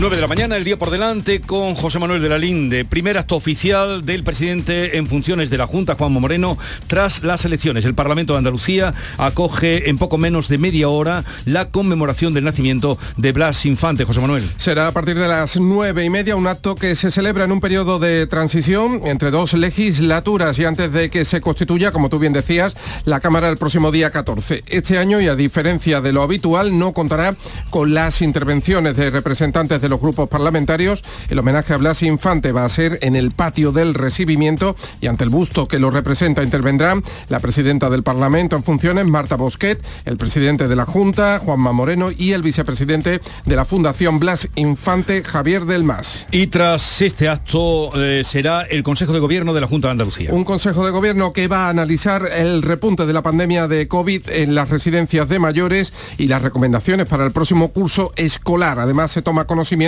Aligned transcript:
9 0.00 0.16
de 0.16 0.22
la 0.22 0.28
mañana, 0.28 0.56
el 0.56 0.64
día 0.64 0.78
por 0.78 0.88
delante, 0.88 1.42
con 1.42 1.74
José 1.74 1.98
Manuel 1.98 2.22
de 2.22 2.30
la 2.30 2.38
Linde. 2.38 2.86
Primer 2.86 3.18
acto 3.18 3.36
oficial 3.36 4.06
del 4.06 4.24
presidente 4.24 4.96
en 4.96 5.06
funciones 5.06 5.50
de 5.50 5.58
la 5.58 5.66
Junta, 5.66 5.94
Juan 5.94 6.10
Moreno, 6.12 6.56
tras 6.86 7.22
las 7.22 7.44
elecciones. 7.44 7.84
El 7.84 7.94
Parlamento 7.94 8.32
de 8.32 8.38
Andalucía 8.38 8.94
acoge 9.18 9.90
en 9.90 9.98
poco 9.98 10.16
menos 10.16 10.48
de 10.48 10.56
media 10.56 10.88
hora 10.88 11.22
la 11.44 11.68
conmemoración 11.68 12.32
del 12.32 12.44
nacimiento 12.44 12.96
de 13.18 13.32
Blas 13.32 13.66
Infante. 13.66 14.06
José 14.06 14.20
Manuel. 14.20 14.50
Será 14.56 14.86
a 14.86 14.92
partir 14.92 15.18
de 15.18 15.28
las 15.28 15.60
nueve 15.60 16.02
y 16.02 16.08
media 16.08 16.34
un 16.34 16.46
acto 16.46 16.76
que 16.76 16.94
se 16.94 17.10
celebra 17.10 17.44
en 17.44 17.52
un 17.52 17.60
periodo 17.60 17.98
de 17.98 18.26
transición 18.26 19.02
entre 19.04 19.30
dos 19.30 19.52
legislaturas 19.52 20.58
y 20.58 20.64
antes 20.64 20.90
de 20.94 21.10
que 21.10 21.26
se 21.26 21.42
constituya, 21.42 21.92
como 21.92 22.08
tú 22.08 22.18
bien 22.18 22.32
decías, 22.32 22.74
la 23.04 23.20
Cámara 23.20 23.50
el 23.50 23.58
próximo 23.58 23.92
día 23.92 24.10
14. 24.10 24.64
Este 24.66 24.96
año, 24.96 25.20
y 25.20 25.28
a 25.28 25.36
diferencia 25.36 26.00
de 26.00 26.14
lo 26.14 26.22
habitual, 26.22 26.78
no 26.78 26.94
contará 26.94 27.34
con 27.68 27.92
las 27.92 28.22
intervenciones 28.22 28.96
de 28.96 29.10
representantes 29.10 29.82
de 29.82 29.89
los 29.90 30.00
grupos 30.00 30.28
parlamentarios. 30.28 31.04
El 31.28 31.38
homenaje 31.38 31.74
a 31.74 31.76
Blas 31.76 32.02
Infante 32.02 32.52
va 32.52 32.64
a 32.64 32.68
ser 32.68 32.98
en 33.02 33.16
el 33.16 33.32
patio 33.32 33.72
del 33.72 33.94
recibimiento 33.94 34.76
y 35.00 35.06
ante 35.06 35.24
el 35.24 35.30
busto 35.30 35.68
que 35.68 35.78
lo 35.78 35.90
representa 35.90 36.42
intervendrán 36.42 37.02
la 37.28 37.40
presidenta 37.40 37.90
del 37.90 38.02
Parlamento 38.02 38.56
en 38.56 38.64
funciones, 38.64 39.06
Marta 39.06 39.36
Bosquet, 39.36 39.82
el 40.04 40.16
presidente 40.16 40.68
de 40.68 40.76
la 40.76 40.86
Junta, 40.86 41.40
Juanma 41.44 41.72
Moreno, 41.72 42.10
y 42.16 42.32
el 42.32 42.42
vicepresidente 42.42 43.20
de 43.44 43.56
la 43.56 43.64
Fundación 43.64 44.18
Blas 44.18 44.48
Infante, 44.54 45.22
Javier 45.22 45.64
del 45.64 45.84
Mas. 45.84 46.26
Y 46.30 46.46
tras 46.46 47.02
este 47.02 47.28
acto 47.28 47.90
eh, 47.94 48.22
será 48.24 48.62
el 48.62 48.82
Consejo 48.82 49.12
de 49.12 49.18
Gobierno 49.18 49.52
de 49.52 49.60
la 49.60 49.66
Junta 49.66 49.88
de 49.88 49.92
Andalucía. 49.92 50.30
Un 50.32 50.44
Consejo 50.44 50.84
de 50.84 50.90
Gobierno 50.90 51.32
que 51.32 51.48
va 51.48 51.66
a 51.66 51.68
analizar 51.70 52.28
el 52.32 52.62
repunte 52.62 53.06
de 53.06 53.12
la 53.12 53.22
pandemia 53.22 53.66
de 53.68 53.88
COVID 53.88 54.30
en 54.30 54.54
las 54.54 54.70
residencias 54.70 55.28
de 55.28 55.38
mayores 55.38 55.92
y 56.18 56.28
las 56.28 56.42
recomendaciones 56.42 57.06
para 57.06 57.24
el 57.24 57.32
próximo 57.32 57.72
curso 57.72 58.12
escolar. 58.16 58.78
Además, 58.78 59.10
se 59.10 59.22
toma 59.22 59.46
conocimiento 59.46 59.79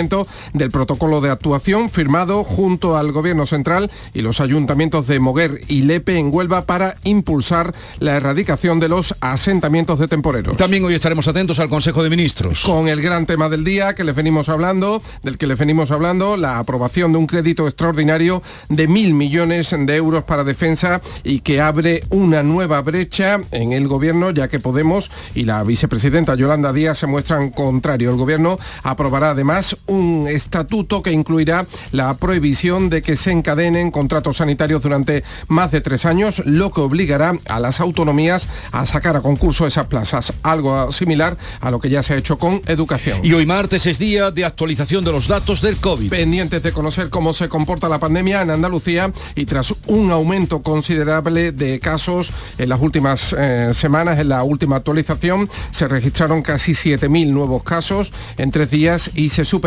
del 0.53 0.71
protocolo 0.71 1.21
de 1.21 1.29
actuación 1.29 1.91
firmado 1.91 2.43
junto 2.43 2.97
al 2.97 3.11
Gobierno 3.11 3.45
Central 3.45 3.91
y 4.15 4.21
los 4.23 4.39
ayuntamientos 4.39 5.05
de 5.05 5.19
Moguer 5.19 5.61
y 5.67 5.83
Lepe 5.83 6.17
en 6.17 6.33
Huelva 6.33 6.63
para 6.65 6.95
impulsar 7.03 7.75
la 7.99 8.15
erradicación 8.15 8.79
de 8.79 8.89
los 8.89 9.13
asentamientos 9.21 9.99
de 9.99 10.07
temporeros. 10.07 10.57
También 10.57 10.83
hoy 10.83 10.95
estaremos 10.95 11.27
atentos 11.27 11.59
al 11.59 11.69
Consejo 11.69 12.01
de 12.01 12.09
Ministros. 12.09 12.63
Con 12.63 12.87
el 12.87 13.03
gran 13.03 13.27
tema 13.27 13.49
del 13.49 13.63
día 13.63 13.93
que 13.93 14.03
les 14.03 14.15
venimos 14.15 14.49
hablando, 14.49 15.03
del 15.21 15.37
que 15.37 15.45
les 15.45 15.59
venimos 15.59 15.91
hablando, 15.91 16.37
la 16.37 16.57
aprobación 16.57 17.11
de 17.11 17.19
un 17.19 17.27
crédito 17.27 17.67
extraordinario 17.67 18.41
de 18.69 18.87
mil 18.87 19.13
millones 19.13 19.75
de 19.77 19.95
euros 19.95 20.23
para 20.23 20.43
defensa 20.43 21.01
y 21.23 21.41
que 21.41 21.61
abre 21.61 22.03
una 22.09 22.41
nueva 22.41 22.81
brecha 22.81 23.41
en 23.51 23.73
el 23.73 23.87
Gobierno, 23.87 24.31
ya 24.31 24.47
que 24.47 24.59
Podemos 24.59 25.11
y 25.35 25.43
la 25.43 25.63
vicepresidenta 25.63 26.33
Yolanda 26.33 26.73
Díaz 26.73 26.97
se 26.97 27.05
muestran 27.05 27.51
contrario. 27.51 28.09
El 28.09 28.15
Gobierno 28.15 28.57
aprobará 28.81 29.31
además 29.31 29.72
un 29.87 30.27
estatuto 30.27 31.01
que 31.03 31.11
incluirá 31.11 31.65
la 31.91 32.13
prohibición 32.15 32.89
de 32.89 33.01
que 33.01 33.15
se 33.15 33.31
encadenen 33.31 33.91
contratos 33.91 34.37
sanitarios 34.37 34.81
durante 34.81 35.23
más 35.47 35.71
de 35.71 35.81
tres 35.81 36.05
años, 36.05 36.41
lo 36.45 36.71
que 36.71 36.81
obligará 36.81 37.33
a 37.49 37.59
las 37.59 37.79
autonomías 37.79 38.47
a 38.71 38.85
sacar 38.85 39.15
a 39.15 39.21
concurso 39.21 39.67
esas 39.67 39.87
plazas, 39.87 40.33
algo 40.43 40.91
similar 40.91 41.37
a 41.61 41.71
lo 41.71 41.79
que 41.79 41.89
ya 41.89 42.03
se 42.03 42.13
ha 42.13 42.17
hecho 42.17 42.37
con 42.37 42.61
educación. 42.67 43.19
Y 43.23 43.33
hoy 43.33 43.45
martes 43.45 43.85
es 43.85 43.99
día 43.99 44.31
de 44.31 44.45
actualización 44.45 45.03
de 45.03 45.11
los 45.11 45.27
datos 45.27 45.61
del 45.61 45.77
COVID. 45.77 46.09
Pendientes 46.09 46.63
de 46.63 46.71
conocer 46.71 47.09
cómo 47.09 47.33
se 47.33 47.49
comporta 47.49 47.89
la 47.89 47.99
pandemia 47.99 48.41
en 48.41 48.49
Andalucía 48.49 49.11
y 49.35 49.45
tras 49.45 49.73
un 49.87 50.11
aumento 50.11 50.61
considerable 50.61 51.51
de 51.51 51.79
casos 51.79 52.31
en 52.57 52.69
las 52.69 52.79
últimas 52.79 53.35
eh, 53.37 53.71
semanas, 53.73 54.19
en 54.19 54.29
la 54.29 54.43
última 54.43 54.77
actualización, 54.77 55.49
se 55.71 55.87
registraron 55.87 56.41
casi 56.41 56.73
7.000 56.73 57.27
nuevos 57.27 57.63
casos 57.63 58.11
en 58.37 58.51
tres 58.51 58.69
días 58.71 59.11
y 59.15 59.29
se 59.29 59.45
superaron 59.45 59.62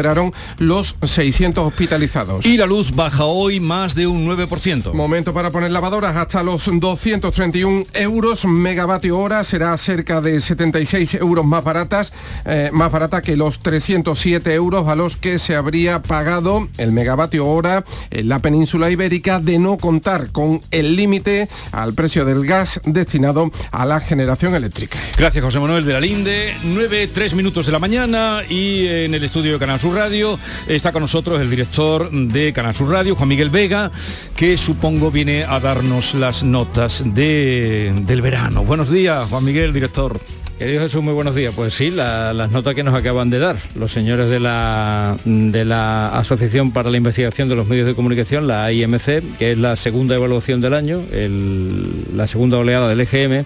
los 0.58 0.96
600 1.02 1.66
hospitalizados. 1.66 2.44
Y 2.44 2.58
la 2.58 2.66
luz 2.66 2.94
baja 2.94 3.24
hoy 3.24 3.60
más 3.60 3.94
de 3.94 4.06
un 4.06 4.26
9%. 4.26 4.92
Momento 4.92 5.32
para 5.32 5.50
poner 5.50 5.70
lavadoras 5.70 6.16
hasta 6.16 6.42
los 6.42 6.66
231 6.66 7.84
euros 7.94 8.44
megavatio 8.44 9.18
hora, 9.18 9.42
será 9.42 9.76
cerca 9.78 10.20
de 10.20 10.40
76 10.40 11.14
euros 11.14 11.46
más 11.46 11.64
baratas, 11.64 12.12
eh, 12.44 12.68
más 12.72 12.92
barata 12.92 13.22
que 13.22 13.36
los 13.36 13.60
307 13.60 14.52
euros 14.52 14.86
a 14.88 14.96
los 14.96 15.16
que 15.16 15.38
se 15.38 15.56
habría 15.56 16.02
pagado 16.02 16.68
el 16.76 16.92
megavatio 16.92 17.46
hora 17.46 17.84
en 18.10 18.28
la 18.28 18.40
península 18.40 18.90
ibérica 18.90 19.40
de 19.40 19.58
no 19.58 19.78
contar 19.78 20.30
con 20.30 20.60
el 20.72 20.94
límite 20.94 21.48
al 21.72 21.94
precio 21.94 22.26
del 22.26 22.44
gas 22.44 22.80
destinado 22.84 23.50
a 23.70 23.86
la 23.86 24.00
generación 24.00 24.54
eléctrica. 24.54 24.98
Gracias 25.16 25.42
José 25.42 25.58
Manuel 25.58 25.84
de 25.86 25.92
la 25.94 26.00
Linde, 26.00 26.54
9, 26.64 27.08
3 27.12 27.34
minutos 27.34 27.64
de 27.64 27.72
la 27.72 27.78
mañana 27.78 28.42
y 28.48 28.86
en 28.86 29.14
el 29.14 29.24
estudio 29.24 29.54
de 29.54 29.58
Canal 29.58 29.80
Sur 29.80 29.85
Radio. 29.94 30.38
Está 30.66 30.92
con 30.92 31.02
nosotros 31.02 31.40
el 31.40 31.50
director 31.50 32.10
de 32.10 32.52
Canal 32.52 32.74
Sur 32.74 32.90
Radio, 32.90 33.14
Juan 33.14 33.28
Miguel 33.28 33.50
Vega, 33.50 33.90
que 34.34 34.58
supongo 34.58 35.10
viene 35.10 35.44
a 35.44 35.60
darnos 35.60 36.14
las 36.14 36.42
notas 36.42 37.02
de, 37.04 37.92
del 38.02 38.22
verano. 38.22 38.64
Buenos 38.64 38.90
días, 38.90 39.28
Juan 39.28 39.44
Miguel, 39.44 39.72
director. 39.72 40.20
Querido 40.58 40.80
Jesús, 40.80 41.02
muy 41.02 41.12
buenos 41.12 41.34
días. 41.34 41.52
Pues 41.54 41.74
sí, 41.74 41.90
las 41.90 42.50
notas 42.50 42.74
que 42.74 42.82
nos 42.82 42.94
acaban 42.94 43.28
de 43.28 43.38
dar 43.38 43.56
los 43.74 43.92
señores 43.92 44.30
de 44.30 44.40
la, 44.40 45.18
de 45.24 45.64
la 45.66 46.08
Asociación 46.18 46.72
para 46.72 46.90
la 46.90 46.96
Investigación 46.96 47.50
de 47.50 47.56
los 47.56 47.66
Medios 47.66 47.86
de 47.86 47.94
Comunicación, 47.94 48.46
la 48.46 48.72
IMC, 48.72 49.36
que 49.38 49.52
es 49.52 49.58
la 49.58 49.76
segunda 49.76 50.14
evaluación 50.14 50.62
del 50.62 50.72
año, 50.72 51.02
la 51.10 52.26
segunda 52.26 52.56
oleada 52.56 52.88
del 52.88 53.02
EGM. 53.02 53.44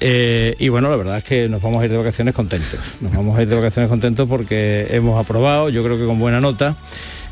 Eh, 0.00 0.54
y 0.58 0.68
bueno, 0.68 0.90
la 0.90 0.96
verdad 0.96 1.18
es 1.18 1.24
que 1.24 1.48
nos 1.48 1.62
vamos 1.62 1.82
a 1.82 1.84
ir 1.84 1.90
de 1.90 1.96
vacaciones 1.96 2.34
contentos. 2.34 2.78
Nos 3.00 3.12
vamos 3.12 3.38
a 3.38 3.42
ir 3.42 3.48
de 3.48 3.56
vacaciones 3.56 3.88
contentos 3.88 4.28
porque 4.28 4.86
hemos 4.90 5.18
aprobado, 5.18 5.68
yo 5.68 5.82
creo 5.82 5.98
que 5.98 6.04
con 6.04 6.18
buena 6.18 6.40
nota. 6.40 6.76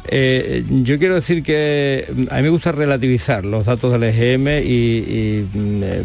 Eh, 0.07 0.65
yo 0.69 0.99
quiero 0.99 1.15
decir 1.15 1.43
que 1.43 2.07
a 2.31 2.37
mí 2.37 2.43
me 2.43 2.49
gusta 2.51 2.73
relativizar 2.73 3.45
los 3.45 3.67
datos 3.67 3.93
del 3.93 4.05
EGM 4.05 4.63
y, 4.63 5.47
mm, 5.53 5.83
eh, 5.83 6.05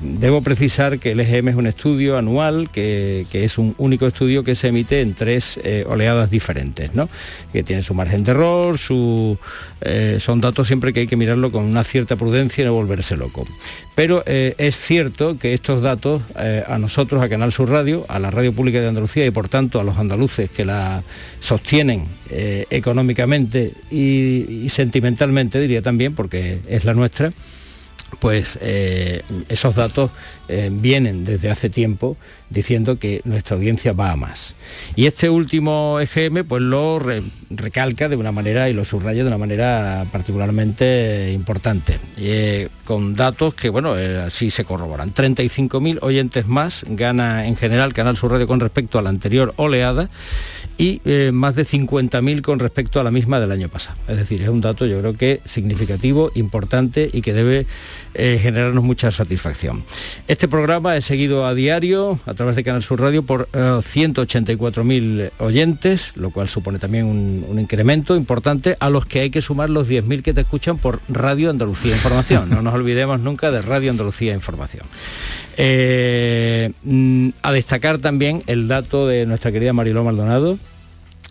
debo 0.00 0.42
precisar 0.42 0.98
que 0.98 1.12
el 1.12 1.20
EGM 1.20 1.48
es 1.48 1.54
un 1.56 1.66
estudio 1.66 2.18
anual, 2.18 2.70
que, 2.70 3.26
es 3.32 3.58
un 3.58 3.74
único 3.78 4.06
estudio 4.06 4.44
que 4.44 4.54
se 4.54 4.68
emite 4.68 5.00
en 5.00 5.14
tres 5.14 5.58
eh, 5.62 5.84
oleadas 5.88 6.30
diferentes, 6.30 6.94
¿no? 6.94 7.08
que 7.52 7.62
tiene 7.62 7.82
su 7.82 7.94
margen 7.94 8.24
de 8.24 8.32
error, 8.32 8.78
su, 8.78 9.38
eh, 9.80 10.18
son 10.20 10.40
datos 10.40 10.66
siempre 10.66 10.92
que 10.92 11.00
hay 11.00 11.06
que 11.06 11.16
mirarlo 11.16 11.52
con 11.52 11.64
una 11.64 11.84
cierta 11.84 12.16
prudencia 12.16 12.62
y 12.62 12.66
no 12.66 12.74
volverse 12.74 13.16
loco. 13.16 13.46
Pero 13.94 14.22
eh, 14.26 14.54
es 14.58 14.78
cierto 14.78 15.38
que 15.38 15.54
estos 15.54 15.80
datos 15.80 16.22
a 16.66 16.78
nosotros, 16.78 17.22
a 17.22 17.28
Canal 17.28 17.52
Sur 17.52 17.70
Radio, 17.70 18.04
a 18.08 18.18
la 18.18 18.30
Radio 18.30 18.52
Pública 18.52 18.80
de 18.80 18.88
Andalucía 18.88 19.24
y 19.24 19.30
por 19.30 19.48
tanto 19.48 19.80
a 19.80 19.84
los 19.84 19.96
andaluces 19.96 20.50
que 20.50 20.64
la 20.64 21.02
sostienen 21.40 22.06
económicamente 22.28 23.72
y 23.90 24.66
sentimentalmente, 24.68 25.60
diría 25.60 25.80
también, 25.80 26.14
porque 26.14 26.60
es 26.68 26.84
la 26.84 26.92
nuestra, 26.92 27.32
pues 28.20 28.58
eh, 28.62 29.22
esos 29.48 29.74
datos 29.74 30.10
eh, 30.48 30.70
vienen 30.72 31.24
desde 31.24 31.50
hace 31.50 31.70
tiempo 31.70 32.16
diciendo 32.48 32.98
que 32.98 33.20
nuestra 33.24 33.56
audiencia 33.56 33.92
va 33.92 34.12
a 34.12 34.16
más. 34.16 34.54
Y 34.94 35.06
este 35.06 35.28
último 35.28 35.98
EGM 36.00 36.44
pues 36.44 36.62
lo 36.62 37.00
recalca 37.50 38.08
de 38.08 38.14
una 38.14 38.30
manera 38.30 38.68
y 38.68 38.72
lo 38.72 38.84
subraya 38.84 39.22
de 39.22 39.28
una 39.28 39.38
manera 39.38 40.06
particularmente 40.12 41.32
importante, 41.32 41.98
eh, 42.18 42.68
con 42.84 43.16
datos 43.16 43.54
que 43.54 43.68
bueno, 43.68 43.94
así 44.24 44.50
se 44.50 44.64
corroboran. 44.64 45.12
35.000 45.12 45.98
oyentes 46.02 46.46
más 46.46 46.84
gana 46.88 47.46
en 47.46 47.56
general 47.56 47.92
Canal 47.92 48.16
Sur 48.16 48.30
Radio 48.30 48.46
con 48.46 48.60
respecto 48.60 48.98
a 48.98 49.02
la 49.02 49.10
anterior 49.10 49.52
oleada 49.56 50.08
y 50.78 51.00
más 51.32 51.56
de 51.56 51.64
50.000 51.64 52.42
con 52.42 52.60
respecto 52.60 53.00
a 53.00 53.04
la 53.04 53.10
misma 53.10 53.40
del 53.40 53.50
año 53.50 53.68
pasado. 53.68 53.96
Es 54.06 54.18
decir, 54.18 54.42
es 54.42 54.48
un 54.48 54.60
dato 54.60 54.86
yo 54.86 55.00
creo 55.00 55.16
que 55.16 55.40
significativo, 55.44 56.30
importante 56.34 57.10
y 57.12 57.22
que 57.22 57.32
debe 57.32 57.66
eh, 58.14 58.38
generarnos 58.40 58.82
mucha 58.82 59.10
satisfacción. 59.10 59.84
Este 60.28 60.48
programa 60.48 60.96
es 60.96 61.04
seguido 61.04 61.46
a 61.46 61.54
diario 61.54 62.18
a 62.26 62.34
través 62.34 62.56
de 62.56 62.64
Canal 62.64 62.82
Sur 62.82 63.00
Radio 63.00 63.22
por 63.22 63.48
184.000 63.52 65.20
eh, 65.20 65.30
oyentes, 65.38 66.12
lo 66.16 66.30
cual 66.30 66.48
supone 66.48 66.78
también 66.78 67.04
un, 67.06 67.58
incremento 67.58 68.16
importante 68.16 68.76
a 68.80 68.90
los 68.90 69.06
que 69.06 69.20
hay 69.20 69.30
que 69.30 69.40
sumar 69.40 69.70
los 69.70 69.88
10.000 69.88 70.22
que 70.22 70.34
te 70.34 70.42
escuchan 70.42 70.78
por 70.78 71.00
Radio 71.08 71.50
Andalucía 71.50 71.94
Información. 71.94 72.50
No 72.56 72.62
nos 72.62 72.74
olvidemos 72.74 73.20
nunca 73.20 73.50
de 73.50 73.60
Radio 73.60 73.90
Andalucía 73.90 74.32
Información. 74.32 74.86
Eh, 75.58 76.72
mm, 76.84 77.30
a 77.42 77.52
destacar 77.52 77.98
también 77.98 78.42
el 78.46 78.68
dato 78.68 79.06
de 79.06 79.26
nuestra 79.26 79.52
querida 79.52 79.72
Mariló 79.72 80.04
Maldonado, 80.04 80.58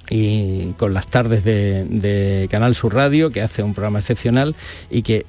y 0.10 0.74
con 0.74 0.94
las 0.94 1.08
tardes 1.08 1.44
de, 1.44 1.86
de, 1.86 2.48
Canal 2.52 2.76
Sur 2.76 2.94
Radio, 2.94 3.32
que 3.32 3.42
hace 3.42 3.64
un 3.64 3.74
programa 3.74 4.00
excepcional 4.00 4.56
y 4.90 5.02
que 5.02 5.26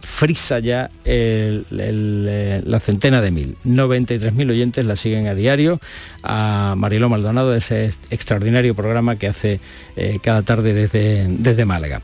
frisa 0.00 0.58
ya 0.58 0.90
eh, 1.04 1.62
la 1.70 2.80
centena 2.80 3.20
de 3.20 3.30
mil. 3.30 3.56
93.000 3.64 4.50
oyentes 4.50 4.84
la 4.84 4.96
siguen 4.96 5.26
a 5.26 5.34
diario. 5.34 5.80
A 6.22 6.74
Mariló 6.76 7.08
Maldonado, 7.08 7.54
ese 7.54 7.92
extraordinario 8.10 8.74
programa 8.74 9.16
que 9.16 9.28
hace 9.28 9.60
eh, 9.96 10.18
cada 10.22 10.42
tarde 10.42 10.74
desde, 10.74 11.26
desde 11.28 11.64
Málaga. 11.64 12.02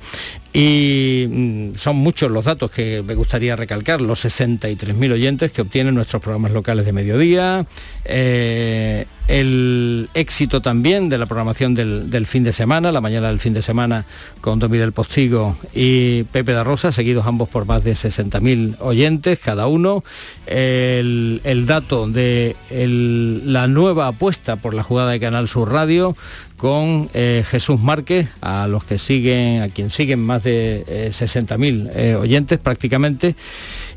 Y 0.56 1.26
mm, 1.28 1.74
son 1.74 1.96
muchos 1.96 2.30
los 2.30 2.44
datos 2.44 2.70
que 2.70 3.02
me 3.02 3.16
gustaría 3.16 3.56
recalcar, 3.56 4.00
los 4.00 4.24
63.000 4.24 5.12
oyentes 5.12 5.50
que 5.50 5.62
obtienen 5.62 5.96
nuestros 5.96 6.22
programas 6.22 6.52
locales 6.52 6.86
de 6.86 6.92
mediodía, 6.92 7.66
eh, 8.04 9.04
el 9.26 10.10
éxito 10.14 10.62
también 10.62 11.08
de 11.08 11.18
la 11.18 11.26
programación 11.26 11.74
del, 11.74 12.26
fin 12.26 12.44
de 12.44 12.52
semana, 12.52 12.92
la 12.92 13.00
mañana 13.00 13.28
del 13.28 13.40
fin 13.40 13.52
de 13.52 13.62
semana 13.62 14.04
con 14.40 14.60
Domi 14.60 14.78
del 14.78 14.92
Postigo 14.92 15.56
y 15.74 16.24
Pepe 16.24 16.52
da 16.52 16.62
Rosa, 16.62 16.92
seguidos 16.92 17.26
ambos 17.26 17.48
por 17.48 17.64
más 17.64 17.82
de 17.82 17.92
60.000 17.92 18.76
oyentes 18.80 19.40
cada 19.40 19.66
uno. 19.66 20.04
El, 20.46 21.40
dato 21.66 22.06
de 22.06 22.54
la 22.70 23.66
nueva 23.66 24.08
apuesta 24.08 24.56
por 24.56 24.74
la 24.74 24.82
jugada 24.82 25.12
de 25.12 25.20
Canal 25.20 25.48
Sur 25.48 25.72
Radio 25.72 26.16
con 26.56 27.10
eh, 27.14 27.44
Jesús 27.48 27.80
Márquez, 27.80 28.28
a 28.40 28.66
los 28.68 28.84
que 28.84 28.98
siguen, 28.98 29.62
a 29.62 29.68
quien 29.68 29.90
siguen 29.90 30.20
más 30.20 30.44
de 30.44 30.84
60.000 31.10 31.88
eh, 31.88 31.92
eh, 31.94 32.14
oyentes 32.14 32.58
prácticamente. 32.58 33.34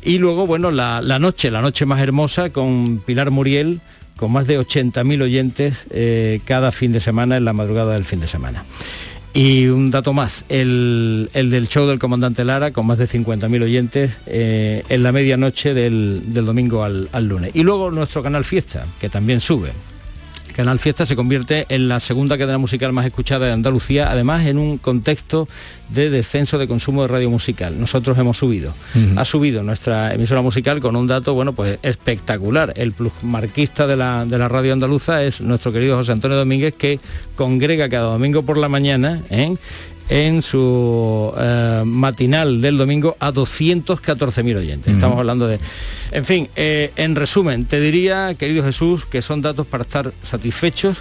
Y 0.04 0.18
luego, 0.18 0.48
bueno, 0.48 0.72
la, 0.72 1.02
noche, 1.20 1.52
la 1.52 1.62
noche 1.62 1.86
más 1.86 2.02
hermosa 2.02 2.52
con 2.52 3.02
Pilar 3.06 3.32
Muriel, 3.32 3.82
con 4.16 4.32
más 4.32 4.48
de 4.48 4.60
80.000 4.60 5.22
oyentes 5.22 5.86
cada 6.46 6.72
fin 6.72 6.92
de 6.92 7.00
semana, 7.00 7.38
en 7.38 7.46
la 7.46 7.54
madrugada 7.54 7.94
del 7.94 8.06
fin 8.06 8.20
de 8.20 8.28
semana. 8.28 8.66
Y 9.34 9.68
un 9.68 9.92
dato 9.92 10.14
más, 10.14 10.46
el, 10.50 11.30
del 11.34 11.68
show 11.68 11.86
del 11.86 12.00
comandante 12.00 12.44
Lara, 12.44 12.74
con 12.74 12.88
más 12.88 12.98
de 12.98 13.08
50.000 13.08 13.64
oyentes 13.64 14.14
en 14.26 15.04
la 15.04 15.12
medianoche 15.12 15.76
del, 15.76 16.24
domingo 16.34 16.84
al, 16.84 17.10
al 17.12 17.28
lunes. 17.28 17.52
Y 17.54 17.62
luego 17.62 17.92
nuestro 17.92 18.24
canal 18.24 18.44
Fiesta, 18.44 18.88
que 19.00 19.10
también 19.10 19.42
sube. 19.42 19.74
Canal 20.58 20.80
Fiesta 20.80 21.06
se 21.06 21.16
convierte 21.16 21.68
en 21.70 21.88
la 21.88 22.00
segunda 22.00 22.36
cadena 22.36 22.58
musical 22.58 22.92
más 22.92 23.06
escuchada 23.06 23.46
de 23.46 23.52
Andalucía, 23.52 24.10
además 24.10 24.44
en 24.48 24.58
un 24.58 24.80
contexto 24.80 25.48
de 25.90 26.10
descenso 26.10 26.58
de 26.58 26.68
consumo 26.68 27.04
de 27.04 27.10
radio 27.10 27.30
musical. 27.30 27.80
Nosotros 27.80 28.18
hemos 28.18 28.40
subido. 28.40 28.74
Ha 29.18 29.24
subido 29.24 29.62
nuestra 29.62 30.16
emisora 30.16 30.42
musical 30.42 30.80
con 30.80 30.96
un 30.96 31.06
dato, 31.06 31.36
bueno, 31.36 31.54
pues 31.54 31.78
espectacular. 31.84 32.74
El 32.76 32.94
plusmarquista 32.94 33.86
de 33.86 33.98
la, 33.98 34.26
de 34.26 34.36
la 34.40 34.48
radio 34.48 34.74
andaluza 34.74 35.22
es 35.22 35.42
nuestro 35.42 35.72
querido 35.72 35.96
José 35.96 36.14
Antonio 36.14 36.38
Domínguez, 36.38 36.74
que 36.74 37.00
congrega 37.36 37.88
cada 37.88 38.14
domingo 38.14 38.42
por 38.42 38.58
la 38.58 38.68
mañana 38.68 39.22
¿eh? 39.30 39.56
En 40.10 40.42
su 40.42 41.34
eh, 41.38 41.84
matinal 41.86 42.62
del 42.62 42.78
domingo 42.78 43.18
a 43.20 43.32
214.000 43.32 44.58
oyentes. 44.58 44.94
Estamos 44.94 45.18
hablando 45.18 45.48
de... 45.48 45.60
En 46.12 46.26
fin, 46.26 46.50
eh, 46.56 46.92
en 46.96 47.16
resumen, 47.16 47.66
te 47.66 47.80
diría, 47.80 48.34
querido 48.36 48.64
Jesús, 48.64 49.06
que 49.06 49.22
son 49.22 49.42
datos 49.42 49.68
para 49.68 49.84
estar 49.84 50.14
satisfechos, 50.24 50.98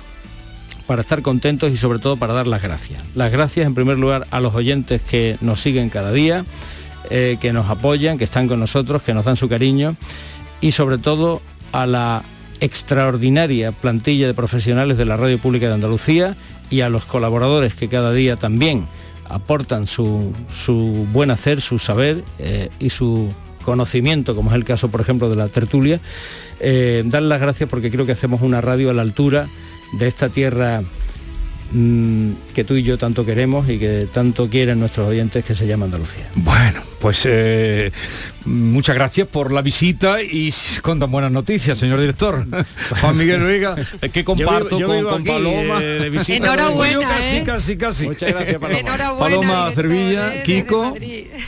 para 0.86 1.02
estar 1.02 1.22
contentos 1.22 1.70
y 1.70 1.76
sobre 1.76 1.98
todo 1.98 2.16
para 2.16 2.32
dar 2.32 2.46
las 2.46 2.62
gracias. 2.62 3.02
Las 3.14 3.30
gracias 3.30 3.66
en 3.66 3.74
primer 3.74 3.98
lugar 3.98 4.26
a 4.30 4.40
los 4.40 4.54
oyentes 4.54 5.02
que 5.02 5.36
nos 5.40 5.60
siguen 5.60 5.88
cada 5.88 6.12
día, 6.12 6.44
eh, 7.10 7.36
que 7.40 7.52
nos 7.52 7.68
apoyan, 7.68 8.18
que 8.18 8.24
están 8.24 8.48
con 8.48 8.58
nosotros, 8.60 9.02
que 9.02 9.14
nos 9.14 9.24
dan 9.24 9.36
su 9.36 9.48
cariño 9.48 9.96
y 10.60 10.72
sobre 10.72 10.98
todo 10.98 11.42
a 11.72 11.86
la 11.86 12.22
extraordinaria 12.60 13.72
plantilla 13.72 14.26
de 14.26 14.34
profesionales 14.34 14.96
de 14.96 15.04
la 15.04 15.16
Radio 15.16 15.38
Pública 15.38 15.68
de 15.68 15.74
Andalucía 15.74 16.36
y 16.70 16.80
a 16.80 16.88
los 16.88 17.04
colaboradores 17.04 17.74
que 17.74 17.88
cada 17.88 18.12
día 18.12 18.36
también 18.36 18.86
aportan 19.28 19.86
su, 19.86 20.32
buen 21.12 21.30
hacer, 21.30 21.60
su 21.60 21.78
saber 21.78 22.24
eh, 22.38 22.70
y 22.78 22.90
su 22.90 23.32
conocimiento, 23.64 24.34
como 24.36 24.50
es 24.50 24.56
el 24.56 24.64
caso, 24.64 24.90
por 24.90 25.00
ejemplo, 25.00 25.28
de 25.28 25.36
la 25.36 25.48
tertulia, 25.48 26.00
eh, 26.60 27.02
dar 27.06 27.22
las 27.22 27.40
gracias 27.40 27.68
porque 27.68 27.90
creo 27.90 28.06
que 28.06 28.12
hacemos 28.12 28.42
una 28.42 28.60
radio 28.60 28.90
a 28.90 28.94
la 28.94 29.02
altura 29.02 29.48
de 29.92 30.06
esta 30.06 30.28
tierra 30.28 30.82
mm, 31.72 32.30
que 32.54 32.64
tú 32.64 32.74
y 32.74 32.82
yo 32.82 32.96
tanto 32.96 33.26
queremos 33.26 33.68
y 33.68 33.78
que 33.78 34.08
tanto 34.12 34.48
quieren 34.48 34.78
nuestros 34.78 35.08
oyentes 35.08 35.44
que 35.44 35.54
se 35.54 35.66
llama 35.66 35.86
Andalucía. 35.86 36.30
Bueno, 36.36 36.80
pues 37.00 37.22
eh, 37.26 37.90
muchas 38.46 38.94
gracias 38.94 39.28
por 39.28 39.52
la 39.52 39.62
visita 39.62 40.22
y 40.22 40.52
con 40.82 40.98
tan 40.98 41.10
buenas 41.10 41.32
noticias, 41.32 41.78
señor 41.78 42.00
director. 42.00 42.46
Juan 43.00 43.16
Miguel 43.16 43.46
Riga, 43.46 43.76
que 44.12 44.24
comparto 44.24 44.78
con, 44.80 45.24
Paloma 45.24 45.80
eh, 45.82 45.98
de 46.00 46.10
visita. 46.10 46.36
Enhorabuena, 46.36 47.08
casi, 47.08 47.36
¿eh? 47.36 47.42
casi, 47.44 47.76
casi. 47.76 48.06
Muchas 48.06 48.30
gracias, 48.30 48.58
Paloma. 48.58 49.18
Paloma 49.18 49.70
Cervilla, 49.74 50.42
Kiko. 50.42 50.94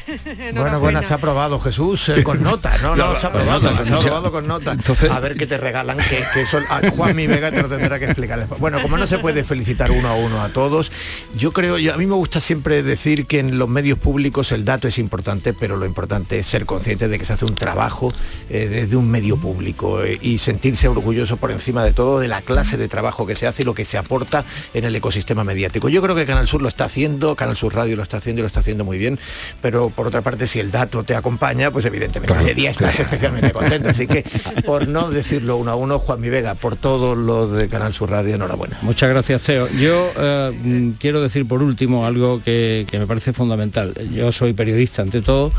bueno, 0.54 0.80
bueno, 0.80 1.02
se 1.02 1.12
ha 1.12 1.16
aprobado 1.16 1.60
Jesús 1.60 2.10
con 2.24 2.42
nota, 2.42 2.76
¿no? 2.82 2.96
No, 2.96 3.16
se 3.16 3.26
ha 3.26 3.28
aprobado, 3.28 3.84
se 3.84 3.92
ha 3.92 3.96
aprobado 3.96 4.32
con 4.32 4.46
nota. 4.46 4.72
Entonces, 4.72 5.10
a 5.10 5.20
ver 5.20 5.36
qué 5.36 5.46
te 5.46 5.58
regalan, 5.58 5.96
que, 5.96 6.24
que 6.34 6.46
son, 6.46 6.64
Juan 6.96 7.14
Mi 7.14 7.26
Vega 7.26 7.50
te 7.50 7.62
lo 7.62 7.68
tendrá 7.68 7.98
que 7.98 8.06
explicar 8.06 8.38
después. 8.38 8.60
Bueno, 8.60 8.82
como 8.82 8.98
no 8.98 9.06
se 9.06 9.18
puede 9.18 9.44
felicitar 9.44 9.90
uno 9.90 10.08
a 10.08 10.14
uno 10.14 10.42
a 10.42 10.48
todos, 10.48 10.90
yo 11.36 11.52
creo, 11.52 11.78
yo, 11.78 11.94
a 11.94 11.96
mí 11.96 12.06
me 12.06 12.14
gusta 12.14 12.40
siempre 12.40 12.82
decir 12.82 13.26
que 13.26 13.38
en 13.38 13.58
los 13.58 13.68
medios 13.68 13.98
públicos 13.98 14.50
el 14.52 14.64
dato 14.64 14.88
es 14.88 14.98
importante 14.98 15.52
pero 15.52 15.76
lo 15.76 15.86
importante 15.86 16.38
es 16.38 16.46
ser 16.46 16.66
consciente 16.66 16.87
de 16.96 17.18
que 17.18 17.24
se 17.24 17.34
hace 17.34 17.44
un 17.44 17.54
trabajo 17.54 18.12
eh, 18.48 18.68
desde 18.68 18.96
un 18.96 19.10
medio 19.10 19.36
público 19.36 20.02
eh, 20.02 20.18
y 20.22 20.38
sentirse 20.38 20.88
orgulloso 20.88 21.36
por 21.36 21.50
encima 21.50 21.84
de 21.84 21.92
todo 21.92 22.18
de 22.18 22.28
la 22.28 22.40
clase 22.40 22.76
de 22.76 22.88
trabajo 22.88 23.26
que 23.26 23.34
se 23.34 23.46
hace 23.46 23.62
y 23.62 23.64
lo 23.64 23.74
que 23.74 23.84
se 23.84 23.98
aporta 23.98 24.44
en 24.72 24.84
el 24.84 24.96
ecosistema 24.96 25.44
mediático. 25.44 25.88
Yo 25.88 26.00
creo 26.00 26.14
que 26.14 26.24
Canal 26.24 26.46
Sur 26.46 26.62
lo 26.62 26.68
está 26.68 26.84
haciendo, 26.84 27.36
Canal 27.36 27.56
Sur 27.56 27.74
Radio 27.74 27.96
lo 27.96 28.02
está 28.02 28.18
haciendo 28.18 28.40
y 28.40 28.42
lo 28.42 28.46
está 28.46 28.60
haciendo 28.60 28.84
muy 28.84 28.98
bien, 28.98 29.18
pero 29.60 29.90
por 29.90 30.06
otra 30.06 30.22
parte 30.22 30.46
si 30.46 30.60
el 30.60 30.70
dato 30.70 31.04
te 31.04 31.14
acompaña, 31.14 31.70
pues 31.70 31.84
evidentemente 31.84 32.34
ese 32.34 32.54
día 32.54 32.70
estás 32.70 32.98
especialmente 33.00 33.52
contento. 33.52 33.90
Así 33.90 34.06
que 34.06 34.24
por 34.64 34.88
no 34.88 35.10
decirlo 35.10 35.56
uno 35.56 35.72
a 35.72 35.74
uno, 35.74 35.98
Juan 35.98 36.20
Mi 36.20 36.30
Vega, 36.30 36.54
por 36.54 36.76
todo 36.76 37.14
lo 37.14 37.48
de 37.48 37.68
Canal 37.68 37.92
Sur 37.92 38.10
Radio, 38.10 38.34
enhorabuena. 38.34 38.78
Muchas 38.82 39.10
gracias, 39.10 39.42
Teo. 39.42 39.68
Yo 39.68 40.10
eh, 40.16 40.52
mm, 40.62 40.90
quiero 40.92 41.20
decir 41.20 41.46
por 41.46 41.62
último 41.62 42.06
algo 42.06 42.42
que, 42.42 42.86
que 42.90 42.98
me 42.98 43.06
parece 43.06 43.32
fundamental. 43.32 43.94
Yo 44.14 44.32
soy 44.32 44.52
periodista 44.52 45.02
ante 45.02 45.20
todo 45.20 45.52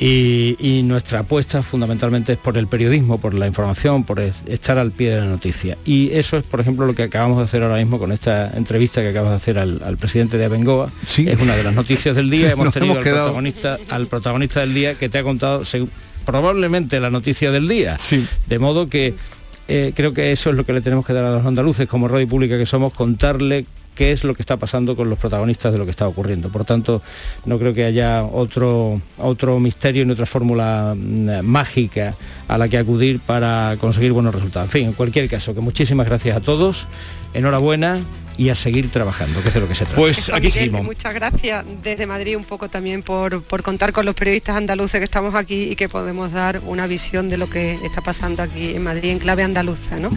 y, 0.00 0.82
nuestra 0.84 1.20
apuesta 1.20 1.62
fundamentalmente 1.62 2.32
es 2.32 2.38
por 2.38 2.56
el 2.56 2.66
periodismo, 2.66 3.18
por 3.18 3.34
la 3.34 3.46
información, 3.46 4.04
por 4.04 4.20
estar 4.20 4.78
al 4.78 4.92
pie 4.92 5.10
de 5.10 5.18
la 5.18 5.26
noticia. 5.26 5.76
Y 5.84 6.10
eso 6.12 6.38
es, 6.38 6.42
por 6.42 6.60
ejemplo, 6.60 6.86
lo 6.86 6.94
que 6.94 7.02
acabamos 7.02 7.38
de 7.38 7.44
hacer 7.44 7.62
ahora 7.62 7.76
mismo 7.76 7.98
con 7.98 8.10
esta 8.10 8.50
entrevista 8.56 9.02
que 9.02 9.08
acabas 9.08 9.30
de 9.30 9.36
hacer 9.36 9.58
al, 9.58 9.96
presidente 9.98 10.38
de 10.38 10.46
Abengoa. 10.46 10.90
Es 11.04 11.38
una 11.40 11.54
de 11.54 11.64
las 11.64 11.74
noticias 11.74 12.16
del 12.16 12.30
día. 12.30 12.50
hemos 12.52 12.72
tenido 12.72 12.94
al, 12.94 13.02
protagonista, 13.02 13.78
al 13.90 14.06
protagonista 14.06 14.60
del 14.60 14.74
día 14.74 14.94
que 14.94 15.08
te 15.10 15.18
ha 15.18 15.22
contado 15.22 15.62
probablemente 16.24 16.98
la 16.98 17.10
noticia 17.10 17.50
del 17.50 17.68
día. 17.68 17.98
De 18.46 18.58
modo 18.58 18.88
que 18.88 19.14
eh, 19.68 19.92
creo 19.94 20.14
que 20.14 20.32
eso 20.32 20.50
es 20.50 20.56
lo 20.56 20.64
que 20.64 20.72
le 20.72 20.80
tenemos 20.80 21.06
que 21.06 21.12
dar 21.12 21.24
a 21.24 21.30
los 21.30 21.46
andaluces 21.46 21.86
como 21.86 22.08
radio 22.08 22.26
pública 22.26 22.56
que 22.58 22.66
somos, 22.66 22.92
contarle 22.94 23.66
qué 23.94 24.12
es 24.12 24.24
lo 24.24 24.34
que 24.34 24.42
está 24.42 24.56
pasando 24.56 24.96
con 24.96 25.10
los 25.10 25.18
protagonistas 25.18 25.72
de 25.72 25.78
lo 25.78 25.84
que 25.84 25.90
está 25.90 26.06
ocurriendo. 26.08 26.50
Por 26.50 26.64
tanto, 26.64 27.02
no 27.44 27.58
creo 27.58 27.74
que 27.74 27.84
haya 27.84 28.24
otro, 28.24 29.00
otro 29.18 29.58
misterio 29.60 30.04
ni 30.04 30.12
otra 30.12 30.26
fórmula 30.26 30.94
mm, 30.96 31.42
mágica 31.42 32.14
a 32.48 32.58
la 32.58 32.68
que 32.68 32.78
acudir 32.78 33.20
para 33.20 33.76
conseguir 33.80 34.12
buenos 34.12 34.34
resultados. 34.34 34.68
En 34.68 34.70
fin, 34.70 34.86
en 34.86 34.92
cualquier 34.92 35.28
caso, 35.28 35.54
que 35.54 35.60
muchísimas 35.60 36.06
gracias 36.06 36.36
a 36.36 36.40
todos, 36.40 36.86
enhorabuena 37.34 38.00
y 38.40 38.48
a 38.48 38.54
seguir 38.54 38.90
trabajando, 38.90 39.42
que 39.42 39.48
es 39.48 39.54
de 39.54 39.60
lo 39.60 39.68
que 39.68 39.74
se 39.74 39.84
trata. 39.84 40.00
Pues 40.00 40.30
aquí 40.32 40.50
seguimos. 40.50 40.82
Muchas 40.82 41.12
gracias 41.12 41.62
desde 41.82 42.06
Madrid 42.06 42.38
un 42.38 42.44
poco 42.44 42.70
también 42.70 43.02
por, 43.02 43.42
por, 43.42 43.62
contar 43.62 43.92
con 43.92 44.06
los 44.06 44.14
periodistas 44.14 44.56
andaluces 44.56 44.98
que 44.98 45.04
estamos 45.04 45.34
aquí 45.34 45.64
y 45.64 45.76
que 45.76 45.90
podemos 45.90 46.32
dar 46.32 46.62
una 46.64 46.86
visión 46.86 47.28
de 47.28 47.36
lo 47.36 47.50
que 47.50 47.74
está 47.84 48.00
pasando 48.00 48.42
aquí 48.42 48.74
en 48.74 48.82
Madrid 48.82 49.10
en 49.10 49.18
clave 49.18 49.42
andaluza, 49.42 49.98
¿no? 49.98 50.10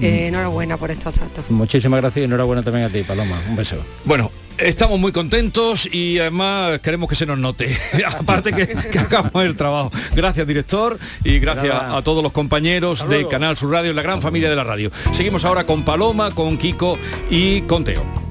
Eh, 0.00 0.28
enhorabuena 0.28 0.76
por 0.76 0.90
estos 0.90 1.16
datos. 1.16 1.44
Muchísimas 1.50 2.00
gracias 2.00 2.22
y 2.22 2.24
enhorabuena 2.24 2.62
también 2.62 2.86
a 2.86 2.88
ti, 2.88 3.02
Paloma. 3.02 3.40
Un 3.48 3.56
beso. 3.56 3.76
Bueno, 4.04 4.30
estamos 4.58 4.98
muy 4.98 5.12
contentos 5.12 5.88
y 5.90 6.18
además 6.18 6.80
queremos 6.80 7.08
que 7.08 7.14
se 7.14 7.26
nos 7.26 7.38
note. 7.38 7.74
Aparte 8.18 8.52
que, 8.52 8.66
que, 8.66 8.98
hagamos 8.98 9.44
el 9.44 9.56
trabajo. 9.56 9.90
Gracias, 10.14 10.46
director, 10.46 10.98
y 11.24 11.38
gracias 11.38 11.74
a 11.74 12.02
todos 12.02 12.22
los 12.22 12.32
compañeros 12.32 13.08
de 13.08 13.26
Canal 13.28 13.56
Sur 13.56 13.72
Radio, 13.72 13.92
la 13.92 14.02
gran 14.02 14.22
familia 14.22 14.50
de 14.50 14.56
la 14.56 14.64
radio. 14.64 14.90
Seguimos 15.12 15.44
ahora 15.44 15.64
con 15.64 15.84
Paloma, 15.84 16.30
con 16.32 16.56
Kiko 16.56 16.98
y 17.28 17.62
con 17.62 17.84
Teo. 17.84 18.29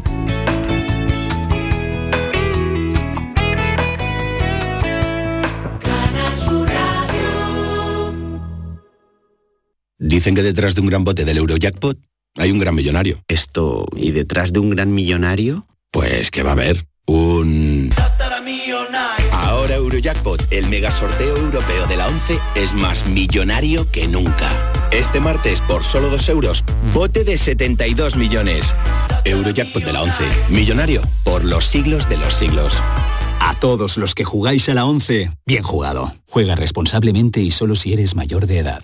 Dicen 10.01 10.33
que 10.33 10.43
detrás 10.43 10.75
de 10.75 10.81
un 10.81 10.87
gran 10.87 11.03
bote 11.03 11.25
del 11.25 11.37
Eurojackpot 11.37 11.99
hay 12.37 12.51
un 12.51 12.59
gran 12.59 12.73
millonario. 12.73 13.21
Esto, 13.27 13.85
¿y 13.97 14.11
detrás 14.11 14.53
de 14.53 14.59
un 14.59 14.69
gran 14.69 14.93
millonario? 14.93 15.65
Pues 15.91 16.31
que 16.31 16.41
va 16.41 16.51
a 16.51 16.53
haber 16.53 16.85
un... 17.05 17.89
Ahora 19.33 19.75
Eurojackpot, 19.75 20.53
el 20.53 20.69
mega 20.69 20.93
sorteo 20.93 21.35
europeo 21.35 21.85
de 21.87 21.97
la 21.97 22.07
11, 22.07 22.39
es 22.55 22.73
más 22.73 23.07
millonario 23.07 23.91
que 23.91 24.07
nunca. 24.07 24.71
Este 24.91 25.19
martes, 25.19 25.59
por 25.61 25.83
solo 25.83 26.09
2 26.09 26.29
euros, 26.29 26.63
bote 26.93 27.25
de 27.25 27.37
72 27.37 28.15
millones. 28.15 28.73
Eurojackpot 29.25 29.83
de 29.83 29.91
la 29.91 30.01
11, 30.03 30.23
millonario 30.49 31.01
por 31.25 31.43
los 31.43 31.65
siglos 31.65 32.07
de 32.07 32.15
los 32.15 32.35
siglos. 32.35 32.77
A 33.41 33.53
todos 33.59 33.97
los 33.97 34.15
que 34.15 34.23
jugáis 34.23 34.69
a 34.69 34.75
la 34.75 34.85
11, 34.85 35.31
bien 35.45 35.63
jugado. 35.63 36.13
Juega 36.29 36.55
responsablemente 36.55 37.41
y 37.41 37.51
solo 37.51 37.75
si 37.75 37.91
eres 37.91 38.15
mayor 38.15 38.47
de 38.47 38.59
edad. 38.59 38.83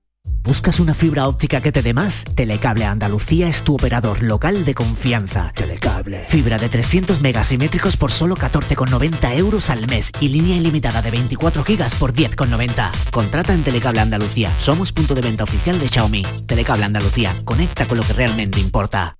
¿Buscas 0.43 0.79
una 0.79 0.93
fibra 0.93 1.27
óptica 1.27 1.61
que 1.61 1.71
te 1.71 1.81
dé 1.81 1.93
más? 1.93 2.23
Telecable 2.35 2.85
Andalucía 2.85 3.47
es 3.47 3.61
tu 3.63 3.75
operador 3.75 4.23
local 4.23 4.65
de 4.65 4.73
confianza. 4.73 5.51
Telecable. 5.55 6.25
Fibra 6.27 6.57
de 6.57 6.67
300 6.67 7.21
megasimétricos 7.21 7.95
por 7.95 8.11
solo 8.11 8.35
14,90 8.35 9.35
euros 9.37 9.69
al 9.69 9.87
mes 9.87 10.11
y 10.19 10.29
línea 10.29 10.57
ilimitada 10.57 11.01
de 11.01 11.11
24 11.11 11.63
gigas 11.63 11.93
por 11.95 12.13
10,90. 12.13 12.91
Contrata 13.11 13.53
en 13.53 13.63
Telecable 13.63 14.01
Andalucía. 14.01 14.51
Somos 14.57 14.91
punto 14.91 15.13
de 15.13 15.21
venta 15.21 15.43
oficial 15.43 15.79
de 15.79 15.87
Xiaomi. 15.87 16.23
Telecable 16.47 16.85
Andalucía. 16.85 17.39
Conecta 17.45 17.85
con 17.87 17.97
lo 17.97 18.03
que 18.03 18.13
realmente 18.13 18.59
importa. 18.59 19.17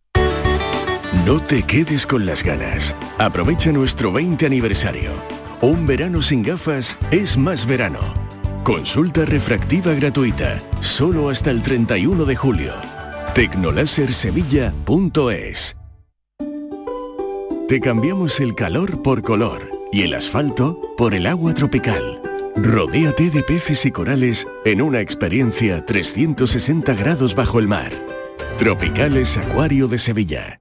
No 1.26 1.40
te 1.40 1.64
quedes 1.64 2.08
con 2.08 2.26
las 2.26 2.44
ganas. 2.44 2.96
Aprovecha 3.20 3.72
nuestro 3.72 4.12
20 4.12 4.46
aniversario. 4.46 5.12
Un 5.62 5.86
verano 5.86 6.22
sin 6.22 6.42
gafas 6.42 6.98
es 7.12 7.38
más 7.38 7.66
verano. 7.68 8.31
Consulta 8.64 9.26
refractiva 9.26 9.94
gratuita, 9.94 10.62
solo 10.82 11.32
hasta 11.32 11.50
el 11.50 11.64
31 11.64 12.26
de 12.26 12.36
julio. 12.36 12.74
Tecnolasersevilla.es 13.34 15.78
Te 17.68 17.80
cambiamos 17.80 18.40
el 18.40 18.54
calor 18.54 19.02
por 19.02 19.24
color 19.24 19.68
y 19.92 20.04
el 20.04 20.14
asfalto 20.14 20.94
por 20.96 21.16
el 21.16 21.26
agua 21.26 21.56
tropical. 21.56 22.22
Rodéate 22.56 23.32
de 23.32 23.42
peces 23.42 23.84
y 23.88 23.92
corales 23.92 24.48
en 24.64 24.84
una 24.84 25.02
experiencia 25.02 25.84
360 25.84 26.94
grados 26.94 27.34
bajo 27.34 27.58
el 27.58 27.68
mar. 27.68 27.92
Tropicales 28.60 29.40
Acuario 29.40 29.88
de 29.88 29.98
Sevilla. 29.98 30.61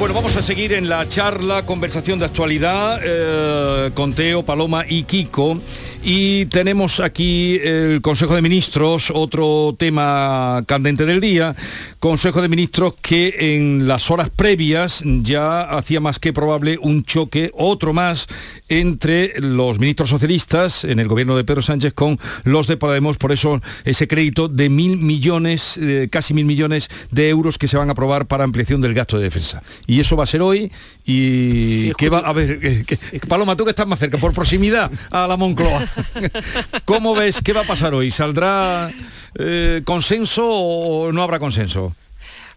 Bueno, 0.00 0.14
vamos 0.14 0.34
a 0.36 0.40
seguir 0.40 0.72
en 0.72 0.88
la 0.88 1.06
charla, 1.06 1.66
conversación 1.66 2.18
de 2.18 2.24
actualidad 2.24 3.00
eh, 3.04 3.90
con 3.92 4.14
Teo, 4.14 4.42
Paloma 4.42 4.86
y 4.88 5.02
Kiko. 5.02 5.60
Y 6.02 6.46
tenemos 6.46 7.00
aquí 7.00 7.60
el 7.62 8.00
Consejo 8.00 8.34
de 8.34 8.40
Ministros, 8.40 9.12
otro 9.14 9.76
tema 9.78 10.62
candente 10.66 11.04
del 11.04 11.20
día. 11.20 11.54
Consejo 12.00 12.40
de 12.40 12.48
Ministros 12.48 12.94
que 13.02 13.54
en 13.54 13.86
las 13.86 14.10
horas 14.10 14.30
previas 14.30 15.02
ya 15.04 15.60
hacía 15.60 16.00
más 16.00 16.18
que 16.18 16.32
probable 16.32 16.78
un 16.80 17.04
choque, 17.04 17.50
otro 17.52 17.92
más, 17.92 18.26
entre 18.70 19.38
los 19.38 19.78
ministros 19.78 20.08
socialistas 20.08 20.84
en 20.84 20.98
el 20.98 21.08
gobierno 21.08 21.36
de 21.36 21.44
Pedro 21.44 21.60
Sánchez 21.60 21.92
con 21.92 22.18
los 22.44 22.66
de 22.66 22.78
Podemos. 22.78 23.18
Por 23.18 23.32
eso 23.32 23.60
ese 23.84 24.08
crédito 24.08 24.48
de 24.48 24.70
mil 24.70 24.96
millones, 24.96 25.78
eh, 25.78 26.08
casi 26.10 26.32
mil 26.32 26.46
millones 26.46 26.88
de 27.10 27.28
euros 27.28 27.58
que 27.58 27.68
se 27.68 27.76
van 27.76 27.90
a 27.90 27.92
aprobar 27.92 28.24
para 28.24 28.44
ampliación 28.44 28.80
del 28.80 28.94
gasto 28.94 29.18
de 29.18 29.24
defensa. 29.24 29.62
Y 29.86 30.00
eso 30.00 30.16
va 30.16 30.24
a 30.24 30.26
ser 30.26 30.40
hoy. 30.40 30.72
Y 31.04 31.92
¿qué 31.94 32.08
va 32.08 32.20
a 32.20 32.32
ver? 32.32 32.60
Eh, 32.62 32.84
Paloma, 33.28 33.56
tú 33.56 33.64
que 33.64 33.70
estás 33.70 33.86
más 33.86 33.98
cerca, 33.98 34.16
por 34.16 34.32
proximidad 34.32 34.90
a 35.10 35.26
la 35.26 35.36
Moncloa. 35.36 35.86
¿Cómo 36.86 37.14
ves? 37.14 37.42
¿Qué 37.42 37.52
va 37.52 37.60
a 37.60 37.64
pasar 37.64 37.92
hoy? 37.92 38.10
¿Saldrá 38.10 38.90
eh, 39.38 39.82
consenso 39.84 40.48
o 40.48 41.12
no 41.12 41.22
habrá 41.22 41.38
consenso? 41.38 41.89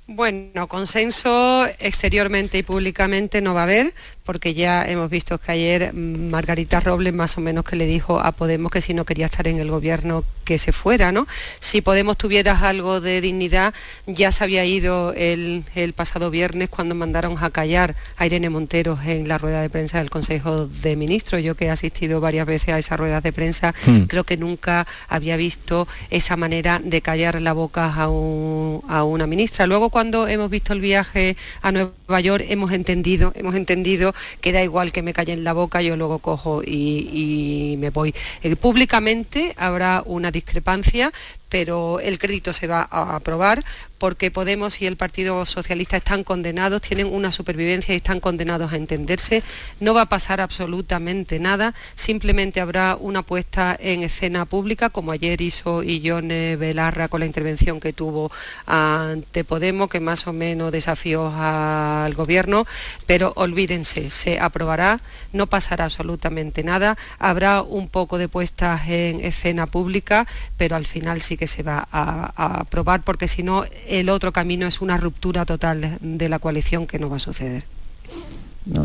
Bueno, 0.05 0.67
consenso 0.67 1.65
exteriormente 1.79 2.57
y 2.57 2.63
públicamente 2.63 3.41
no 3.41 3.53
va 3.53 3.61
a 3.61 3.63
haber, 3.63 3.93
porque 4.25 4.53
ya 4.53 4.87
hemos 4.87 5.09
visto 5.09 5.37
que 5.37 5.51
ayer 5.51 5.93
mm, 5.93 6.29
Margarita 6.29 6.79
Robles 6.79 7.13
más 7.13 7.37
o 7.37 7.41
menos 7.41 7.65
que 7.65 7.75
le 7.75 7.85
dijo 7.85 8.19
a 8.19 8.31
Podemos 8.31 8.71
que 8.71 8.81
si 8.81 8.93
no 8.93 9.05
quería 9.05 9.25
estar 9.25 9.47
en 9.47 9.59
el 9.59 9.69
gobierno 9.69 10.23
que 10.45 10.57
se 10.57 10.71
fuera, 10.71 11.11
¿no? 11.11 11.27
Si 11.59 11.81
Podemos 11.81 12.17
tuviera 12.17 12.57
algo 12.59 13.01
de 13.01 13.21
dignidad, 13.21 13.73
ya 14.05 14.31
se 14.31 14.43
había 14.43 14.65
ido 14.65 15.13
el, 15.13 15.63
pasado 15.95 16.31
viernes 16.31 16.69
cuando 16.69 16.95
mandaron 16.95 17.37
a 17.39 17.49
callar 17.49 17.95
a 18.17 18.25
Irene 18.25 18.49
Montero 18.49 18.97
en 19.05 19.27
la 19.27 19.37
rueda 19.37 19.61
de 19.61 19.69
prensa 19.69 19.99
del 19.99 20.09
Consejo 20.09 20.67
de 20.67 20.95
Ministros. 20.95 21.43
Yo 21.43 21.55
que 21.55 21.65
he 21.65 21.69
asistido 21.69 22.19
varias 22.21 22.45
veces 22.45 22.73
a 22.73 22.79
esas 22.79 22.99
ruedas 22.99 23.23
de 23.23 23.31
prensa, 23.31 23.73
hmm. 23.85 24.03
creo 24.03 24.23
que 24.23 24.37
nunca 24.37 24.87
había 25.07 25.37
visto 25.37 25.87
esa 26.09 26.35
manera 26.35 26.81
de 26.83 27.01
callar 27.01 27.41
la 27.41 27.53
boca 27.53 27.93
a, 27.93 28.03
a 28.03 29.03
una 29.03 29.27
ministra. 29.27 29.67
Luego 29.67 29.89
cuando 29.89 30.27
hemos 30.27 30.49
visto 30.49 30.73
el 30.73 30.81
viaje 30.81 31.37
a 31.61 31.71
Nueva 31.71 32.19
York 32.21 32.45
hemos 32.47 32.71
entendido, 32.71 33.31
hemos 33.35 33.55
entendido 33.55 34.12
que 34.41 34.51
da 34.51 34.63
igual 34.63 34.91
que 34.91 35.01
me 35.01 35.13
calle 35.13 35.33
en 35.33 35.43
la 35.43 35.53
boca, 35.53 35.81
yo 35.81 35.95
luego 35.95 36.19
cojo 36.19 36.61
y, 36.63 37.75
me 37.79 37.89
voy. 37.89 38.13
Eh, 38.41 38.55
públicamente 38.55 39.53
habrá 39.57 40.03
una 40.05 40.31
discrepancia, 40.31 41.11
pero 41.53 41.99
el 41.99 42.17
crédito 42.17 42.51
se 42.51 42.65
va 42.65 42.87
a 42.89 43.15
aprobar 43.15 43.59
porque 44.03 44.31
Podemos 44.31 44.81
y 44.81 44.85
el 44.85 44.97
Partido 44.97 45.45
Socialista 45.45 45.95
están 45.95 46.25
condenados, 46.25 46.81
tienen 46.81 47.07
una 47.07 47.31
supervivencia 47.31 47.93
y 47.93 47.97
están 47.97 48.19
condenados 48.19 48.73
a 48.73 48.75
entenderse. 48.75 49.43
No 49.79 49.93
va 49.93 50.01
a 50.01 50.05
pasar 50.07 50.41
absolutamente 50.41 51.39
nada, 51.39 51.73
simplemente 51.95 52.59
habrá 52.59 52.97
una 52.99 53.21
puesta 53.21 53.77
en 53.79 54.03
escena 54.03 54.43
pública, 54.43 54.89
como 54.89 55.13
ayer 55.13 55.39
hizo 55.39 55.83
Illone 55.83 56.57
Belarra 56.57 57.07
con 57.07 57.21
la 57.21 57.27
intervención 57.27 57.79
que 57.79 57.93
tuvo 57.93 58.29
ante 58.65 59.45
Podemos, 59.45 59.89
que 59.89 60.01
más 60.01 60.27
o 60.27 60.33
menos 60.33 60.73
desafió 60.73 61.31
al 61.33 62.13
gobierno, 62.13 62.67
pero 63.05 63.31
olvídense, 63.37 64.09
se 64.09 64.37
aprobará, 64.37 64.99
no 65.31 65.47
pasará 65.47 65.85
absolutamente 65.85 66.61
nada, 66.61 66.97
habrá 67.19 67.61
un 67.61 67.87
poco 67.87 68.17
de 68.17 68.27
puestas 68.27 68.81
en 68.89 69.21
escena 69.21 69.65
pública, 69.65 70.27
pero 70.57 70.75
al 70.75 70.85
final 70.85 71.21
sí 71.21 71.37
que 71.37 71.42
se 71.47 71.63
va 71.63 71.87
a, 71.91 72.59
aprobar, 72.59 73.03
porque 73.03 73.27
si 73.27 73.43
no 73.43 73.65
el 73.87 74.09
otro 74.09 74.31
camino 74.31 74.67
es 74.67 74.81
una 74.81 74.97
ruptura 74.97 75.45
total 75.45 75.97
de, 76.01 76.29
la 76.29 76.39
coalición 76.39 76.87
que 76.87 76.99
no 76.99 77.09
va 77.09 77.17
a 77.17 77.19
suceder. 77.19 77.63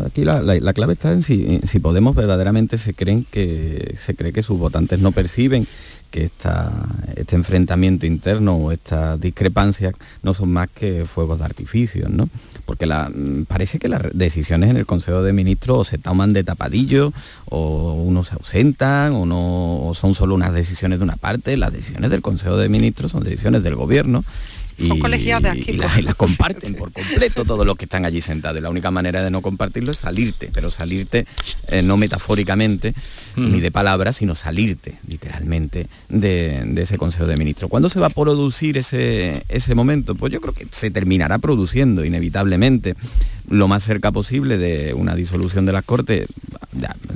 aquí 0.05 0.23
la, 0.23 0.73
clave 0.73 0.93
está 0.93 1.11
en 1.11 1.21
si 1.21 1.79
Podemos 1.81 2.15
verdaderamente 2.15 2.77
se 2.77 2.93
creen 2.93 3.25
que 3.29 3.95
se 3.97 4.15
cree 4.15 4.33
que 4.33 4.43
sus 4.43 4.59
votantes 4.59 4.99
no 4.99 5.11
perciben 5.11 5.67
que 6.11 6.23
este 6.23 7.35
enfrentamiento 7.35 8.05
interno 8.05 8.55
o 8.55 8.71
estas 8.71 9.19
discrepancias 9.19 9.93
no 10.23 10.33
son 10.33 10.51
más 10.51 10.69
que 10.69 11.05
fuegos 11.05 11.39
de 11.39 11.45
artificio, 11.45 12.07
¿no? 12.09 12.29
Porque 12.65 12.85
mm, 12.85 13.43
parece 13.43 13.79
que 13.79 13.89
las 13.89 14.01
decisiones 14.13 14.69
en 14.69 14.77
el 14.77 14.85
Consejo 14.85 15.21
de 15.23 15.33
Ministros 15.33 15.87
se 15.87 15.97
toman 15.97 16.33
de 16.33 16.43
tapadillo, 16.43 17.13
o 17.45 17.93
unos 17.93 18.27
se 18.27 18.35
ausentan, 18.35 19.13
o 19.13 19.25
no 19.25 19.91
son 19.93 20.15
solo 20.15 20.35
unas 20.35 20.53
decisiones 20.53 20.99
de 20.99 21.03
una 21.03 21.17
parte. 21.17 21.57
Las 21.57 21.73
decisiones 21.73 22.09
del 22.09 22.21
Consejo 22.21 22.57
de 22.57 22.69
Ministros 22.69 23.11
son 23.11 23.23
decisiones 23.23 23.63
del 23.63 23.75
Gobierno 23.75 24.23
son 24.79 24.97
y, 24.97 25.31
aquí. 25.31 25.73
Las 25.73 26.15
comparten 26.15 26.75
por 26.77 26.91
completo 26.91 27.45
todos 27.45 27.65
los 27.65 27.75
que 27.77 27.85
están 27.85 28.05
allí 28.05 28.21
sentados. 28.21 28.59
Y 28.59 28.61
la 28.61 28.69
única 28.69 28.91
manera 28.91 29.23
de 29.23 29.29
no 29.29 29.41
compartirlo 29.41 29.91
es 29.91 29.97
salirte, 29.97 30.49
pero 30.53 30.71
salirte 30.71 31.25
eh, 31.67 31.81
no 31.81 31.97
metafóricamente 31.97 32.93
ni 33.35 33.59
mm. 33.59 33.61
de 33.61 33.71
palabras, 33.71 34.17
sino 34.17 34.35
salirte 34.35 34.99
literalmente 35.07 35.87
de, 36.09 36.73
ese 36.77 36.97
Consejo 36.97 37.27
de 37.27 37.37
Ministros. 37.37 37.69
¿Cuándo 37.69 37.89
se 37.89 37.99
va 37.99 38.07
a 38.07 38.11
producir 38.11 38.77
ese, 38.77 39.43
ese 39.49 39.75
momento? 39.75 40.15
Pues 40.15 40.31
yo 40.31 40.41
creo 40.41 40.53
que 40.53 40.67
se 40.71 40.91
terminará 40.91 41.37
produciendo 41.39 42.05
inevitablemente 42.05 42.95
lo 43.49 43.67
más 43.67 43.83
cerca 43.83 44.11
posible 44.11 44.57
de 44.57 44.93
una 44.93 45.15
disolución 45.15 45.65
de 45.65 45.73
las 45.73 45.83
Cortes, 45.83 46.27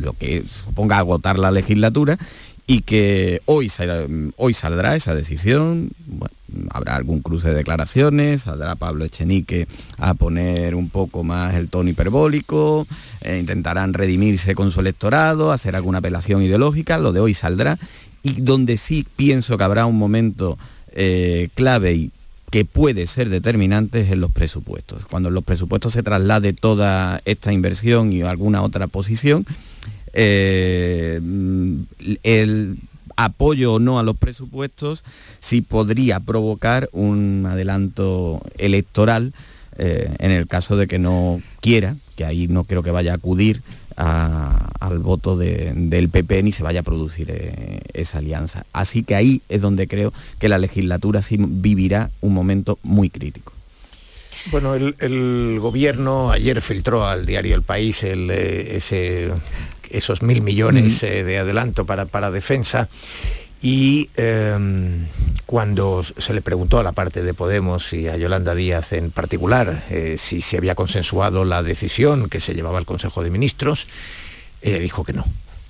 lo 0.01 0.13
que 0.13 0.43
suponga 0.47 0.97
agotar 0.97 1.37
la 1.37 1.51
legislatura 1.51 2.17
y 2.65 2.81
que 2.81 3.41
hoy, 3.45 3.71
hoy 4.37 4.53
saldrá 4.53 4.95
esa 4.95 5.13
decisión, 5.13 5.91
habrá 6.69 6.95
algún 6.95 7.21
cruce 7.21 7.49
de 7.49 7.55
declaraciones, 7.55 8.43
saldrá 8.43 8.75
Pablo 8.75 9.05
Echenique 9.05 9.67
a 9.97 10.13
poner 10.13 10.75
un 10.75 10.89
poco 10.89 11.23
más 11.23 11.55
el 11.55 11.67
tono 11.69 11.89
hiperbólico, 11.89 12.87
eh, 13.21 13.37
intentarán 13.39 13.93
redimirse 13.93 14.55
con 14.55 14.71
su 14.71 14.79
electorado, 14.79 15.51
hacer 15.51 15.75
alguna 15.75 15.97
apelación 15.97 16.41
ideológica, 16.41 16.97
lo 16.97 17.11
de 17.11 17.19
hoy 17.19 17.33
saldrá, 17.33 17.77
y 18.21 18.41
donde 18.41 18.77
sí 18.77 19.05
pienso 19.15 19.57
que 19.57 19.63
habrá 19.63 19.85
un 19.85 19.97
momento 19.97 20.57
eh, 20.93 21.49
clave 21.55 21.93
y 21.93 22.11
que 22.49 22.65
puede 22.65 23.07
ser 23.07 23.29
determinante 23.29 24.01
es 24.01 24.11
en 24.11 24.21
los 24.21 24.31
presupuestos. 24.31 25.05
Cuando 25.05 25.29
en 25.29 25.35
los 25.35 25.43
presupuestos 25.43 25.93
se 25.93 26.03
traslade 26.03 26.53
toda 26.53 27.19
esta 27.25 27.51
inversión 27.51 28.13
y 28.13 28.21
alguna 28.21 28.61
otra 28.61 28.85
posición, 28.85 29.43
eh, 30.13 31.19
el 32.23 32.77
apoyo 33.15 33.73
o 33.73 33.79
no 33.79 33.99
a 33.99 34.03
los 34.03 34.17
presupuestos 34.17 35.03
sí 35.39 35.61
podría 35.61 36.19
provocar 36.19 36.89
un 36.91 37.45
adelanto 37.47 38.41
electoral 38.57 39.33
eh, 39.77 40.13
en 40.19 40.31
el 40.31 40.47
caso 40.47 40.77
de 40.77 40.87
que 40.87 40.99
no 40.99 41.41
quiera, 41.61 41.95
que 42.15 42.25
ahí 42.25 42.47
no 42.47 42.63
creo 42.63 42.83
que 42.83 42.91
vaya 42.91 43.13
a 43.13 43.15
acudir 43.15 43.61
al 43.95 44.99
voto 44.99 45.37
del 45.37 46.09
PP 46.09 46.41
ni 46.41 46.51
se 46.51 46.63
vaya 46.63 46.79
a 46.79 46.83
producir 46.83 47.29
eh, 47.29 47.79
esa 47.93 48.19
alianza. 48.19 48.65
Así 48.73 49.03
que 49.03 49.15
ahí 49.15 49.41
es 49.49 49.61
donde 49.61 49.87
creo 49.87 50.13
que 50.39 50.49
la 50.49 50.57
legislatura 50.57 51.21
sí 51.21 51.37
vivirá 51.39 52.09
un 52.21 52.33
momento 52.33 52.79
muy 52.81 53.09
crítico. 53.09 53.53
Bueno, 54.51 54.75
el, 54.75 55.59
gobierno 55.59 56.31
ayer 56.31 56.61
filtró 56.61 57.05
al 57.05 57.25
diario 57.25 57.55
El 57.55 57.61
País 57.61 58.03
ese 58.03 59.31
esos 59.93 60.23
mil 60.23 60.41
millones 60.41 61.03
eh, 61.03 61.23
de 61.23 61.37
adelanto 61.37 61.85
para, 61.85 62.05
para 62.05 62.31
defensa. 62.31 62.89
Y 63.61 64.09
em, 64.17 65.05
cuando 65.45 66.03
se 66.03 66.33
le 66.33 66.41
preguntó 66.41 66.79
a 66.79 66.83
la 66.83 66.91
parte 66.91 67.23
de 67.23 67.33
Podemos 67.33 67.93
y 67.93 68.09
a 68.09 68.17
Yolanda 68.17 68.55
Díaz 68.55 68.91
en 68.91 69.11
particular 69.11 69.85
eh, 69.89 70.15
si 70.17 70.41
se 70.41 70.57
había 70.57 70.75
consensuado 70.75 71.45
la 71.45 71.63
decisión 71.63 72.27
que 72.27 72.41
se 72.41 72.53
llevaba 72.53 72.77
al 72.77 72.85
Consejo 72.85 73.23
de 73.23 73.29
Ministros, 73.29 73.87
ella 74.61 74.79
dijo 74.79 75.03
que 75.03 75.13
no 75.13 75.25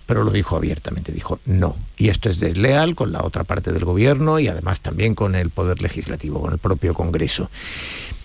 pero 0.05 0.25
lo 0.25 0.31
dijo 0.31 0.57
abiertamente, 0.57 1.13
dijo 1.13 1.39
no. 1.45 1.77
Y 1.97 2.09
esto 2.09 2.29
es 2.29 2.39
desleal 2.39 2.93
con 2.93 3.13
la 3.13 3.23
otra 3.23 3.45
parte 3.45 3.71
del 3.71 3.85
gobierno 3.85 4.37
y 4.37 4.49
además 4.49 4.81
también 4.81 5.15
con 5.15 5.33
el 5.33 5.49
Poder 5.49 5.81
Legislativo, 5.81 6.41
con 6.41 6.51
el 6.51 6.59
propio 6.59 6.93
Congreso. 6.93 7.49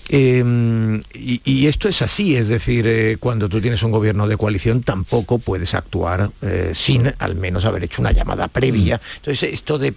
Em, 0.08 1.02
y, 1.14 1.66
esto 1.66 1.88
es 1.88 2.00
así, 2.00 2.35
es 2.35 2.48
decir, 2.48 2.87
eh, 2.87 3.18
cuando 3.20 3.48
tú 3.48 3.61
tienes 3.61 3.83
un 3.83 3.90
gobierno 3.90 4.26
de 4.26 4.38
coalición 4.38 4.83
tampoco 4.83 5.38
puedes 5.38 5.74
actuar 5.74 6.30
eh, 6.40 6.72
sin 6.74 7.12
al 7.18 7.35
menos 7.35 7.66
haber 7.66 7.85
hecho 7.85 8.00
una 8.00 8.12
llamada 8.12 8.48
previa. 8.48 8.96
Mm. 8.96 9.16
Entonces, 9.16 9.52
esto 9.52 9.78
de, 9.78 9.94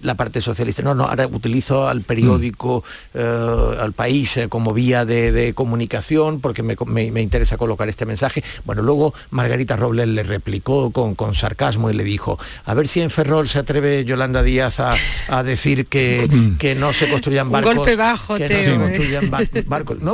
la 0.00 0.14
parte 0.14 0.40
socialista, 0.40 0.82
no, 0.82 0.94
no, 0.94 1.04
ahora 1.04 1.26
utilizo 1.26 1.86
al 1.88 2.02
periódico, 2.02 2.84
mm. 3.12 3.18
eh, 3.18 3.76
al 3.80 3.92
país 3.92 4.38
como 4.48 4.72
vía 4.72 5.04
de, 5.04 5.52
comunicación 5.54 6.40
porque 6.40 6.62
me, 6.62 7.22
interesa 7.22 7.58
colocar 7.58 7.88
este 7.88 8.06
mensaje. 8.06 8.42
Bueno, 8.64 8.82
luego 8.82 9.12
Margarita 9.30 9.76
Robles 9.76 10.08
le 10.08 10.22
replicó 10.22 10.90
con, 10.90 11.14
con 11.14 11.34
sarcasmo 11.34 11.90
y 11.90 11.94
le 11.94 12.04
dijo, 12.04 12.38
a 12.64 12.74
ver 12.74 12.88
si 12.88 13.02
en 13.02 13.10
Ferrol 13.10 13.46
se 13.48 13.58
atreve 13.58 14.04
Yolanda 14.04 14.42
Díaz 14.42 14.80
a, 14.80 15.42
decir 15.42 15.86
que, 15.86 16.26
mm. 16.30 16.56
que 16.56 16.74
no 16.74 16.92
se 16.92 17.10
construyan 17.10 17.50
barcos. 17.50 17.72
Un 17.72 17.76
golpe 17.78 17.96
bajo, 17.96 18.38
no, 18.38 19.33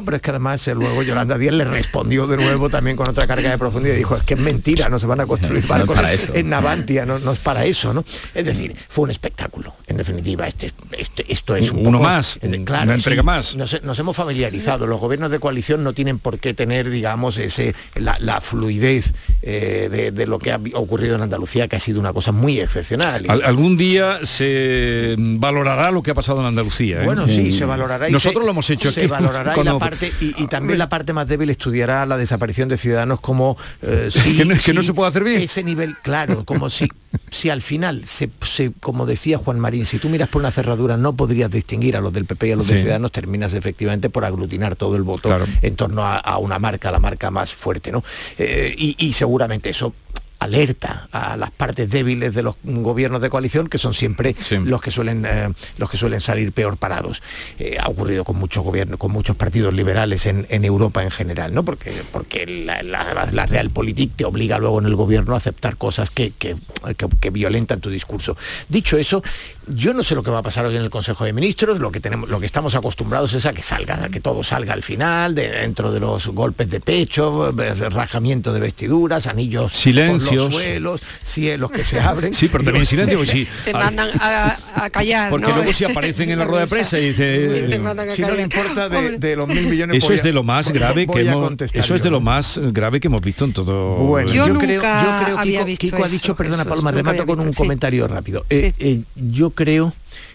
pero 0.05 0.17
es 0.17 0.23
que 0.23 0.31
además 0.31 0.67
eh, 0.69 0.75
luego 0.75 1.03
Yolanda 1.03 1.39
Díaz 1.39 1.55
le 1.55 1.65
respondió 1.65 2.27
de 2.27 2.37
nuevo 2.37 2.69
también 2.69 2.97
con 2.97 3.09
otra 3.09 3.27
carga 3.27 3.51
de 3.51 3.59
profundidad 3.59 3.95
y 3.95 3.99
dijo, 3.99 4.17
es 4.17 4.23
que 4.23 4.35
es 4.35 4.41
mentira, 4.41 4.89
no 4.89 4.99
se 4.99 5.07
van 5.07 5.21
a 5.21 5.27
construir 5.27 5.67
barcos 5.69 5.99
en 6.35 6.49
Navantia, 6.49 7.07
no, 7.07 7.17
es 7.17 7.39
para 7.39 7.65
eso, 7.65 7.93
¿no? 7.93 8.05
Es 8.35 8.45
decir, 8.45 8.75
fue 8.89 9.05
un 9.05 9.11
espectáculo, 9.11 9.75
en 9.87 9.97
definitiva, 9.97 10.47
este, 10.47 10.71
este 10.97 11.31
esto 11.33 11.57
es 11.57 11.71
un 11.71 11.87
Uno 11.87 12.01
más, 12.01 12.39
claro, 12.65 12.85
una 12.85 12.95
entrega 12.95 13.23
más. 13.23 13.57
Nos, 13.57 13.99
hemos 13.99 14.17
familiarizado, 14.17 14.87
los 14.87 15.01
gobiernos 15.01 15.31
de 15.31 15.39
coalición 15.39 15.85
no 15.85 15.93
tienen 15.93 16.19
por 16.19 16.39
qué 16.39 16.55
tener, 16.55 16.91
digamos, 16.91 17.39
ese, 17.39 17.75
la, 17.97 18.41
fluidez 18.41 19.13
eh, 19.43 20.11
de, 20.13 20.27
lo 20.27 20.39
que 20.39 20.53
ha 20.53 20.61
ocurrido 20.75 21.17
en 21.17 21.23
Andalucía, 21.23 21.69
que 21.69 21.77
ha 21.77 21.81
sido 21.81 22.01
una 22.01 22.13
cosa 22.13 22.33
muy 22.33 22.61
excepcional. 22.61 23.27
algún 23.29 23.77
día 23.77 24.21
se 24.25 25.17
valorará 25.19 25.91
lo 25.91 26.03
que 26.03 26.13
ha 26.13 26.15
pasado 26.15 26.41
en 26.41 26.47
Andalucía. 26.47 27.03
¿eh? 27.03 27.05
Bueno, 27.05 27.27
sí, 27.29 27.53
se 27.53 27.65
valorará. 27.65 28.09
Nosotros 28.09 28.45
lo 28.45 28.51
hemos 28.51 28.69
hecho 28.71 28.91
se 28.91 29.07
valorará 29.11 29.55
y, 29.59 29.65
la 29.65 29.79
parte, 29.79 30.13
y, 30.21 30.47
también 30.47 30.79
la 30.79 30.89
parte 30.89 31.13
más 31.13 31.29
débil 31.29 31.51
estudiará 31.51 32.07
la 32.07 32.17
desaparición 32.17 32.69
de 32.69 32.79
ciudadanos 32.79 33.21
como 33.21 33.57
eh, 33.83 34.09
si, 34.11 34.39
que, 34.39 34.73
no, 34.75 34.83
se 34.83 34.95
puede 34.95 35.11
hacer 35.11 35.25
bien. 35.25 35.43
Ese 35.43 35.63
nivel, 35.63 35.97
claro, 36.03 36.45
como 36.45 36.71
si, 36.71 36.89
si 37.31 37.51
al 37.51 37.61
final, 37.63 38.05
se, 38.05 38.31
como 38.81 39.05
decía 39.07 39.39
Juan 39.39 39.61
Marín, 39.61 39.85
si 39.85 39.99
tú 39.99 40.09
miras 40.09 40.29
por 40.29 40.41
una 40.41 40.53
cerradura 40.53 40.97
no 40.97 41.13
podrías 41.13 41.51
distinguir 41.51 41.97
a 41.97 42.01
los 42.01 42.13
del 42.13 42.25
PP 42.25 42.49
y 42.49 42.53
a 42.53 42.57
los 42.57 42.69
de 42.69 42.81
Ciudadanos, 42.81 43.13
terminas 43.13 43.53
efectivamente 43.53 44.09
por 44.09 44.25
aglutinar 44.25 44.77
todo 44.77 44.97
el 44.97 45.03
voto 45.03 45.37
en 45.61 45.77
torno 45.77 46.07
a, 46.07 46.39
una 46.39 46.59
marca, 46.59 46.91
la 46.91 47.01
marca 47.01 47.31
más 47.31 47.53
fuerte, 47.53 47.93
¿no? 47.93 48.03
Eh, 48.39 48.75
y 48.77 49.13
seguramente 49.13 49.69
eso 49.71 49.93
alerta 50.41 51.09
a 51.13 51.37
las 51.37 51.51
partes 51.51 51.89
débiles 51.89 52.35
de 52.35 52.43
los 52.43 52.57
gobiernos 52.65 53.21
de 53.21 53.31
coalición 53.31 53.69
que 53.69 53.79
son 53.79 53.95
siempre 53.95 54.35
los 54.65 54.81
que 54.81 54.91
suelen 54.91 55.25
eh, 55.27 55.53
los 55.77 55.91
que 55.91 55.97
suelen 55.97 56.21
salir 56.21 56.53
peor 56.53 56.79
parados. 56.79 57.23
Eh, 57.59 57.77
ha 57.79 57.89
ocurrido 57.89 58.25
con 58.25 58.37
muchos 58.37 58.65
gobiernos 58.65 58.99
con 58.99 59.13
muchos 59.13 59.37
partidos 59.37 59.75
liberales 59.75 60.27
en, 60.27 60.47
Europa 60.65 61.03
en 61.03 61.11
general 61.11 61.55
no 61.55 61.65
porque 61.65 61.93
porque 62.11 62.47
la, 62.47 62.83
la, 62.83 63.47
realpolitik 63.47 64.17
te 64.17 64.25
obliga 64.25 64.59
luego 64.59 64.79
en 64.79 64.87
el 64.87 64.95
gobierno 64.95 65.35
a 65.35 65.39
aceptar 65.39 65.77
cosas 65.77 66.11
que, 66.11 66.33
que, 66.33 67.31
violentan 67.31 67.81
tu 67.81 67.91
discurso. 67.91 68.37
Dicho 68.69 68.97
eso 68.97 69.23
yo 69.67 69.95
no 69.95 70.03
sé 70.03 70.15
lo 70.15 70.23
que 70.23 70.31
va 70.31 70.39
a 70.39 70.43
pasar 70.43 70.65
hoy 70.67 70.75
en 70.75 70.83
el 70.83 70.91
Consejo 70.91 71.25
de 71.25 71.33
Ministros. 71.33 71.79
Lo 71.79 71.93
que 71.93 72.01
tenemos 72.01 72.29
lo 72.29 72.41
que 72.41 72.47
estamos 72.47 72.75
acostumbrados 72.75 73.35
es 73.35 73.47
a 73.47 73.53
que 73.53 73.63
salga 73.63 74.05
a 74.05 74.09
que 74.09 74.21
todo 74.21 74.43
salga 74.43 74.73
al 74.73 74.83
final 74.83 75.35
dentro 75.35 75.93
de 75.93 76.01
los 76.01 76.29
golpes 76.29 76.69
de 76.71 76.81
pecho 76.81 77.53
rajamiento 77.91 78.53
de 78.53 78.61
vestiduras 78.61 79.27
anillos 79.27 79.73
silencio 79.73 80.30
los 80.37 80.53
suelos, 80.53 81.03
cielos 81.25 81.71
que 81.71 81.85
se 81.85 82.01
abren. 82.01 82.35
Sí, 82.35 82.49
pero 82.49 82.65
también 82.65 82.87
silencio, 82.87 83.25
sí. 83.27 83.47
Te 83.65 83.73
mandan 83.73 84.09
a, 84.21 84.91
callar. 84.91 85.31
Porque 85.31 85.53
luego 85.53 85.73
si 85.73 85.85
aparecen 85.85 86.31
en 86.31 86.39
la 86.39 86.45
rueda 86.45 86.63
de 86.63 86.69
prensa 86.69 86.99
y 86.99 87.11
dice. 87.11 87.69
Si 88.15 88.23
no 88.23 88.35
le 88.35 88.43
importa 88.43 88.89
de, 88.89 89.37
los 89.37 89.49
mil 89.49 89.67
millones. 89.67 89.97
Eso 89.97 90.13
es 90.13 90.23
de 90.23 90.33
lo 90.33 90.43
más 90.43 90.71
grave 90.71 91.07
que 91.07 91.21
hemos. 91.21 91.53
Eso 91.73 91.95
es 91.95 92.03
de 92.03 92.11
lo 92.11 92.21
más 92.21 92.61
grave 92.73 93.01
que 93.01 93.09
hemos 93.09 93.23
visto 93.23 93.45
en 93.45 93.53
todo. 93.53 93.97
Bueno, 93.97 94.33
yo, 94.33 94.59
creo, 94.59 94.83
yo 94.83 95.25
creo 95.25 95.41
Kiko, 95.43 95.65
Kiko 95.79 96.05
ha 96.05 96.09
dicho, 96.09 96.35
perdona 96.35 96.65
Paloma, 96.65 96.93
remato 96.93 97.27
con 97.27 97.41
un 97.41 97.53
comentario 97.53 98.07
rápido. 98.09 98.45
Eh, 98.51 98.73
eh, 98.79 99.03
yo 99.15 99.51
creo 99.51 99.93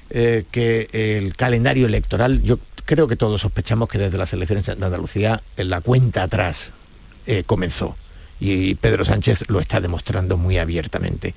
eh, 0.09 0.45
que 0.51 0.87
el 0.91 1.35
calendario 1.35 1.85
electoral, 1.85 2.41
yo 2.43 2.59
creo 2.85 3.07
que 3.07 3.15
todos 3.15 3.41
sospechamos 3.41 3.89
que 3.89 3.97
desde 3.97 4.17
las 4.17 4.33
elecciones 4.33 4.65
de 4.65 4.73
Andalucía 4.73 5.41
en 5.57 5.69
la 5.69 5.81
cuenta 5.81 6.23
atrás 6.23 6.71
comenzó 7.47 7.95
y 8.39 8.75
Pedro 8.75 9.05
Sánchez 9.05 9.49
lo 9.49 9.59
está 9.59 9.79
demostrando 9.79 10.37
muy 10.37 10.57
abiertamente. 10.57 11.33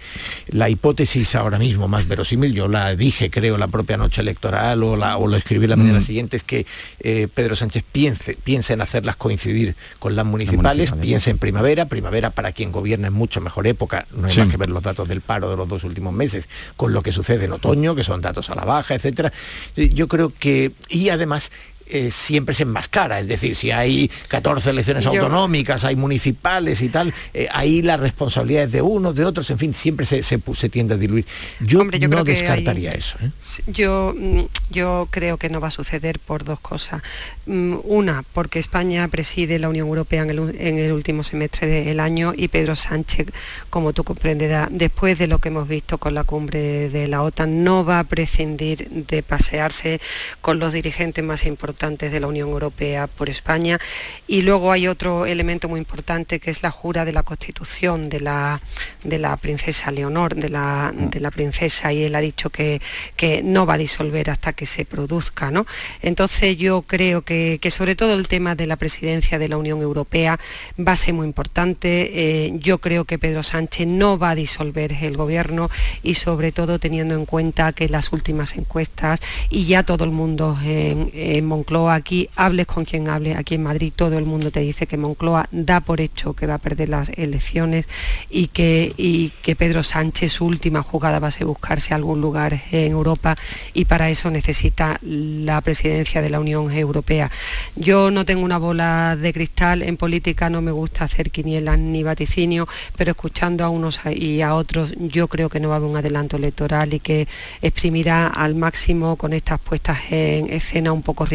La 0.49 0.69
hipótesis 0.69 1.35
ahora 1.35 1.59
mismo 1.59 1.89
más 1.89 2.09
verosímil, 2.09 2.55
yo 2.55 2.69
la 2.69 2.95
dije 2.97 3.31
creo 3.31 3.57
la 3.57 3.69
propia 3.69 3.97
noche 3.97 4.21
electoral 4.21 4.83
o, 4.83 4.97
la, 4.97 5.17
o 5.17 5.27
lo 5.27 5.37
escribí 5.37 5.67
la 5.67 5.77
mañana 5.77 5.99
mm. 5.99 6.03
siguiente, 6.03 6.37
es 6.37 6.43
que 6.43 6.67
eh, 7.01 7.29
Pedro 7.33 7.57
Sánchez 7.57 7.85
piense, 7.91 8.37
piensa 8.43 8.73
en 8.73 8.81
hacerlas 8.81 9.17
coincidir 9.17 9.77
con 9.99 10.17
las 10.17 10.27
municipales, 10.27 10.93
piensa 10.93 11.31
en 11.31 11.39
primavera, 11.39 11.87
primavera 11.87 12.31
para 12.31 12.53
quien 12.53 12.73
gobierna 12.73 13.09
en 13.09 13.13
mucho 13.13 13.41
mejor 13.41 13.67
época, 13.67 14.07
no 14.13 14.27
hay 14.27 14.37
más 14.37 14.49
que 14.49 14.57
ver 14.57 14.71
los 14.71 14.83
datos 14.83 15.09
del 15.09 15.21
paro 15.21 15.51
de 15.51 15.57
los 15.57 15.69
dos 15.69 15.85
últimos 15.85 16.13
meses, 16.13 16.49
con 16.77 16.93
lo 16.93 17.03
que 17.03 17.13
sucede 17.13 17.45
en 17.45 17.53
otoño, 17.53 17.95
que 17.95 18.05
son 18.05 18.21
datos 18.21 18.51
a 18.51 18.55
la 18.55 18.65
baja, 18.65 18.95
etcétera. 18.95 19.33
Yo 19.77 20.09
creo 20.09 20.33
que, 20.37 20.73
y 20.89 21.11
además 21.11 21.51
eh, 21.91 22.11
siempre 22.11 22.55
se 22.55 22.65
enmascara. 22.65 23.21
Es 23.21 23.29
decir, 23.29 23.55
si 23.57 23.71
hay 23.71 24.11
14 24.29 24.71
elecciones 24.71 25.07
autonómicas, 25.07 25.85
hay 25.85 25.97
municipales 25.97 26.83
y 26.83 26.89
tal, 26.89 27.15
eh, 27.33 27.49
ahí 27.53 27.83
la 27.83 27.97
responsabilidad 27.97 28.65
es 28.65 28.73
de 28.73 28.83
unos, 28.83 29.15
de 29.15 29.25
otros, 29.25 29.51
en 29.51 29.59
fin, 29.59 29.73
siempre 29.73 30.05
se, 30.05 30.23
se, 30.23 30.39
tiende 30.69 30.95
a 30.95 30.97
diluir. 30.97 31.25
Yo, 31.61 31.85
no 31.85 32.25
descartaría 32.25 32.91
eso. 32.91 33.17
¿eh? 33.23 33.31
Yo, 33.67 34.15
mm, 34.17 34.41
yo 34.71 35.09
creo 35.11 35.39
que 35.39 35.49
no 35.49 35.61
va 35.61 35.69
a 35.69 35.71
suceder 35.71 36.19
por 36.19 36.45
dos 36.45 36.61
cosas. 36.61 37.03
Mm, 37.47 37.77
una, 37.85 38.25
porque 38.33 38.59
España 38.59 39.09
preside 39.09 39.59
la 39.59 39.69
Unión 39.69 39.89
Europea 39.89 40.23
en 40.23 40.31
el, 40.31 40.39
en 40.59 40.79
el 40.79 40.93
último 40.93 41.25
semestre 41.25 41.67
del 41.67 42.01
año 42.01 42.35
y 42.37 42.49
Pedro 42.49 42.77
Sánchez, 42.77 43.29
como 43.71 43.93
tú 43.93 44.05
comprenderás, 44.05 44.69
después 44.71 45.19
de 45.19 45.27
lo 45.27 45.39
que 45.39 45.49
hemos 45.49 45.69
visto 45.69 45.99
con 45.99 46.15
la 46.15 46.25
cumbre 46.25 46.91
de 46.91 47.09
la 47.09 47.23
OTAN, 47.23 47.65
no 47.65 47.85
va 47.85 48.01
a 48.01 48.05
prescindir 48.05 48.89
de 48.91 49.23
pasearse 49.23 50.01
con 50.41 50.59
los 50.59 50.73
dirigentes 50.73 51.25
más 51.25 51.47
importantes 51.47 51.78
de 51.79 52.19
la 52.21 52.27
Unión 52.27 52.49
Europea 52.49 53.07
por 53.07 53.29
España. 53.29 53.79
Y 54.27 54.43
luego 54.43 54.73
hay 54.73 54.89
otro 54.89 55.27
elemento 55.27 55.69
muy 55.69 55.79
importante 55.79 56.41
que 56.41 56.51
es 56.51 56.63
la 56.63 56.73
jura 56.73 57.05
de 57.05 57.13
la 57.13 57.23
Constitución 57.23 58.09
de 58.09 58.21
la, 58.21 58.61
de 59.05 59.19
la 59.19 59.37
princesa 59.37 59.93
Leonor, 59.93 60.35
de 60.35 60.49
la, 60.49 60.93
de 60.93 61.21
la 61.21 61.31
princesa, 61.31 61.93
y 61.93 62.03
él 62.03 62.17
ha 62.17 62.21
dicho 62.21 62.51
que, 62.51 62.83
que 63.17 63.43
no 63.45 63.65
va 63.65 63.75
a 63.75 63.79
disolver 63.79 64.29
hasta 64.29 64.53
que 64.53 64.67
se 64.67 64.85
produzca. 64.85 65.53
¿no? 65.53 65.67
Entonces 66.03 66.57
yo 66.57 66.83
creo 66.83 67.23
que, 67.23 67.61
sobre 67.71 67.95
todo 67.95 68.15
el 68.15 68.27
tema 68.27 68.57
de 68.57 68.67
la 68.67 68.77
presidencia 68.77 69.39
de 69.39 69.49
la 69.49 69.57
Unión 69.57 69.81
Europea 69.81 70.41
va 70.79 70.93
a 70.93 70.97
ser 70.97 71.15
muy 71.15 71.27
importante. 71.27 72.11
Eh, 72.13 72.53
yo 72.57 72.79
creo 72.79 73.05
que 73.05 73.19
Pedro 73.19 73.45
Sánchez 73.45 73.87
no 73.87 74.19
va 74.19 74.31
a 74.31 74.35
disolver 74.35 74.93
el 74.93 75.17
gobierno 75.17 75.71
y 76.03 76.15
sobre 76.15 76.51
todo 76.51 76.81
teniendo 76.81 77.15
en 77.15 77.25
cuenta 77.25 77.73
que 77.73 77.89
las 77.89 78.13
últimas 78.13 78.57
encuestas 78.57 79.21
y 79.49 79.67
ya 79.67 79.85
todo 79.85 80.05
el 80.05 80.11
mundo 80.11 80.59
en, 80.65 81.47
Moncloa 81.47 81.68
aquí, 81.91 82.29
hables 82.35 82.67
con 82.67 82.85
quien 82.85 83.09
hable, 83.09 83.37
aquí 83.37 83.55
en 83.55 83.63
Madrid 83.63 83.93
todo 83.95 84.19
el 84.19 84.25
mundo 84.25 84.51
te 84.51 84.61
dice 84.61 84.87
que 84.87 84.97
Moncloa 84.97 85.49
da 85.53 85.81
por 85.81 86.01
hecho 86.01 86.35
que 86.35 86.47
va 86.47 86.55
a 86.55 86.59
perder 86.59 86.89
las 86.89 87.11
elecciones 87.11 87.89
y 88.31 88.49
que, 88.49 88.93
y 88.97 89.31
que 89.43 89.55
Pedro 89.55 89.83
Sánchez 89.83 90.33
su 90.33 90.47
última 90.47 90.83
jugada 90.83 91.19
va 91.19 91.29
a 91.29 91.31
ser 91.31 91.47
buscarse 91.47 91.95
algún 91.95 92.21
lugar 92.21 92.63
en 92.73 92.93
Europa 92.93 93.35
y 93.75 93.85
para 93.85 94.09
eso 94.09 94.31
necesita 94.31 94.99
la 95.03 95.61
presidencia 95.61 96.23
de 96.23 96.31
la 96.31 96.41
Unión 96.41 96.73
Europea. 96.73 97.31
Yo 97.77 98.11
no 98.11 98.25
tengo 98.25 98.45
una 98.45 98.59
bola 98.59 99.17
de 99.17 99.33
cristal, 99.33 99.83
en 99.83 99.97
política 99.97 100.49
no 100.49 100.63
me 100.63 100.71
gusta 100.71 101.05
hacer 101.05 101.31
quinielas 101.31 101.79
ni 101.79 102.03
vaticinio, 102.03 102.67
pero 102.97 103.11
escuchando 103.11 103.65
a 103.65 103.69
unos 103.69 104.01
y 104.11 104.41
a 104.41 104.55
otros 104.55 104.95
yo 104.99 105.29
creo 105.29 105.49
que 105.49 105.61
no 105.61 105.69
va 105.69 105.75
a 105.75 105.77
haber 105.79 105.91
un 105.91 105.97
adelanto 105.97 106.37
electoral 106.37 106.95
y 106.95 107.01
que 107.01 107.29
exprimirá 107.61 108.29
al 108.29 108.55
máximo 108.55 109.17
con 109.17 109.33
estas 109.33 109.61
puestas 109.61 109.99
en 110.11 110.51
escena 110.51 110.93
un 110.93 111.03
poco 111.03 111.27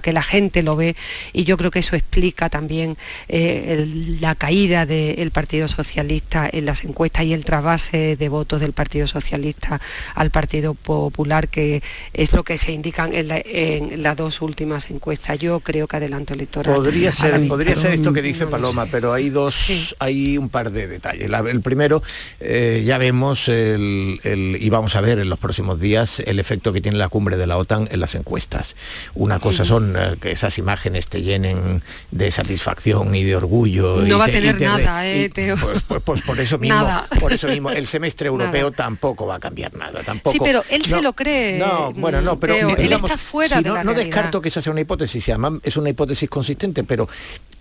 que 0.00 0.12
la 0.12 0.22
gente 0.22 0.62
lo 0.62 0.76
ve 0.76 0.96
y 1.32 1.44
yo 1.44 1.56
creo 1.56 1.70
que 1.70 1.80
eso 1.80 1.96
explica 1.96 2.48
también 2.48 2.96
eh, 3.28 3.86
la 4.20 4.34
caída 4.34 4.86
del 4.86 5.30
Partido 5.30 5.68
Socialista 5.68 6.48
en 6.50 6.66
las 6.66 6.84
encuestas 6.84 7.24
y 7.24 7.32
el 7.32 7.44
trasvase 7.44 8.16
de 8.16 8.28
votos 8.28 8.60
del 8.60 8.72
Partido 8.72 9.06
Socialista 9.06 9.80
al 10.14 10.30
Partido 10.30 10.74
Popular, 10.74 11.48
que 11.48 11.82
es 12.12 12.32
lo 12.32 12.44
que 12.44 12.58
se 12.58 12.72
indican 12.72 13.10
en, 13.14 14.02
las 14.02 14.16
dos 14.16 14.42
últimas 14.42 14.90
encuestas. 14.90 15.38
Yo 15.38 15.60
creo 15.60 15.86
que 15.88 15.96
adelanto 15.96 16.34
electoral. 16.34 16.74
Podría 16.74 17.12
ser, 17.12 17.46
podría 17.48 17.76
ser 17.76 17.94
esto 17.94 18.12
que 18.12 18.22
dice 18.22 18.46
Paloma, 18.46 18.86
pero 18.90 19.12
hay 19.12 19.30
dos, 19.30 19.94
hay 19.98 20.38
un 20.38 20.48
par 20.48 20.70
de 20.70 20.86
detalles. 20.86 21.30
el 21.30 21.60
primero, 21.60 22.02
eh, 22.40 22.82
ya 22.86 22.98
vemos 22.98 23.48
el, 23.48 24.18
y 24.22 24.70
vamos 24.70 24.96
a 24.96 25.00
ver 25.00 25.18
en 25.18 25.28
los 25.28 25.38
próximos 25.38 25.80
días 25.80 26.20
el 26.20 26.38
efecto 26.38 26.72
que 26.72 26.80
tiene 26.80 26.98
la 26.98 27.08
cumbre 27.08 27.36
de 27.36 27.46
la 27.46 27.56
OTAN 27.56 27.88
en 27.90 28.00
las 28.00 28.14
encuestas. 28.14 28.76
Una 29.14 29.38
cosa 29.38 29.53
son 29.56 29.94
eh, 29.96 30.16
que 30.20 30.32
esas 30.32 30.58
imágenes 30.58 31.08
te 31.08 31.22
llenen 31.22 31.82
de 32.10 32.30
satisfacción 32.30 33.14
y 33.14 33.24
de 33.24 33.36
orgullo. 33.36 34.02
No 34.02 34.18
va 34.18 34.26
a 34.26 34.28
tener 34.28 34.60
nada, 34.60 35.06
eh, 35.06 35.30
pues, 35.34 35.82
pues, 35.86 36.02
pues, 36.02 36.22
por 36.22 36.40
eso 36.40 36.58
mismo, 36.58 36.86
por 37.20 37.32
eso 37.32 37.48
mismo, 37.48 37.70
el 37.70 37.86
semestre 37.86 38.28
europeo 38.28 38.70
tampoco 38.70 39.26
va 39.26 39.36
a 39.36 39.40
cambiar 39.40 39.74
nada. 39.74 40.02
Tampoco, 40.02 40.32
sí, 40.32 40.38
pero 40.42 40.64
él 40.70 40.84
se 40.84 41.00
lo 41.00 41.12
cree. 41.12 41.58
No, 41.58 41.92
bueno, 41.92 42.20
no, 42.20 42.40
pero 42.40 42.54
él 42.54 42.92
está 42.92 43.18
fuera 43.18 43.60
de 43.62 43.68
no, 43.68 43.84
no 43.84 43.94
descarto 43.94 44.40
que 44.40 44.48
esa 44.48 44.62
sea 44.62 44.72
una 44.72 44.80
hipótesis, 44.80 45.28
además 45.28 45.54
es 45.62 45.76
una 45.76 45.90
hipótesis 45.90 46.28
consistente, 46.28 46.84
pero 46.84 47.08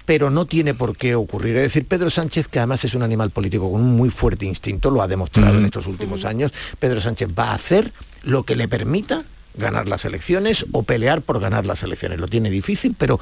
pero 0.06 0.30
no 0.30 0.46
tiene 0.46 0.74
por 0.74 0.96
qué 0.96 1.16
ocurrir. 1.16 1.56
Es 1.58 1.64
decir, 1.64 1.86
Pedro 1.86 2.10
Sánchez, 2.10 2.48
que 2.48 2.60
además 2.60 2.84
es 2.84 2.94
un 2.94 3.04
animal 3.04 3.30
político 3.30 3.72
con 3.72 3.82
un 3.82 3.96
muy 3.96 4.10
fuerte 4.10 4.46
instinto, 4.46 4.92
lo 4.92 5.02
ha 5.02 5.08
demostrado 5.08 5.58
en 5.58 5.66
estos 5.66 5.88
últimos 5.88 6.26
años, 6.26 6.54
Pedro 6.80 7.00
Sánchez 7.00 7.30
va 7.38 7.52
a 7.52 7.56
hacer 7.56 7.92
lo 8.24 8.44
que 8.44 8.56
le 8.56 8.68
permita 8.68 9.24
ganar 9.56 9.88
las 9.88 10.06
elecciones 10.06 10.66
o 10.72 10.84
pelear 10.84 11.22
por 11.22 11.40
ganar 11.40 11.66
las 11.66 11.84
elecciones. 11.84 12.20
Lo 12.20 12.28
tiene 12.28 12.50
difícil, 12.50 12.96
pero 12.98 13.20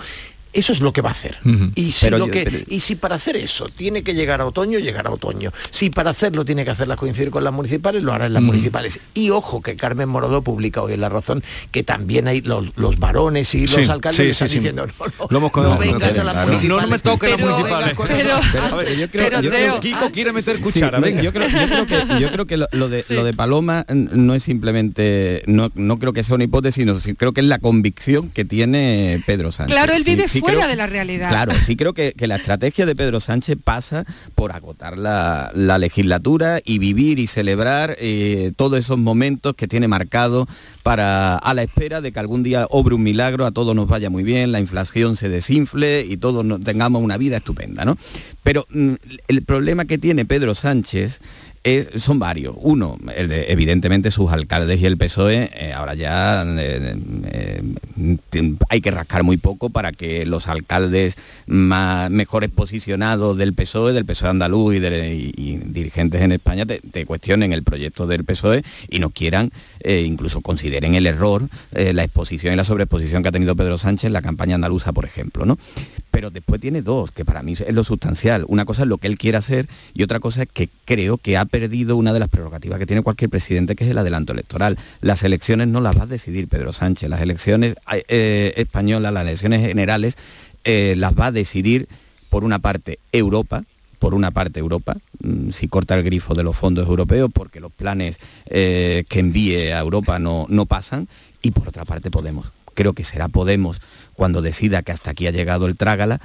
eso 0.53 0.73
es 0.73 0.81
lo 0.81 0.91
que 0.93 1.01
va 1.01 1.09
a 1.09 1.13
hacer. 1.13 1.37
y, 1.75 1.91
si 1.91 2.07
y, 2.67 2.79
si 2.79 2.95
para 2.95 3.15
hacer 3.15 3.37
eso 3.37 3.67
tiene 3.69 4.03
que 4.03 4.13
llegar 4.13 4.41
a 4.41 4.45
otoño, 4.45 4.79
llegará 4.79 5.09
a 5.09 5.13
otoño. 5.13 5.51
Si 5.69 5.89
para 5.89 6.11
hacerlo 6.11 6.45
tiene 6.45 6.65
que 6.65 6.71
hacerlas 6.71 6.97
coincidir 6.97 7.31
con 7.31 7.43
las 7.43 7.53
municipales, 7.53 8.03
lo 8.03 8.13
hará 8.13 8.25
en 8.25 8.33
las 8.33 8.43
municipales. 8.43 8.99
Y 9.13 9.29
ojo 9.29 9.61
que 9.61 9.75
Carmen 9.75 10.09
Morodó 10.09 10.41
publica 10.41 10.81
hoy 10.81 10.93
en 10.93 11.01
La 11.01 11.09
Razón 11.09 11.43
que 11.71 11.83
también 11.83 12.27
hay 12.27 12.41
los, 12.41 12.99
varones 12.99 13.53
y 13.55 13.67
los 13.67 13.87
alcaldes 13.89 14.19
están 14.31 14.47
diciendo, 14.47 14.87
no, 15.29 15.39
no, 15.39 15.51
no 15.53 15.77
vengas 15.77 16.17
a 16.17 16.23
las 16.23 16.47
municipales. 16.47 16.83
No, 16.83 16.87
me 16.87 16.99
toque 16.99 17.29
las 17.29 17.39
municipales. 17.39 17.95
Pero, 19.11 19.41
yo 19.41 19.79
Kiko 19.79 20.11
quiere 20.11 20.33
meter 20.33 20.59
cuchara. 20.59 20.99
Yo 21.21 21.31
creo, 21.31 21.47
que, 21.87 22.19
yo 22.19 22.31
creo 22.31 22.45
que 22.47 22.57
lo, 22.57 22.89
de, 22.89 23.05
lo 23.09 23.23
de 23.23 23.33
Paloma 23.33 23.85
no 23.89 24.35
es 24.35 24.43
simplemente, 24.43 25.43
no, 25.47 25.71
no 25.75 25.99
creo 25.99 26.13
que 26.13 26.23
sea 26.23 26.35
una 26.35 26.43
hipótesis, 26.43 26.83
sino 26.83 27.15
creo 27.15 27.33
que 27.33 27.41
es 27.41 27.47
la 27.47 27.59
convicción 27.59 28.29
que 28.29 28.45
tiene 28.45 29.23
Pedro 29.25 29.51
Sánchez. 29.51 29.73
Claro, 29.73 29.93
él 29.93 30.03
vive 30.03 30.27
fuera 30.41 30.67
de 30.67 30.75
la 30.75 30.87
realidad. 30.87 31.29
Claro, 31.29 31.53
sí 31.53 31.75
creo 31.75 31.93
que, 31.93 32.13
la 32.19 32.35
estrategia 32.35 32.85
de 32.85 32.95
Pedro 32.95 33.19
Sánchez 33.19 33.57
pasa 33.63 34.05
por 34.35 34.51
agotar 34.51 34.97
la, 34.97 35.51
legislatura 35.79 36.61
y 36.63 36.79
vivir 36.79 37.17
y 37.19 37.27
celebrar 37.27 37.95
eh, 37.99 38.51
todos 38.55 38.77
esos 38.77 38.97
momentos 38.97 39.55
que 39.55 39.67
tiene 39.67 39.87
marcado 39.87 40.47
para 40.83 41.37
a 41.37 41.53
la 41.53 41.63
espera 41.63 42.01
de 42.01 42.11
que 42.11 42.19
algún 42.19 42.43
día 42.43 42.67
obre 42.69 42.95
un 42.95 43.03
milagro, 43.03 43.45
a 43.45 43.51
todos 43.51 43.75
nos 43.75 43.87
vaya 43.87 44.09
muy 44.09 44.23
bien, 44.23 44.51
la 44.51 44.59
inflación 44.59 45.15
se 45.15 45.29
desinfle 45.29 46.05
y 46.05 46.17
todos 46.17 46.45
tengamos 46.63 47.01
una 47.01 47.17
vida 47.17 47.37
estupenda, 47.37 47.85
¿no? 47.85 47.97
Pero 48.43 48.67
mm, 48.69 48.93
el 49.27 49.43
problema 49.43 49.85
que 49.85 49.97
tiene 49.97 50.25
Pedro 50.25 50.55
Sánchez 50.55 51.21
son 51.95 52.17
varios. 52.17 52.55
Uno, 52.59 52.97
evidentemente 53.15 54.09
sus 54.09 54.31
alcaldes 54.31 54.81
y 54.81 54.87
el 54.87 54.97
PSOE, 54.97 55.51
eh, 55.53 55.73
ahora 55.73 55.93
ya 55.93 56.43
eh, 56.57 56.95
eh, 57.31 58.57
hay 58.69 58.81
que 58.81 58.89
rascar 58.89 59.23
muy 59.23 59.37
poco 59.37 59.69
para 59.69 59.91
que 59.91 60.25
los 60.25 60.47
alcaldes 60.47 61.17
más, 61.45 62.09
mejores 62.09 62.49
posicionados 62.49 63.37
del 63.37 63.53
PSOE, 63.53 63.93
del 63.93 64.05
PSOE 64.05 64.29
andaluz 64.29 64.75
y, 64.75 64.79
dirigentes 64.79 66.21
en 66.21 66.31
España 66.31 66.65
te, 66.65 67.05
cuestionen 67.05 67.53
el 67.53 67.63
proyecto 67.63 68.07
del 68.07 68.23
PSOE 68.23 68.63
y 68.89 68.99
no 68.99 69.11
quieran, 69.11 69.51
incluso 69.83 70.41
consideren 70.41 70.95
el 70.95 71.05
error, 71.05 71.47
la 71.71 72.03
exposición 72.03 72.53
y 72.53 72.57
la 72.57 72.63
sobreexposición 72.63 73.21
que 73.21 73.29
ha 73.29 73.31
tenido 73.31 73.55
Pedro 73.55 73.77
Sánchez 73.77 74.05
en 74.05 74.13
la 74.13 74.21
campaña 74.21 74.55
andaluza, 74.55 74.93
por 74.93 75.05
ejemplo. 75.05 75.45
¿no? 75.45 75.57
Pero 76.09 76.29
después 76.29 76.59
tiene 76.59 76.81
dos, 76.81 77.11
que 77.11 77.25
para 77.25 77.43
mí 77.43 77.53
es 77.53 77.73
lo 77.73 77.83
sustancial. 77.83 78.45
Una 78.47 78.65
cosa 78.65 78.83
es 78.83 78.87
lo 78.87 78.97
que 78.97 79.07
él 79.07 79.17
quiere 79.17 79.37
hacer 79.37 79.67
y 79.93 80.03
otra 80.03 80.19
cosa 80.19 80.43
es 80.43 80.49
que 80.51 80.69
creo 80.85 81.17
que 81.17 81.37
ha 81.37 81.45
perdido 81.51 81.97
una 81.97 82.13
de 82.13 82.19
las 82.19 82.29
prerrogativas 82.29 82.79
que 82.79 82.87
tiene 82.87 83.03
cualquier 83.03 83.29
presidente, 83.29 83.75
que 83.75 83.83
es 83.83 83.91
el 83.91 83.97
adelanto 83.97 84.33
electoral. 84.33 84.79
Las 85.01 85.21
elecciones 85.23 85.67
no 85.67 85.81
las 85.81 85.97
va 85.97 86.03
a 86.03 86.07
decidir 86.07 86.47
Pedro 86.47 86.73
Sánchez, 86.73 87.09
las 87.09 87.21
elecciones 87.21 87.75
eh, 88.07 88.53
españolas, 88.55 89.13
las 89.13 89.23
elecciones 89.23 89.61
generales, 89.61 90.15
eh, 90.63 90.95
las 90.97 91.13
va 91.13 91.27
a 91.27 91.31
decidir, 91.31 91.87
por 92.29 92.43
una 92.43 92.59
parte, 92.59 92.99
Europa, 93.11 93.65
por 93.99 94.15
una 94.15 94.31
parte 94.31 94.59
Europa, 94.59 94.95
mm, 95.21 95.51
si 95.51 95.67
corta 95.67 95.95
el 95.95 96.03
grifo 96.03 96.33
de 96.33 96.43
los 96.43 96.55
fondos 96.55 96.87
europeos, 96.87 97.29
porque 97.31 97.59
los 97.59 97.71
planes 97.71 98.17
eh, 98.47 99.03
que 99.07 99.19
envíe 99.19 99.71
a 99.71 99.79
Europa 99.79 100.17
no, 100.17 100.47
no 100.49 100.65
pasan, 100.65 101.07
y 101.41 101.51
por 101.51 101.67
otra 101.67 101.85
parte 101.85 102.09
Podemos. 102.09 102.51
Creo 102.73 102.93
que 102.93 103.03
será 103.03 103.27
Podemos 103.27 103.81
cuando 104.13 104.41
decida 104.41 104.81
que 104.81 104.91
hasta 104.91 105.11
aquí 105.11 105.27
ha 105.27 105.31
llegado 105.31 105.65
el 105.65 105.75
trágala, 105.75 106.21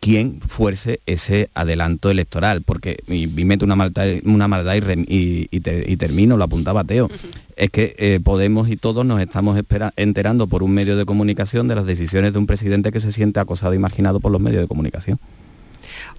quien 0.00 0.40
fuerce 0.40 1.00
ese 1.06 1.48
adelanto 1.54 2.10
electoral, 2.10 2.62
porque 2.62 2.98
y, 3.06 3.26
mete 3.28 3.64
una 3.64 3.76
maldad, 3.76 4.08
una 4.24 4.48
maldad 4.48 4.74
y, 4.74 5.48
y, 5.50 5.96
termino, 5.96 6.36
lo 6.36 6.44
apuntaba 6.44 6.82
Teo, 6.82 7.08
es 7.56 7.70
que 7.70 7.94
eh, 7.98 8.18
Podemos 8.22 8.68
y 8.68 8.76
todos 8.76 9.06
nos 9.06 9.20
estamos 9.20 9.60
enterando 9.96 10.46
por 10.48 10.62
un 10.62 10.72
medio 10.72 10.96
de 10.96 11.04
comunicación 11.04 11.68
de 11.68 11.76
las 11.76 11.86
decisiones 11.86 12.32
de 12.32 12.38
un 12.38 12.46
presidente 12.46 12.90
que 12.90 13.00
se 13.00 13.12
siente 13.12 13.40
acosado 13.40 13.74
y 13.74 13.78
marginado 13.78 14.18
por 14.18 14.32
los 14.32 14.40
medios 14.40 14.62
de 14.62 14.68
comunicación. 14.68 15.20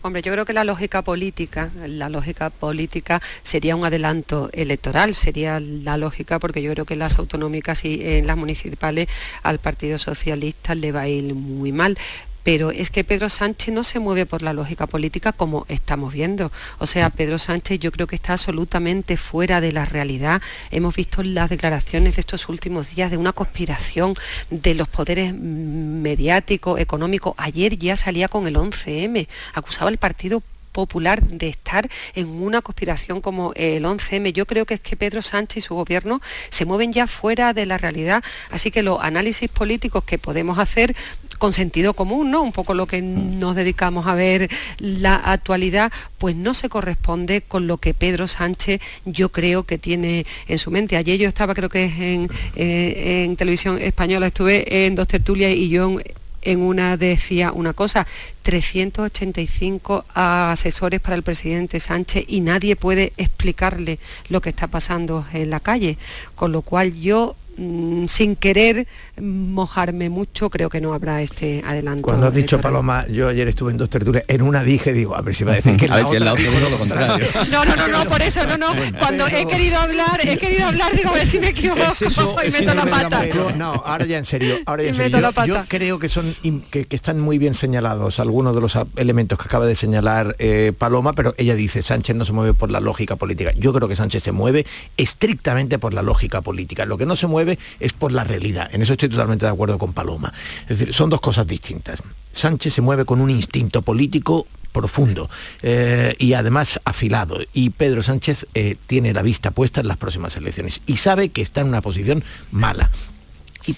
Hombre, 0.02 0.22
yo 0.22 0.32
creo 0.32 0.46
que 0.46 0.54
la 0.54 0.64
lógica 0.64 1.02
política, 1.02 1.72
la 1.88 2.10
lógica 2.10 2.50
política 2.50 3.22
sería 3.42 3.76
un 3.76 3.86
adelanto 3.86 4.50
electoral, 4.54 5.16
sería 5.16 5.60
la 5.60 5.98
lógica 5.98 6.40
porque 6.40 6.62
yo 6.62 6.72
creo 6.72 6.86
que 6.86 6.96
las 6.96 7.20
autonómicas 7.20 7.86
y 7.86 8.02
en 8.02 8.28
las 8.28 8.38
municipales 8.38 9.08
al 9.44 9.60
Partido 9.60 9.98
Socialista 9.98 10.76
le 10.76 10.92
va 10.92 11.02
a 11.02 11.08
ir 11.08 11.34
muy 11.34 11.72
mal 11.72 11.98
pero 12.44 12.72
es 12.72 12.90
que 12.90 13.04
Pedro 13.04 13.30
Sánchez 13.30 13.74
no 13.74 13.84
se 13.84 14.00
mueve 14.00 14.26
por 14.26 14.42
la 14.42 14.54
lógica 14.54 14.88
política 14.88 15.32
como 15.32 15.66
estamos 15.70 16.14
viendo. 16.14 16.52
O 16.80 16.86
sea, 16.86 17.10
Pedro 17.10 17.40
Sánchez 17.40 17.80
yo 17.80 17.92
creo 17.92 18.08
que 18.08 18.16
está 18.16 18.34
absolutamente 18.34 19.18
fuera 19.18 19.62
de 19.62 19.72
la 19.72 19.86
realidad. 19.86 20.42
Hemos 20.72 20.96
visto 20.96 21.24
las 21.24 21.50
declaraciones 21.50 22.16
de 22.16 22.22
estos 22.22 22.50
últimos 22.50 22.94
días 22.96 23.12
de 23.12 23.18
una 23.18 23.34
conspiración 23.34 24.14
de 24.50 24.76
los 24.76 24.88
poderes 24.88 25.34
mediáticos, 25.34 26.80
económicos. 26.80 27.34
Ayer 27.38 27.78
ya 27.78 27.96
salía 27.96 28.28
con 28.28 28.48
el 28.48 28.56
11M, 28.56 29.28
acusaba 29.54 29.90
al 29.90 29.98
Partido 29.98 30.44
Popular 30.74 31.24
de 31.24 31.48
estar 31.48 31.90
en 32.16 32.28
una 32.28 32.62
conspiración 32.62 33.22
como 33.22 33.54
el 33.56 33.86
11M. 33.86 34.34
Yo 34.34 34.46
creo 34.46 34.66
que 34.66 34.74
es 34.74 34.82
que 34.82 34.98
Pedro 34.98 35.22
Sánchez 35.22 35.58
y 35.58 35.62
su 35.62 35.76
gobierno 35.76 36.22
se 36.50 36.66
mueven 36.66 36.92
ya 36.92 37.08
fuera 37.08 37.54
de 37.54 37.66
la 37.66 37.78
realidad, 37.78 38.24
así 38.50 38.72
que 38.72 38.84
los 38.84 39.00
análisis 39.02 39.50
políticos 39.50 40.04
que 40.04 40.18
podemos 40.18 40.60
hacer 40.60 40.96
con 41.38 41.52
sentido 41.52 41.94
común, 41.94 42.32
¿no? 42.32 42.42
Un 42.42 42.54
poco 42.54 42.74
lo 42.74 42.88
que 42.88 43.02
nos 43.02 43.56
dedicamos 43.56 44.08
a 44.08 44.14
ver 44.14 44.50
la 44.78 45.16
actualidad, 45.16 45.92
pues 46.18 46.36
no 46.36 46.54
se 46.54 46.70
corresponde 46.70 47.42
con 47.42 47.68
lo 47.68 47.80
que 47.80 47.94
Pedro 47.94 48.28
Sánchez 48.28 48.82
yo 49.04 49.30
creo 49.30 49.64
que 49.64 49.78
tiene 49.78 50.26
en 50.48 50.58
su 50.58 50.72
mente. 50.72 50.96
Ayer 50.96 51.20
yo 51.20 51.28
estaba, 51.28 51.54
creo 51.54 51.70
que 51.70 51.86
es 51.86 52.00
en, 52.00 52.30
eh, 52.56 53.26
en 53.26 53.36
televisión 53.36 53.82
española, 53.82 54.28
estuve 54.28 54.86
en 54.86 54.96
dos 54.96 55.08
tertulias 55.08 55.52
y 55.52 55.70
yo 55.70 56.00
en 56.00 56.04
una 56.46 56.98
decía 56.98 57.52
una 57.52 57.74
cosa, 57.74 58.08
385 58.44 60.06
asesores 60.14 61.00
para 61.00 61.16
el 61.16 61.24
presidente 61.24 61.80
Sánchez 61.80 62.26
y 62.28 62.42
nadie 62.42 62.76
puede 62.76 63.14
explicarle 63.18 64.00
lo 64.30 64.42
que 64.42 64.50
está 64.50 64.68
pasando 64.68 65.26
en 65.34 65.50
la 65.50 65.60
calle, 65.60 65.98
con 66.36 66.52
lo 66.52 66.62
cual 66.62 66.94
yo 67.00 67.36
Mm, 67.56 68.08
sin 68.08 68.36
querer 68.36 68.88
mojarme 69.22 70.10
mucho, 70.10 70.50
creo 70.50 70.70
que 70.70 70.82
no 70.82 70.94
habrá 70.94 71.22
este 71.22 71.62
adelanto. 71.64 72.02
Cuando 72.02 72.28
has 72.28 72.34
dicho 72.34 72.60
Paloma, 72.60 73.06
yo 73.08 73.28
ayer 73.28 73.48
estuve 73.48 73.72
en 73.72 73.78
dos 73.78 73.92
tertulias, 73.92 74.26
en 74.28 74.42
una 74.42 74.64
dije, 74.64 74.92
digo, 74.92 75.16
a 75.16 75.22
ver 75.22 75.36
si 75.36 75.44
va 75.44 75.54
a 75.54 75.56
decir 75.56 75.78
que 75.78 75.86
a 75.92 75.98
ver 75.98 76.06
si 76.08 76.16
el 76.16 76.26
lo 76.26 76.78
contrario. 76.78 77.28
No, 77.52 77.64
no, 77.66 77.76
no, 77.76 77.88
no, 77.88 78.06
por 78.06 78.22
eso, 78.22 78.46
no, 78.48 78.58
no. 78.58 78.74
Cuando 78.98 79.28
he 79.28 79.46
querido 79.46 79.78
hablar, 79.78 80.20
he 80.24 80.38
querido 80.38 80.66
hablar, 80.66 80.96
digo, 80.96 81.10
a 81.10 81.14
ver 81.14 81.28
si 81.28 81.40
me 81.40 81.50
equivoco 81.50 81.82
y 82.48 82.52
meto 82.52 82.74
la 82.74 82.86
pata. 82.86 83.24
no, 83.56 83.74
ahora 83.86 84.06
ya 84.06 84.18
en 84.18 84.26
serio, 84.26 84.58
ahora 84.66 84.84
ya 84.84 84.90
en 84.90 84.96
serio. 84.96 85.32
Yo, 85.46 85.64
creo 85.68 86.00
que 86.00 86.10
son 86.10 86.34
que, 86.72 86.88
están 86.90 87.20
muy 87.20 87.38
bien 87.38 87.54
señalados 87.54 88.20
algunos 88.20 88.56
de 88.56 88.62
los 88.62 88.78
elementos 88.96 89.38
que 89.38 89.46
acaba 89.46 89.66
de 89.68 89.76
señalar 89.76 90.36
eh, 90.40 90.74
Paloma, 90.76 91.14
pero 91.14 91.36
ella 91.38 91.56
dice, 91.56 91.82
Sánchez 91.82 92.16
no 92.16 92.26
se 92.26 92.34
mueve 92.34 92.54
por 92.54 92.72
la 92.72 92.80
lógica 92.80 93.16
política. 93.16 93.52
Yo 93.56 93.74
creo 93.74 93.88
que 93.88 93.96
Sánchez 93.96 94.24
se 94.24 94.32
mueve 94.32 94.66
estrictamente 94.98 95.78
por 95.78 95.94
la 95.94 96.02
lógica 96.02 96.42
política. 96.42 96.86
Lo 96.86 96.98
que 96.98 97.06
no 97.06 97.16
se 97.16 97.28
mueve 97.28 97.43
es 97.80 97.94
por 97.94 98.12
la 98.12 98.24
realidad. 98.24 98.70
En 98.74 98.82
eso 98.82 98.94
estoy 98.94 99.10
totalmente 99.10 99.46
de 99.46 99.52
acuerdo 99.52 99.78
con 99.78 99.94
Paloma. 99.94 100.34
Es 100.62 100.80
decir, 100.80 100.94
son 100.94 101.10
dos 101.10 101.22
cosas 101.22 101.48
distintas. 101.48 102.02
Sánchez 102.32 102.74
se 102.74 102.82
mueve 102.82 103.06
con 103.06 103.22
un 103.22 103.30
instinto 103.30 103.82
político 103.82 104.48
profundo 104.72 105.30
eh, 105.62 106.16
y 106.20 106.34
además 106.34 106.82
afilado. 106.84 107.40
Y 107.54 107.70
Pedro 107.70 108.04
Sánchez 108.04 108.48
eh, 108.54 108.76
tiene 108.88 109.14
la 109.14 109.22
vista 109.22 109.52
puesta 109.52 109.82
en 109.82 109.88
las 109.88 109.98
próximas 109.98 110.36
elecciones 110.36 110.82
y 110.86 110.98
sabe 110.98 111.30
que 111.30 111.42
está 111.42 111.62
en 111.62 111.68
una 111.68 111.82
posición 111.82 112.24
mala 112.52 112.90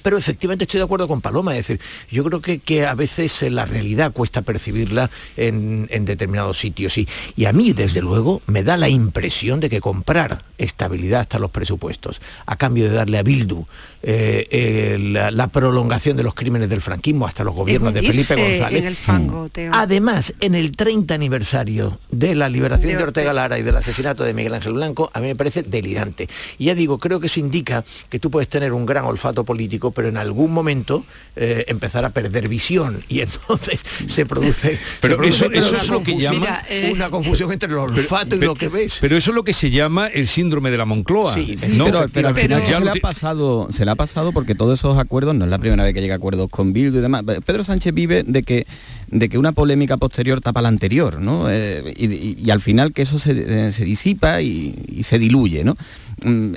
pero 0.02 0.18
efectivamente 0.18 0.64
estoy 0.64 0.80
de 0.80 0.86
acuerdo 0.86 1.08
con 1.08 1.22
Paloma, 1.22 1.56
es 1.56 1.68
decir, 1.68 1.80
yo 2.10 2.24
creo 2.24 2.42
que, 2.42 2.60
que 2.60 2.86
a 2.86 2.96
veces 2.96 3.44
eh, 3.44 3.50
la 3.50 3.66
realidad 3.66 4.12
cuesta 4.12 4.42
percibirla 4.42 5.12
en, 5.38 5.88
determinados 6.06 6.60
sitios. 6.60 6.98
Y, 6.98 7.08
y, 7.36 7.46
a 7.46 7.54
mí, 7.54 7.74
desde 7.74 8.02
luego, 8.02 8.42
me 8.48 8.64
da 8.64 8.78
la 8.78 8.90
impresión 8.90 9.60
de 9.60 9.70
que 9.70 9.82
comprar 9.82 10.44
estabilidad 10.58 11.22
hasta 11.22 11.40
los 11.40 11.52
presupuestos, 11.52 12.22
a 12.46 12.56
cambio 12.56 12.86
de 12.86 12.96
darle 12.96 13.18
a 13.18 13.24
Bildu 13.24 13.66
eh, 14.08 14.98
la, 15.00 15.48
prolongación 15.48 16.18
de 16.18 16.24
los 16.24 16.34
crímenes 16.34 16.70
del 16.70 16.82
franquismo 16.82 17.28
hasta 17.28 17.44
los 17.44 17.56
gobiernos 17.56 17.94
de 17.94 18.02
Felipe 18.02 18.36
González. 18.36 18.98
Además, 19.72 20.34
en 20.40 20.56
el 20.56 20.76
30 20.76 21.14
aniversario 21.14 22.00
de 22.12 22.36
la 22.36 22.50
liberación 22.50 22.98
de, 22.98 23.04
Ortega 23.04 23.34
Lara 23.34 23.58
y 23.58 23.64
del 23.64 23.76
asesinato 23.76 24.24
de 24.24 24.34
Miguel 24.34 24.54
Ángel 24.54 24.74
Blanco, 24.74 25.10
a 25.14 25.20
mí 25.20 25.28
me 25.28 25.36
parece 25.36 25.64
delirante. 25.64 26.30
Y 26.58 26.66
ya 26.66 26.76
digo, 26.76 26.98
creo 26.98 27.20
que 27.20 27.28
eso 27.28 27.40
indica 27.40 27.84
que 28.10 28.20
tú 28.20 28.30
puedes 28.30 28.50
tener 28.50 28.74
un 28.74 28.86
gran 28.86 29.06
olfato 29.06 29.44
político 29.44 29.75
pero 29.92 30.08
en 30.08 30.18
algún 30.18 30.52
momento 30.52 31.06
eh, 31.36 31.66
empezar 31.68 32.06
a 32.06 32.12
perder 32.12 32.48
visión 32.48 33.04
y 33.10 33.22
entonces 33.22 33.84
se 34.08 34.26
produce, 34.26 34.80
pero 35.02 35.22
eso, 35.24 35.52
es 35.52 35.90
lo 35.90 36.04
que 36.04 36.18
llama 36.18 36.62
eh, 36.70 36.92
una 36.94 37.10
confusión 37.10 37.52
entre 37.52 37.70
el 37.70 37.78
olfato 37.78 38.36
y 38.36 38.40
lo 38.40 38.56
que 38.56 38.70
ves. 38.70 38.98
Pero 39.02 39.18
eso 39.18 39.32
es 39.32 39.36
lo 39.36 39.44
que 39.44 39.54
se 39.54 39.70
llama 39.70 40.08
el 40.08 40.28
síndrome 40.28 40.72
de 40.72 40.78
la 40.78 40.86
Moncloa. 40.86 41.34
Sí, 41.34 41.56
pero, 42.14 42.30
al 42.30 42.36
final 42.36 42.64
ya 42.64 42.80
se 42.80 42.86
le 42.86 42.92
ha 42.92 42.96
pasado, 42.96 43.68
se 43.72 43.86
le 43.86 43.92
ha 43.92 43.96
pasado 43.96 44.32
porque 44.32 44.56
todos 44.56 44.80
esos 44.80 44.98
acuerdos 44.98 45.36
no 45.36 45.46
es 45.46 45.52
la 45.52 45.60
primera 45.60 45.84
vez 45.84 45.94
que 45.94 46.02
llega 46.02 46.16
a 46.16 46.18
acuerdos 46.18 46.50
con 46.50 46.74
Bildu 46.74 47.00
y 47.00 47.02
demás. 47.02 47.24
Pedro 47.46 47.64
Sánchez 47.64 47.94
vive 47.94 48.24
de 48.24 48.44
que 48.44 48.66
de 49.20 49.30
que 49.30 49.38
una 49.38 49.54
polémica 49.54 49.96
posterior 49.96 50.42
tapa 50.42 50.62
la 50.62 50.68
anterior, 50.68 51.22
¿no? 51.22 51.50
Eh, 51.50 51.94
y, 51.98 52.50
al 52.52 52.60
final 52.60 52.92
que 52.92 53.04
eso 53.04 53.18
se, 53.18 53.34
disipa 53.86 54.42
y, 54.42 55.04
se 55.04 55.18
diluye, 55.20 55.64
¿no? 55.64 55.78
Mm, 56.24 56.54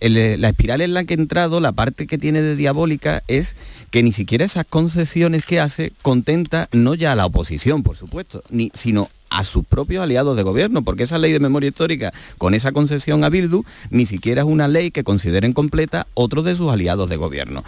la 0.00 0.48
espiral 0.48 0.82
en 0.82 0.92
la 0.92 1.04
que 1.04 1.14
he 1.14 1.16
entrado, 1.16 1.60
la 1.60 1.72
parte 1.72 2.06
que 2.06 2.18
tiene 2.18 2.42
de 2.42 2.56
diabólica 2.56 3.22
es 3.26 3.56
que 3.90 4.02
ni 4.02 4.12
siquiera 4.12 4.44
esas 4.44 4.66
concesiones 4.66 5.46
que 5.46 5.58
hace 5.58 5.92
contenta 6.02 6.68
no 6.72 6.94
ya 6.94 7.12
a 7.12 7.16
la 7.16 7.24
oposición, 7.24 7.82
por 7.82 7.96
supuesto, 7.96 8.42
ni, 8.50 8.70
sino 8.74 9.08
a 9.30 9.44
sus 9.44 9.64
propios 9.66 10.02
aliados 10.02 10.36
de 10.36 10.42
gobierno, 10.42 10.82
porque 10.82 11.04
esa 11.04 11.18
ley 11.18 11.32
de 11.32 11.40
memoria 11.40 11.68
histórica, 11.68 12.12
con 12.38 12.54
esa 12.54 12.72
concesión 12.72 13.24
a 13.24 13.28
Bildu, 13.28 13.64
ni 13.90 14.06
siquiera 14.06 14.42
es 14.42 14.48
una 14.48 14.68
ley 14.68 14.90
que 14.90 15.04
consideren 15.04 15.52
completa 15.52 16.06
otros 16.14 16.44
de 16.44 16.54
sus 16.54 16.70
aliados 16.70 17.08
de 17.08 17.16
gobierno. 17.16 17.64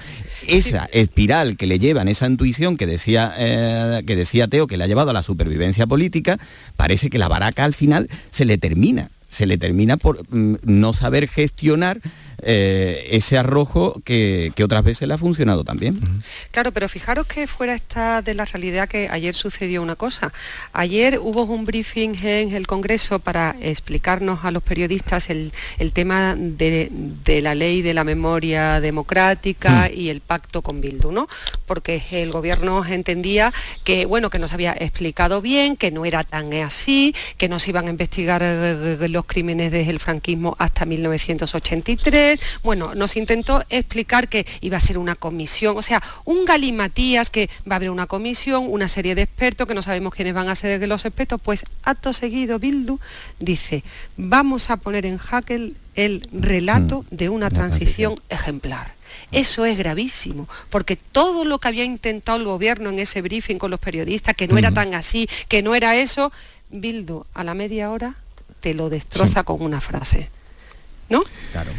Esa 0.47 0.89
espiral 0.93 1.57
que 1.57 1.67
le 1.67 1.79
llevan, 1.79 2.09
esa 2.09 2.27
intuición 2.27 2.77
que 2.77 2.87
decía, 2.87 3.35
eh, 3.39 4.03
que 4.07 4.17
decía 4.17 4.49
Teo, 4.49 4.67
que 4.67 4.77
le 4.77 4.85
ha 4.85 4.89
llevado 4.89 5.11
a 5.11 5.15
la 5.15 5.23
supervivencia 5.23 5.87
política, 5.87 6.39
parece 6.77 7.11
que 7.11 7.19
la 7.19 7.29
baraca 7.29 7.65
al 7.65 7.75
final 7.75 8.09
se 8.31 8.45
le 8.45 8.59
termina 8.59 9.11
se 9.31 9.47
le 9.47 9.59
termina 9.59 9.99
por 9.99 10.23
mm, 10.31 10.57
no 10.65 10.93
saber 10.93 11.29
gestionar 11.29 12.01
eh, 12.43 13.09
ese 13.11 13.37
arrojo 13.37 14.01
que, 14.05 14.53
otras 14.63 14.85
veces 14.85 15.09
le 15.09 15.15
ha 15.15 15.19
funcionado 15.19 15.65
también. 15.65 16.23
Claro, 16.51 16.73
pero 16.73 16.89
fijaros 16.89 17.27
que 17.27 17.47
fuera 17.47 17.75
está 17.75 18.23
de 18.23 18.35
la 18.35 18.45
realidad 18.45 18.89
que 18.89 19.09
ayer 19.11 19.35
sucedió 19.35 19.83
una 19.83 19.97
cosa. 19.97 20.33
Ayer 20.73 21.19
hubo 21.21 21.45
un 21.45 21.65
briefing 21.65 22.15
en 22.23 22.55
el 22.55 22.67
Congreso 22.67 23.19
para 23.19 23.57
explicarnos 23.61 24.45
a 24.45 24.51
los 24.51 24.63
periodistas 24.63 25.31
el, 25.31 25.53
tema 25.93 26.37
de, 26.37 26.91
la 27.43 27.55
ley 27.55 27.83
de 27.83 27.95
la 27.95 28.05
memoria 28.05 28.81
democrática 28.81 29.89
mm. 29.89 29.99
y 29.99 30.11
el 30.11 30.21
pacto 30.21 30.63
con 30.63 30.81
Bildu, 30.81 31.11
¿no? 31.11 31.29
Porque 31.67 32.03
el 32.11 32.31
gobierno 32.31 32.85
entendía 32.85 33.53
que, 33.85 34.07
bueno, 34.07 34.31
que 34.31 34.39
nos 34.39 34.53
había 34.53 34.73
explicado 34.79 35.41
bien, 35.41 35.77
que 35.77 35.91
no 35.91 36.05
era 36.05 36.25
tan 36.25 36.53
así, 36.55 37.15
que 37.37 37.49
nos 37.49 37.67
iban 37.69 37.87
a 37.87 37.91
investigar 37.91 38.43
eh, 38.45 39.09
los 39.09 39.25
crímenes 39.25 39.73
desde 39.73 39.91
el 39.91 39.99
franquismo 39.99 40.57
hasta 40.59 40.85
1983 40.85 42.28
bueno, 42.63 42.95
nos 42.95 43.17
intentó 43.17 43.65
explicar 43.71 44.29
que 44.29 44.47
iba 44.61 44.77
a 44.77 44.81
ser 44.81 44.99
una 44.99 45.15
comisión, 45.15 45.77
o 45.77 45.83
sea, 45.83 46.03
un 46.25 46.45
galimatías 46.45 47.31
que 47.31 47.49
va 47.69 47.75
a 47.75 47.77
haber 47.77 47.91
una 47.91 48.07
comisión, 48.07 48.67
una 48.69 48.89
serie 48.89 49.15
de 49.15 49.23
expertos 49.23 49.67
que 49.67 49.75
no 49.75 49.83
sabemos 49.83 50.15
quiénes 50.15 50.35
van 50.35 50.49
a 50.49 50.55
ser 50.55 50.87
los 50.87 51.05
expertos, 51.05 51.41
pues 51.43 51.65
acto 51.83 52.13
seguido 52.13 52.59
Bildu 52.59 52.99
dice, 53.39 53.85
vamos 54.17 54.71
a 54.71 54.77
poner 54.77 55.07
en 55.07 55.19
jaque 55.19 55.73
el, 55.95 56.29
relato 56.33 57.03
mm. 57.03 57.17
de 57.17 57.29
una 57.29 57.51
transición 57.51 58.15
ejemplar. 58.29 58.95
Eso 59.33 59.67
es 59.67 59.77
gravísimo, 59.77 60.49
porque 60.71 60.97
todo 60.97 61.45
lo 61.45 61.59
que 61.59 61.69
había 61.69 61.85
intentado 61.85 62.39
el 62.39 62.45
gobierno 62.45 62.91
en 62.91 62.99
ese 62.99 63.21
briefing 63.21 63.59
con 63.59 63.71
los 63.71 63.81
periodistas, 63.81 64.35
que 64.35 64.49
no 64.49 64.57
era 64.57 64.73
tan 64.73 64.95
así, 64.95 65.29
que 65.49 65.63
no 65.63 65.75
era 65.75 65.97
eso, 65.97 66.33
Bildu 66.71 67.25
a 67.35 67.45
la 67.45 67.55
media 67.55 67.91
hora 67.91 68.15
te 68.61 68.75
lo 68.75 68.89
destroza 68.89 69.45
con 69.45 69.63
una 69.63 69.81
frase. 69.81 70.31
¿No? 71.09 71.21
Claro. 71.53 71.73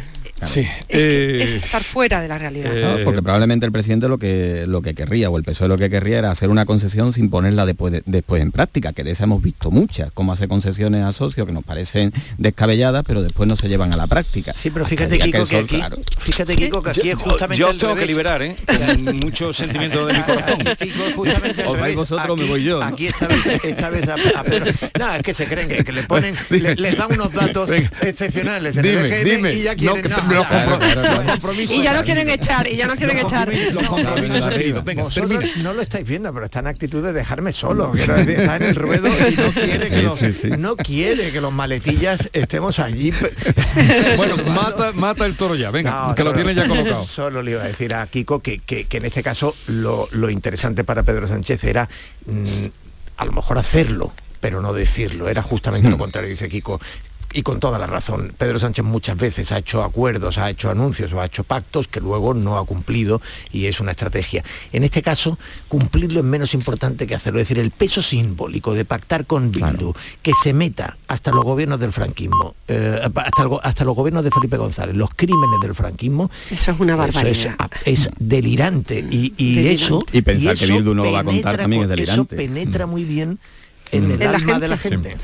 Sí, 0.46 0.60
es, 0.60 0.68
eh, 0.88 1.42
estar 1.42 1.82
fuera 1.82 2.20
de 2.20 2.28
la 2.28 2.38
realidad. 2.38 2.72
Eh, 2.74 3.02
porque 3.04 3.22
probablemente 3.22 3.66
el 3.66 3.72
presidente 3.72 4.08
lo 4.08 4.18
que, 4.18 4.64
lo 4.66 4.80
que 4.82 4.94
querría, 4.94 5.30
o 5.30 5.36
el 5.36 5.44
PSOE 5.44 5.68
lo 5.68 5.78
que 5.78 5.90
querría 5.90 6.18
era 6.18 6.30
hacer 6.30 6.48
una 6.48 6.64
concesión 6.64 7.12
sin 7.12 7.30
ponerla 7.30 7.66
después, 7.66 8.02
después 8.06 8.42
en 8.42 8.52
práctica, 8.52 8.92
que 8.92 9.04
de 9.04 9.10
esa 9.12 9.24
hemos 9.24 9.42
visto 9.42 9.70
muchas, 9.70 10.10
como 10.12 10.32
hace 10.32 10.48
concesiones 10.48 11.04
a 11.04 11.12
socios 11.12 11.46
que 11.46 11.52
nos 11.52 11.64
parecen 11.64 12.12
descabelladas, 12.38 13.04
pero 13.06 13.22
después 13.22 13.48
no 13.48 13.56
se 13.56 13.68
llevan 13.68 13.92
a 13.92 13.96
la 13.96 14.06
práctica. 14.06 14.54
Sí, 14.54 14.70
pero 14.70 14.86
fíjate, 14.86 15.18
Kiko, 15.18 15.46
que, 15.46 15.56
aquí, 15.56 15.82
fíjate, 16.18 16.56
Kiko, 16.56 16.82
que 16.82 16.90
aquí 16.90 17.10
es 17.10 17.18
justamente 17.18 17.60
Yo, 17.60 17.76
tengo 17.76 17.94
que 17.94 18.06
liberar, 18.06 18.42
¿eh? 18.42 18.56
Con 18.66 19.18
mucho 19.18 19.52
sentimiento 19.52 20.06
de 20.06 20.14
mi 20.14 20.20
corazón. 20.20 20.58
Kiko, 20.78 21.04
justamente 21.16 21.64
Os 21.64 21.78
vais 21.78 21.96
vosotros, 21.96 22.38
me 22.38 22.44
voy 22.46 22.64
yo. 22.64 22.82
Aquí 22.82 23.08
esta 23.08 23.26
vez, 23.28 23.46
esta 23.46 23.90
vez 23.90 24.08
a, 24.08 24.42
Pedro... 24.42 24.72
No, 24.98 25.14
es 25.14 25.22
que 25.22 25.34
se 25.34 25.46
creen 25.46 25.68
que, 25.68 25.92
le 25.92 26.02
ponen, 26.04 26.34
les 26.50 26.96
dan 26.96 27.12
unos 27.12 27.32
datos 27.32 27.68
excepcionales 28.00 28.76
en 28.76 28.82
dime, 28.82 29.00
el 29.00 29.12
EGM 29.12 29.46
y 29.46 29.62
ya 29.62 29.74
quieren... 29.74 30.10
los, 30.30 30.46
compromisos. 31.26 31.76
Y 31.76 31.82
ya 31.82 31.94
no 31.94 32.02
quieren 32.02 32.28
echar, 32.28 32.68
y 32.68 32.76
ya 32.76 32.86
no 32.86 32.96
quieren 32.96 33.18
echar. 33.18 33.52
Los 33.72 33.86
compromisos 33.86 34.46
Venga, 34.84 35.04
no 35.62 35.72
lo 35.72 35.82
estáis 35.82 36.04
viendo, 36.04 36.32
pero 36.32 36.46
está 36.46 36.60
en 36.60 36.66
actitud 36.66 37.02
de 37.02 37.12
dejarme 37.12 37.52
solo. 37.52 37.92
está 37.94 38.56
en 38.56 38.62
el 38.62 38.76
ruedo 38.76 39.08
y 39.08 39.36
no 39.36 39.52
quiere, 39.52 39.88
que 39.88 40.02
los, 40.02 40.44
no 40.58 40.76
quiere 40.76 41.32
que 41.32 41.40
los 41.40 41.52
maletillas 41.52 42.30
estemos 42.32 42.78
allí. 42.78 43.12
bueno, 44.16 44.36
mata, 44.48 44.92
mata 44.92 45.26
el 45.26 45.36
toro 45.36 45.54
ya, 45.54 45.70
venga, 45.70 46.14
que 46.14 46.24
lo 46.24 46.32
tiene 46.32 46.54
ya 46.54 46.66
colocado. 46.66 47.04
Solo 47.04 47.42
le 47.42 47.52
iba 47.52 47.62
a 47.62 47.66
decir 47.66 47.94
a 47.94 48.06
Kiko 48.06 48.40
que, 48.40 48.58
que, 48.58 48.86
en 48.90 49.04
este 49.04 49.22
caso 49.22 49.54
lo, 49.66 50.08
interesante 50.30 50.84
para 50.84 51.02
Pedro 51.02 51.26
Sánchez 51.26 51.64
era 51.64 51.88
mm, 52.26 52.66
a 53.16 53.24
lo 53.24 53.32
mejor 53.32 53.58
hacerlo, 53.58 54.12
pero 54.40 54.60
no 54.60 54.72
decirlo. 54.72 55.28
Era 55.28 55.42
justamente 55.42 55.88
lo 55.88 55.96
mm. 55.96 56.00
contrario, 56.00 56.30
dice 56.30 56.48
Kiko 56.48 56.80
y 57.32 57.42
con 57.42 57.60
toda 57.60 57.78
la 57.78 57.86
razón. 57.86 58.32
Pedro 58.36 58.58
Sánchez 58.58 58.84
muchas 58.84 59.16
veces 59.16 59.52
ha 59.52 59.58
hecho 59.58 59.82
acuerdos, 59.82 60.38
ha 60.38 60.50
hecho 60.50 60.70
anuncios 60.70 61.12
o 61.12 61.20
ha 61.20 61.26
hecho 61.26 61.44
pactos 61.44 61.88
que 61.88 62.00
luego 62.00 62.34
no 62.34 62.58
ha 62.58 62.66
cumplido 62.66 63.20
y 63.52 63.66
es 63.66 63.80
una 63.80 63.92
estrategia. 63.92 64.44
En 64.72 64.84
este 64.84 65.02
caso, 65.02 65.38
cumplirlo 65.68 66.20
es 66.20 66.26
menos 66.26 66.54
importante 66.54 67.06
que 67.06 67.14
hacerlo. 67.14 67.40
Es 67.40 67.48
decir, 67.48 67.62
el 67.62 67.70
peso 67.70 68.02
simbólico 68.02 68.74
de 68.74 68.84
pactar 68.84 69.26
con 69.26 69.50
Bildu, 69.50 69.94
que 70.22 70.32
se 70.42 70.52
meta 70.52 70.96
hasta 71.08 71.30
los 71.30 71.44
gobiernos 71.44 71.78
del 71.80 71.92
franquismo, 71.92 72.54
eh, 72.68 73.00
hasta, 73.62 73.84
los 73.84 73.94
gobiernos 73.94 74.24
de 74.24 74.30
Felipe 74.30 74.56
González, 74.56 74.96
los 74.96 75.10
crímenes 75.14 75.60
del 75.62 75.74
franquismo. 75.74 76.30
Eso 76.50 76.72
es 76.72 76.80
una 76.80 76.96
barbaridad. 76.96 77.56
es, 77.84 78.08
delirante. 78.18 79.04
Y, 79.10 79.68
eso... 79.68 80.04
Y 80.12 80.22
pensar 80.22 80.56
que 80.56 80.66
Bildu 80.66 80.94
no 80.94 81.04
lo 81.04 81.12
va 81.12 81.20
a 81.20 81.24
contar 81.24 81.56
también 81.56 81.82
es 81.82 81.88
delirante. 81.88 82.34
Eso 82.34 82.48
penetra 82.48 82.86
muy 82.86 83.04
bien 83.04 83.38
en 83.92 84.22
el 84.22 84.34
alma 84.34 84.58
de 84.58 84.68
la 84.68 84.76
gente. 84.76 85.16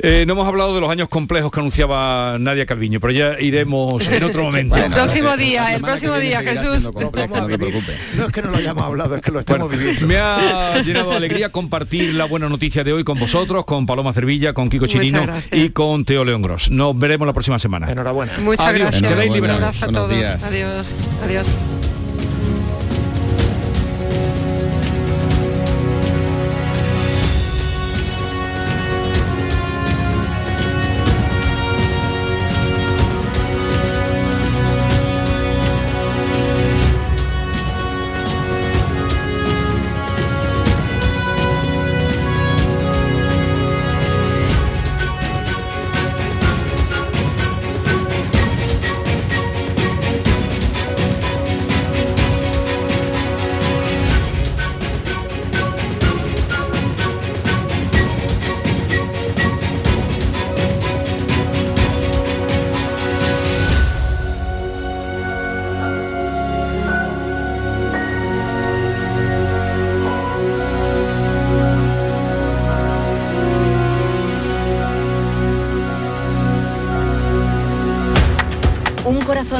Eh, 0.00 0.24
no 0.26 0.34
hemos 0.34 0.46
hablado 0.46 0.74
de 0.74 0.80
los 0.80 0.90
años 0.90 1.08
complejos 1.08 1.50
que 1.50 1.60
anunciaba 1.60 2.36
Nadia 2.38 2.66
Calviño, 2.66 3.00
pero 3.00 3.12
ya 3.12 3.40
iremos 3.40 4.06
en 4.08 4.22
otro 4.22 4.44
momento. 4.44 4.76
el 4.76 4.92
próximo 4.92 5.36
día, 5.36 5.74
el 5.74 5.82
próximo 5.82 6.16
día, 6.16 6.42
Jesús. 6.42 6.90
no, 6.92 8.26
es 8.26 8.32
que 8.32 8.42
no 8.42 8.50
lo 8.50 8.56
hayamos 8.56 8.84
hablado, 8.84 9.16
es 9.16 9.22
que 9.22 9.30
lo 9.30 9.40
estamos 9.40 9.70
viviendo. 9.70 10.06
Me 10.06 10.16
ha 10.18 10.80
llenado 10.82 11.10
de 11.10 11.16
alegría 11.16 11.48
compartir 11.50 12.14
la 12.14 12.24
buena 12.24 12.48
noticia 12.48 12.84
de 12.84 12.92
hoy 12.92 13.04
con 13.04 13.18
vosotros, 13.18 13.64
con 13.64 13.86
Paloma 13.86 14.12
Cervilla, 14.12 14.52
con 14.52 14.68
Kiko 14.68 14.86
Chirino 14.86 15.24
y 15.50 15.70
con 15.70 16.04
Teo 16.04 16.24
León 16.24 16.42
Gros. 16.42 16.70
Nos 16.70 16.98
veremos 16.98 17.26
la 17.26 17.32
próxima 17.32 17.58
semana. 17.58 17.90
Enhorabuena. 17.90 18.32
Muchas 18.38 18.74
gracias. 18.74 19.02
Quedáis 19.02 19.32
liberados. 19.32 19.82
a 19.82 19.88
todos. 19.88 20.12
Adiós. 20.12 20.94
Adiós. 21.24 21.48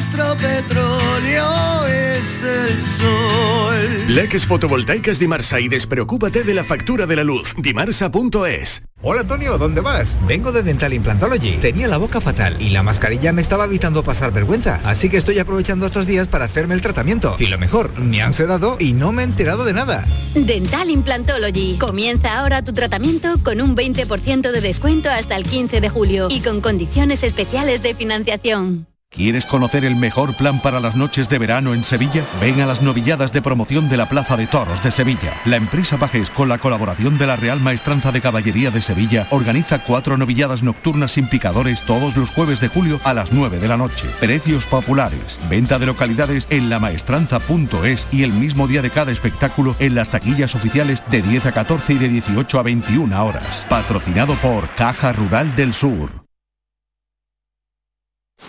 nuestro 0.00 0.34
petróleo 0.36 1.86
es 1.86 2.42
el 2.42 2.82
sol. 2.82 4.06
Leques 4.08 4.46
fotovoltaicas 4.46 5.18
Dimarsa 5.18 5.60
y 5.60 5.68
despreocúpate 5.68 6.42
de 6.42 6.54
la 6.54 6.64
factura 6.64 7.04
de 7.04 7.16
la 7.16 7.22
luz. 7.22 7.54
Dimarsa.es 7.58 8.82
Hola 9.02 9.20
Antonio, 9.20 9.58
¿dónde 9.58 9.82
vas? 9.82 10.18
Vengo 10.26 10.52
de 10.52 10.62
Dental 10.62 10.94
Implantology. 10.94 11.58
Tenía 11.58 11.86
la 11.86 11.98
boca 11.98 12.22
fatal 12.22 12.56
y 12.60 12.70
la 12.70 12.82
mascarilla 12.82 13.34
me 13.34 13.42
estaba 13.42 13.66
evitando 13.66 14.02
pasar 14.02 14.32
vergüenza, 14.32 14.80
así 14.84 15.10
que 15.10 15.18
estoy 15.18 15.38
aprovechando 15.38 15.84
estos 15.84 16.06
días 16.06 16.28
para 16.28 16.46
hacerme 16.46 16.74
el 16.74 16.80
tratamiento. 16.80 17.36
Y 17.38 17.48
lo 17.48 17.58
mejor, 17.58 17.90
me 17.98 18.22
han 18.22 18.32
sedado 18.32 18.78
y 18.80 18.94
no 18.94 19.12
me 19.12 19.20
he 19.20 19.26
enterado 19.26 19.64
de 19.66 19.74
nada. 19.74 20.06
Dental 20.34 20.88
Implantology. 20.88 21.76
Comienza 21.78 22.38
ahora 22.38 22.64
tu 22.64 22.72
tratamiento 22.72 23.38
con 23.44 23.60
un 23.60 23.76
20% 23.76 24.50
de 24.50 24.60
descuento 24.62 25.10
hasta 25.10 25.36
el 25.36 25.44
15 25.44 25.82
de 25.82 25.88
julio 25.90 26.28
y 26.30 26.40
con 26.40 26.62
condiciones 26.62 27.22
especiales 27.22 27.82
de 27.82 27.94
financiación. 27.94 28.89
¿Quieres 29.12 29.44
conocer 29.44 29.84
el 29.84 29.96
mejor 29.96 30.36
plan 30.36 30.60
para 30.60 30.78
las 30.78 30.94
noches 30.94 31.28
de 31.28 31.40
verano 31.40 31.74
en 31.74 31.82
Sevilla? 31.82 32.24
Ven 32.40 32.60
a 32.60 32.66
las 32.66 32.80
novilladas 32.80 33.32
de 33.32 33.42
promoción 33.42 33.88
de 33.88 33.96
la 33.96 34.08
Plaza 34.08 34.36
de 34.36 34.46
Toros 34.46 34.84
de 34.84 34.92
Sevilla. 34.92 35.34
La 35.44 35.56
empresa 35.56 35.96
Bajés, 35.96 36.30
con 36.30 36.48
la 36.48 36.58
colaboración 36.58 37.18
de 37.18 37.26
la 37.26 37.34
Real 37.34 37.58
Maestranza 37.58 38.12
de 38.12 38.20
Caballería 38.20 38.70
de 38.70 38.80
Sevilla, 38.80 39.26
organiza 39.30 39.80
cuatro 39.80 40.16
novilladas 40.16 40.62
nocturnas 40.62 41.10
sin 41.10 41.26
picadores 41.26 41.84
todos 41.86 42.16
los 42.16 42.30
jueves 42.30 42.60
de 42.60 42.68
julio 42.68 43.00
a 43.02 43.12
las 43.12 43.32
9 43.32 43.58
de 43.58 43.66
la 43.66 43.76
noche. 43.76 44.06
Precios 44.20 44.64
populares. 44.64 45.40
Venta 45.50 45.80
de 45.80 45.86
localidades 45.86 46.46
en 46.48 46.70
lamaestranza.es 46.70 48.06
y 48.12 48.22
el 48.22 48.32
mismo 48.32 48.68
día 48.68 48.80
de 48.80 48.90
cada 48.90 49.10
espectáculo 49.10 49.74
en 49.80 49.96
las 49.96 50.10
taquillas 50.10 50.54
oficiales 50.54 51.02
de 51.10 51.20
10 51.20 51.46
a 51.46 51.52
14 51.52 51.94
y 51.94 51.98
de 51.98 52.08
18 52.08 52.60
a 52.60 52.62
21 52.62 53.24
horas. 53.26 53.66
Patrocinado 53.68 54.34
por 54.34 54.68
Caja 54.76 55.12
Rural 55.12 55.56
del 55.56 55.74
Sur. 55.74 56.19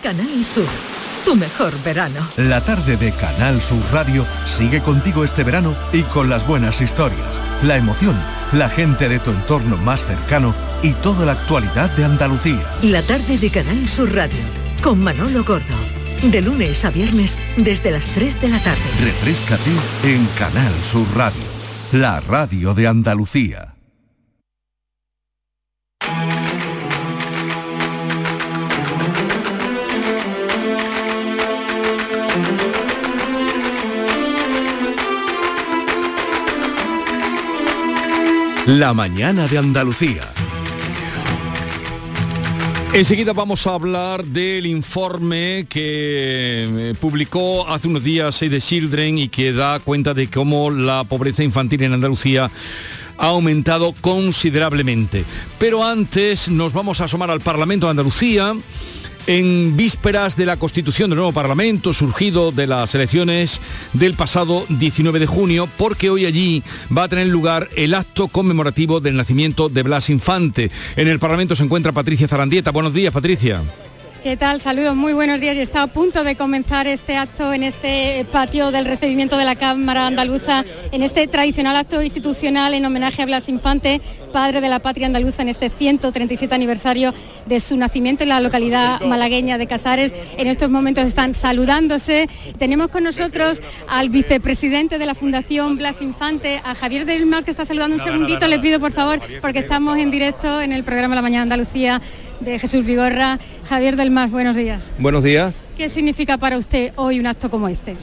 Canal 0.00 0.44
Sur, 0.44 0.66
tu 1.24 1.36
mejor 1.36 1.72
verano. 1.84 2.18
La 2.36 2.60
tarde 2.60 2.96
de 2.96 3.12
Canal 3.12 3.60
Sur 3.60 3.82
Radio 3.92 4.26
sigue 4.46 4.80
contigo 4.80 5.22
este 5.22 5.44
verano 5.44 5.76
y 5.92 6.02
con 6.02 6.28
las 6.28 6.44
buenas 6.46 6.80
historias, 6.80 7.38
la 7.62 7.76
emoción, 7.76 8.16
la 8.52 8.68
gente 8.68 9.08
de 9.08 9.20
tu 9.20 9.30
entorno 9.30 9.76
más 9.76 10.04
cercano 10.04 10.54
y 10.82 10.92
toda 10.94 11.24
la 11.24 11.32
actualidad 11.32 11.90
de 11.90 12.04
Andalucía. 12.04 12.68
La 12.82 13.02
tarde 13.02 13.38
de 13.38 13.50
Canal 13.50 13.88
Sur 13.88 14.12
Radio 14.12 14.38
con 14.82 14.98
Manolo 15.00 15.44
Gordo. 15.44 15.76
De 16.22 16.42
lunes 16.42 16.84
a 16.84 16.90
viernes 16.90 17.38
desde 17.56 17.92
las 17.92 18.06
3 18.08 18.40
de 18.40 18.48
la 18.48 18.58
tarde. 18.58 18.80
Refrescate 19.00 19.70
en 20.04 20.26
Canal 20.38 20.72
Sur 20.82 21.06
Radio, 21.16 21.42
la 21.92 22.20
radio 22.20 22.74
de 22.74 22.88
Andalucía. 22.88 23.71
La 38.66 38.94
mañana 38.94 39.48
de 39.48 39.58
Andalucía. 39.58 40.22
Enseguida 42.92 43.32
vamos 43.32 43.66
a 43.66 43.74
hablar 43.74 44.24
del 44.24 44.66
informe 44.66 45.66
que 45.68 46.68
eh, 46.68 46.94
publicó 47.00 47.68
hace 47.68 47.88
unos 47.88 48.04
días 48.04 48.36
Save 48.36 48.50
the 48.50 48.60
Children 48.60 49.18
y 49.18 49.28
que 49.28 49.52
da 49.52 49.80
cuenta 49.80 50.14
de 50.14 50.30
cómo 50.30 50.70
la 50.70 51.02
pobreza 51.02 51.42
infantil 51.42 51.82
en 51.82 51.94
Andalucía 51.94 52.52
ha 53.18 53.26
aumentado 53.26 53.94
considerablemente. 54.00 55.24
Pero 55.58 55.84
antes 55.84 56.48
nos 56.48 56.72
vamos 56.72 57.00
a 57.00 57.04
asomar 57.04 57.32
al 57.32 57.40
Parlamento 57.40 57.86
de 57.86 57.90
Andalucía 57.90 58.54
en 59.26 59.76
vísperas 59.76 60.36
de 60.36 60.46
la 60.46 60.56
constitución 60.56 61.10
del 61.10 61.18
nuevo 61.18 61.32
Parlamento, 61.32 61.92
surgido 61.92 62.52
de 62.52 62.66
las 62.66 62.94
elecciones 62.94 63.60
del 63.92 64.14
pasado 64.14 64.64
19 64.68 65.18
de 65.18 65.26
junio, 65.26 65.68
porque 65.76 66.10
hoy 66.10 66.26
allí 66.26 66.62
va 66.96 67.04
a 67.04 67.08
tener 67.08 67.28
lugar 67.28 67.68
el 67.76 67.94
acto 67.94 68.28
conmemorativo 68.28 69.00
del 69.00 69.16
nacimiento 69.16 69.68
de 69.68 69.82
Blas 69.82 70.10
Infante. 70.10 70.70
En 70.96 71.08
el 71.08 71.18
Parlamento 71.18 71.56
se 71.56 71.64
encuentra 71.64 71.92
Patricia 71.92 72.28
Zarandieta. 72.28 72.70
Buenos 72.70 72.94
días, 72.94 73.12
Patricia. 73.12 73.60
¿Qué 74.22 74.36
tal? 74.36 74.60
Saludos, 74.60 74.94
muy 74.94 75.14
buenos 75.14 75.40
días. 75.40 75.56
Y 75.56 75.60
está 75.60 75.82
a 75.82 75.88
punto 75.88 76.22
de 76.22 76.36
comenzar 76.36 76.86
este 76.86 77.16
acto 77.16 77.52
en 77.52 77.64
este 77.64 78.24
patio 78.30 78.70
del 78.70 78.84
recibimiento 78.84 79.36
de 79.36 79.44
la 79.44 79.56
Cámara 79.56 80.06
Andaluza, 80.06 80.64
en 80.92 81.02
este 81.02 81.26
tradicional 81.26 81.74
acto 81.74 82.00
institucional 82.00 82.72
en 82.74 82.86
homenaje 82.86 83.22
a 83.22 83.26
Blas 83.26 83.48
Infante, 83.48 84.00
padre 84.32 84.60
de 84.60 84.68
la 84.68 84.78
patria 84.78 85.08
andaluza, 85.08 85.42
en 85.42 85.48
este 85.48 85.70
137 85.70 86.54
aniversario 86.54 87.12
de 87.46 87.58
su 87.58 87.76
nacimiento 87.76 88.22
en 88.22 88.28
la 88.28 88.40
localidad 88.40 89.00
malagueña 89.00 89.58
de 89.58 89.66
Casares. 89.66 90.14
En 90.36 90.46
estos 90.46 90.70
momentos 90.70 91.04
están 91.04 91.34
saludándose. 91.34 92.28
Tenemos 92.58 92.88
con 92.88 93.02
nosotros 93.02 93.60
al 93.88 94.08
vicepresidente 94.08 95.00
de 95.00 95.06
la 95.06 95.16
Fundación 95.16 95.76
Blas 95.78 96.00
Infante, 96.00 96.60
a 96.64 96.76
Javier 96.76 97.06
del 97.06 97.26
Mas, 97.26 97.44
que 97.44 97.50
está 97.50 97.64
saludando 97.64 97.96
un 97.96 98.04
segundito. 98.04 98.46
Le 98.46 98.60
pido 98.60 98.78
por 98.78 98.92
favor, 98.92 99.18
porque 99.40 99.58
estamos 99.58 99.98
en 99.98 100.12
directo 100.12 100.60
en 100.60 100.72
el 100.72 100.84
programa 100.84 101.16
La 101.16 101.22
Mañana 101.22 101.42
Andalucía 101.42 102.00
de 102.44 102.58
Jesús 102.58 102.84
Vigorra. 102.84 103.38
Javier 103.68 103.96
del 103.96 104.10
Mas, 104.10 104.30
buenos 104.30 104.56
días. 104.56 104.84
Buenos 104.98 105.22
días. 105.22 105.54
¿Qué 105.76 105.88
significa 105.88 106.38
para 106.38 106.58
usted 106.58 106.92
hoy 106.96 107.20
un 107.20 107.26
acto 107.26 107.50
como 107.50 107.68
este? 107.68 107.96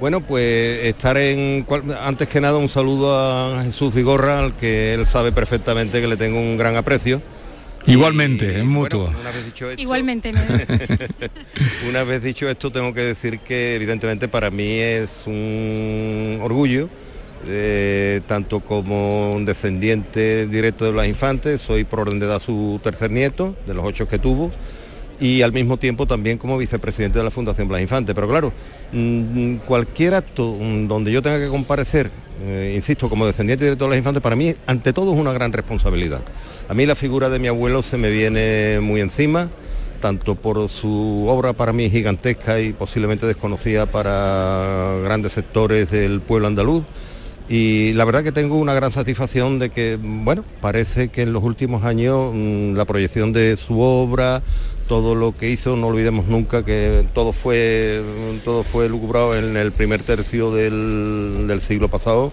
Bueno, 0.00 0.20
pues 0.20 0.84
estar 0.84 1.16
en, 1.16 1.66
antes 2.02 2.28
que 2.28 2.40
nada 2.40 2.58
un 2.58 2.68
saludo 2.68 3.16
a 3.16 3.62
Jesús 3.64 3.94
Vigorra, 3.94 4.40
al 4.40 4.54
que 4.54 4.94
él 4.94 5.06
sabe 5.06 5.32
perfectamente 5.32 6.00
que 6.00 6.06
le 6.06 6.16
tengo 6.16 6.38
un 6.38 6.58
gran 6.58 6.76
aprecio. 6.76 7.22
Igualmente, 7.86 8.58
es 8.58 8.64
mutuo. 8.64 9.10
Igualmente. 9.76 10.32
una 11.88 12.02
vez 12.02 12.22
dicho 12.22 12.48
esto, 12.48 12.70
tengo 12.70 12.92
que 12.92 13.00
decir 13.00 13.38
que 13.40 13.76
evidentemente 13.76 14.28
para 14.28 14.50
mí 14.50 14.78
es 14.78 15.24
un 15.26 16.40
orgullo 16.42 16.88
eh, 17.46 18.20
tanto 18.26 18.60
como 18.60 19.34
un 19.34 19.44
descendiente 19.44 20.46
directo 20.46 20.84
de 20.84 20.92
Blas 20.92 21.06
Infantes, 21.06 21.60
soy 21.60 21.84
por 21.84 22.00
orden 22.00 22.18
de 22.18 22.26
edad 22.26 22.40
su 22.40 22.80
tercer 22.82 23.10
nieto, 23.10 23.54
de 23.66 23.74
los 23.74 23.84
ocho 23.84 24.08
que 24.08 24.18
tuvo, 24.18 24.50
y 25.20 25.42
al 25.42 25.52
mismo 25.52 25.78
tiempo 25.78 26.06
también 26.06 26.38
como 26.38 26.58
vicepresidente 26.58 27.18
de 27.18 27.24
la 27.24 27.30
Fundación 27.30 27.68
Blas 27.68 27.80
Infante. 27.80 28.14
Pero 28.14 28.28
claro, 28.28 28.52
mm, 28.92 29.56
cualquier 29.66 30.14
acto 30.14 30.56
mm, 30.60 30.88
donde 30.88 31.12
yo 31.12 31.22
tenga 31.22 31.38
que 31.38 31.48
comparecer, 31.48 32.10
eh, 32.44 32.72
insisto, 32.74 33.08
como 33.08 33.26
descendiente 33.26 33.64
directo 33.64 33.84
de 33.84 33.88
Blas 33.88 33.98
Infantes, 33.98 34.22
para 34.22 34.36
mí 34.36 34.54
ante 34.66 34.92
todo 34.92 35.12
es 35.12 35.18
una 35.18 35.32
gran 35.32 35.52
responsabilidad. 35.52 36.22
A 36.68 36.74
mí 36.74 36.84
la 36.86 36.94
figura 36.94 37.28
de 37.28 37.38
mi 37.38 37.48
abuelo 37.48 37.82
se 37.82 37.96
me 37.96 38.10
viene 38.10 38.80
muy 38.80 39.00
encima 39.00 39.50
tanto 40.00 40.34
por 40.34 40.68
su 40.68 41.26
obra 41.28 41.52
para 41.52 41.72
mí 41.72 41.90
gigantesca 41.90 42.60
y 42.60 42.72
posiblemente 42.72 43.26
desconocida 43.26 43.86
para 43.86 44.98
grandes 45.02 45.32
sectores 45.32 45.90
del 45.90 46.20
pueblo 46.20 46.46
andaluz, 46.46 46.84
y 47.48 47.92
la 47.92 48.04
verdad 48.04 48.24
que 48.24 48.32
tengo 48.32 48.56
una 48.56 48.74
gran 48.74 48.90
satisfacción 48.90 49.58
de 49.58 49.70
que, 49.70 49.98
bueno, 50.00 50.44
parece 50.60 51.08
que 51.08 51.22
en 51.22 51.32
los 51.32 51.44
últimos 51.44 51.84
años 51.84 52.32
mm, 52.34 52.74
la 52.74 52.84
proyección 52.84 53.32
de 53.32 53.56
su 53.56 53.80
obra, 53.80 54.42
todo 54.88 55.14
lo 55.14 55.36
que 55.36 55.50
hizo, 55.50 55.76
no 55.76 55.86
olvidemos 55.86 56.26
nunca 56.26 56.64
que 56.64 57.06
todo 57.14 57.32
fue, 57.32 58.02
todo 58.44 58.64
fue 58.64 58.88
lucubrado 58.88 59.36
en 59.36 59.56
el 59.56 59.70
primer 59.70 60.02
tercio 60.02 60.50
del, 60.50 61.46
del 61.46 61.60
siglo 61.60 61.88
pasado, 61.88 62.32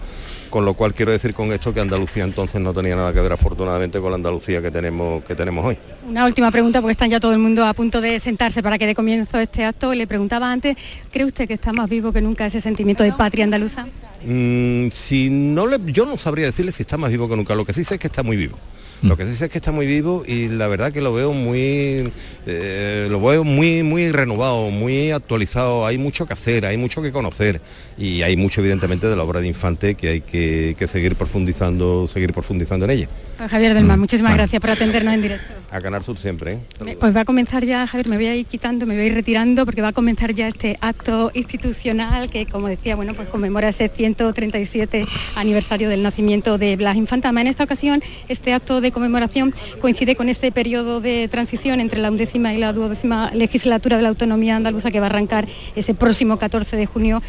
con 0.54 0.64
lo 0.64 0.74
cual 0.74 0.94
quiero 0.94 1.10
decir 1.10 1.34
con 1.34 1.52
esto 1.52 1.74
que 1.74 1.80
Andalucía 1.80 2.22
entonces 2.22 2.60
no 2.60 2.72
tenía 2.72 2.94
nada 2.94 3.12
que 3.12 3.20
ver 3.20 3.32
afortunadamente 3.32 3.98
con 3.98 4.12
la 4.12 4.14
Andalucía 4.14 4.62
que 4.62 4.70
tenemos, 4.70 5.24
que 5.24 5.34
tenemos 5.34 5.64
hoy. 5.64 5.76
Una 6.08 6.26
última 6.26 6.52
pregunta 6.52 6.80
porque 6.80 6.92
están 6.92 7.10
ya 7.10 7.18
todo 7.18 7.32
el 7.32 7.40
mundo 7.40 7.66
a 7.66 7.74
punto 7.74 8.00
de 8.00 8.20
sentarse 8.20 8.62
para 8.62 8.78
que 8.78 8.86
dé 8.86 8.94
comienzo 8.94 9.40
este 9.40 9.64
acto. 9.64 9.92
Le 9.92 10.06
preguntaba 10.06 10.52
antes, 10.52 10.76
¿cree 11.10 11.24
usted 11.24 11.48
que 11.48 11.54
está 11.54 11.72
más 11.72 11.90
vivo 11.90 12.12
que 12.12 12.20
nunca 12.20 12.46
ese 12.46 12.60
sentimiento 12.60 13.02
de 13.02 13.10
patria 13.10 13.42
andaluza? 13.42 13.88
Mm, 14.24 14.90
si 14.92 15.28
no 15.28 15.66
le, 15.66 15.80
yo 15.86 16.06
no 16.06 16.16
sabría 16.18 16.46
decirle 16.46 16.70
si 16.70 16.84
está 16.84 16.98
más 16.98 17.10
vivo 17.10 17.28
que 17.28 17.34
nunca, 17.34 17.56
lo 17.56 17.64
que 17.64 17.72
sí 17.72 17.82
sé 17.82 17.94
es 17.94 18.00
que 18.00 18.06
está 18.06 18.22
muy 18.22 18.36
vivo. 18.36 18.56
Lo 19.02 19.18
que 19.18 19.26
sí 19.26 19.34
sé 19.34 19.46
es 19.46 19.50
que 19.50 19.58
está 19.58 19.70
muy 19.70 19.86
vivo 19.86 20.24
y 20.26 20.48
la 20.48 20.66
verdad 20.66 20.90
que 20.90 21.02
lo 21.02 21.12
veo 21.12 21.32
muy, 21.32 22.10
eh, 22.46 23.06
lo 23.10 23.20
veo 23.20 23.44
muy, 23.44 23.82
muy 23.82 24.10
renovado, 24.10 24.70
muy 24.70 25.10
actualizado. 25.10 25.84
Hay 25.84 25.98
mucho 25.98 26.24
que 26.24 26.32
hacer, 26.32 26.64
hay 26.64 26.78
mucho 26.78 27.02
que 27.02 27.12
conocer 27.12 27.60
y 27.96 28.22
hay 28.22 28.36
mucho 28.36 28.60
evidentemente 28.60 29.06
de 29.06 29.16
la 29.16 29.22
obra 29.22 29.40
de 29.40 29.48
Infante 29.48 29.94
que 29.94 30.08
hay 30.08 30.20
que, 30.20 30.86
seguir 30.86 31.16
profundizando, 31.16 32.06
seguir 32.06 32.32
profundizando 32.32 32.84
en 32.84 32.90
ella. 32.90 33.08
Pues 33.38 33.50
Javier 33.50 33.74
Delma, 33.74 33.96
mm. 33.96 34.00
muchísimas 34.00 34.34
gracias 34.34 34.60
por 34.60 34.70
atendernos 34.70 35.14
en 35.14 35.22
directo. 35.22 35.52
A 35.70 35.80
Canal 35.80 36.02
Sur 36.02 36.18
siempre. 36.18 36.52
¿eh? 36.52 36.96
Pues 36.98 37.16
va 37.16 37.22
a 37.22 37.24
comenzar 37.24 37.64
ya, 37.64 37.86
Javier, 37.86 38.08
me 38.08 38.16
voy 38.16 38.26
a 38.26 38.36
ir 38.36 38.46
quitando, 38.46 38.86
me 38.86 38.94
voy 38.94 39.04
a 39.04 39.06
ir 39.06 39.14
retirando 39.14 39.64
porque 39.64 39.82
va 39.82 39.88
a 39.88 39.92
comenzar 39.92 40.32
ya 40.32 40.46
este 40.46 40.76
acto 40.80 41.32
institucional 41.34 42.30
que, 42.30 42.46
como 42.46 42.68
decía, 42.68 42.94
bueno, 42.94 43.14
pues 43.14 43.28
conmemora 43.28 43.68
ese 43.68 43.88
137 43.88 45.06
aniversario 45.34 45.88
del 45.88 46.02
nacimiento 46.02 46.58
de 46.58 46.76
Blas 46.76 46.96
Infante. 46.96 47.26
Además, 47.26 47.42
en 47.42 47.48
esta 47.48 47.64
ocasión, 47.64 48.02
este 48.28 48.52
acto 48.52 48.80
de 48.80 48.92
conmemoración 48.92 49.52
coincide 49.80 50.14
con 50.14 50.28
este 50.28 50.52
periodo 50.52 51.00
de 51.00 51.28
transición 51.28 51.80
entre 51.80 52.00
la 52.00 52.10
undécima 52.10 52.54
y 52.54 52.58
la 52.58 52.72
duodécima 52.72 53.30
legislatura 53.34 53.96
de 53.96 54.04
la 54.04 54.10
autonomía 54.10 54.56
andaluza 54.56 54.90
que 54.90 55.00
va 55.00 55.06
a 55.06 55.10
arrancar 55.10 55.48
ese 55.74 55.94
próximo 55.94 56.38
14 56.38 56.76
de 56.76 56.86
junio, 56.86 57.22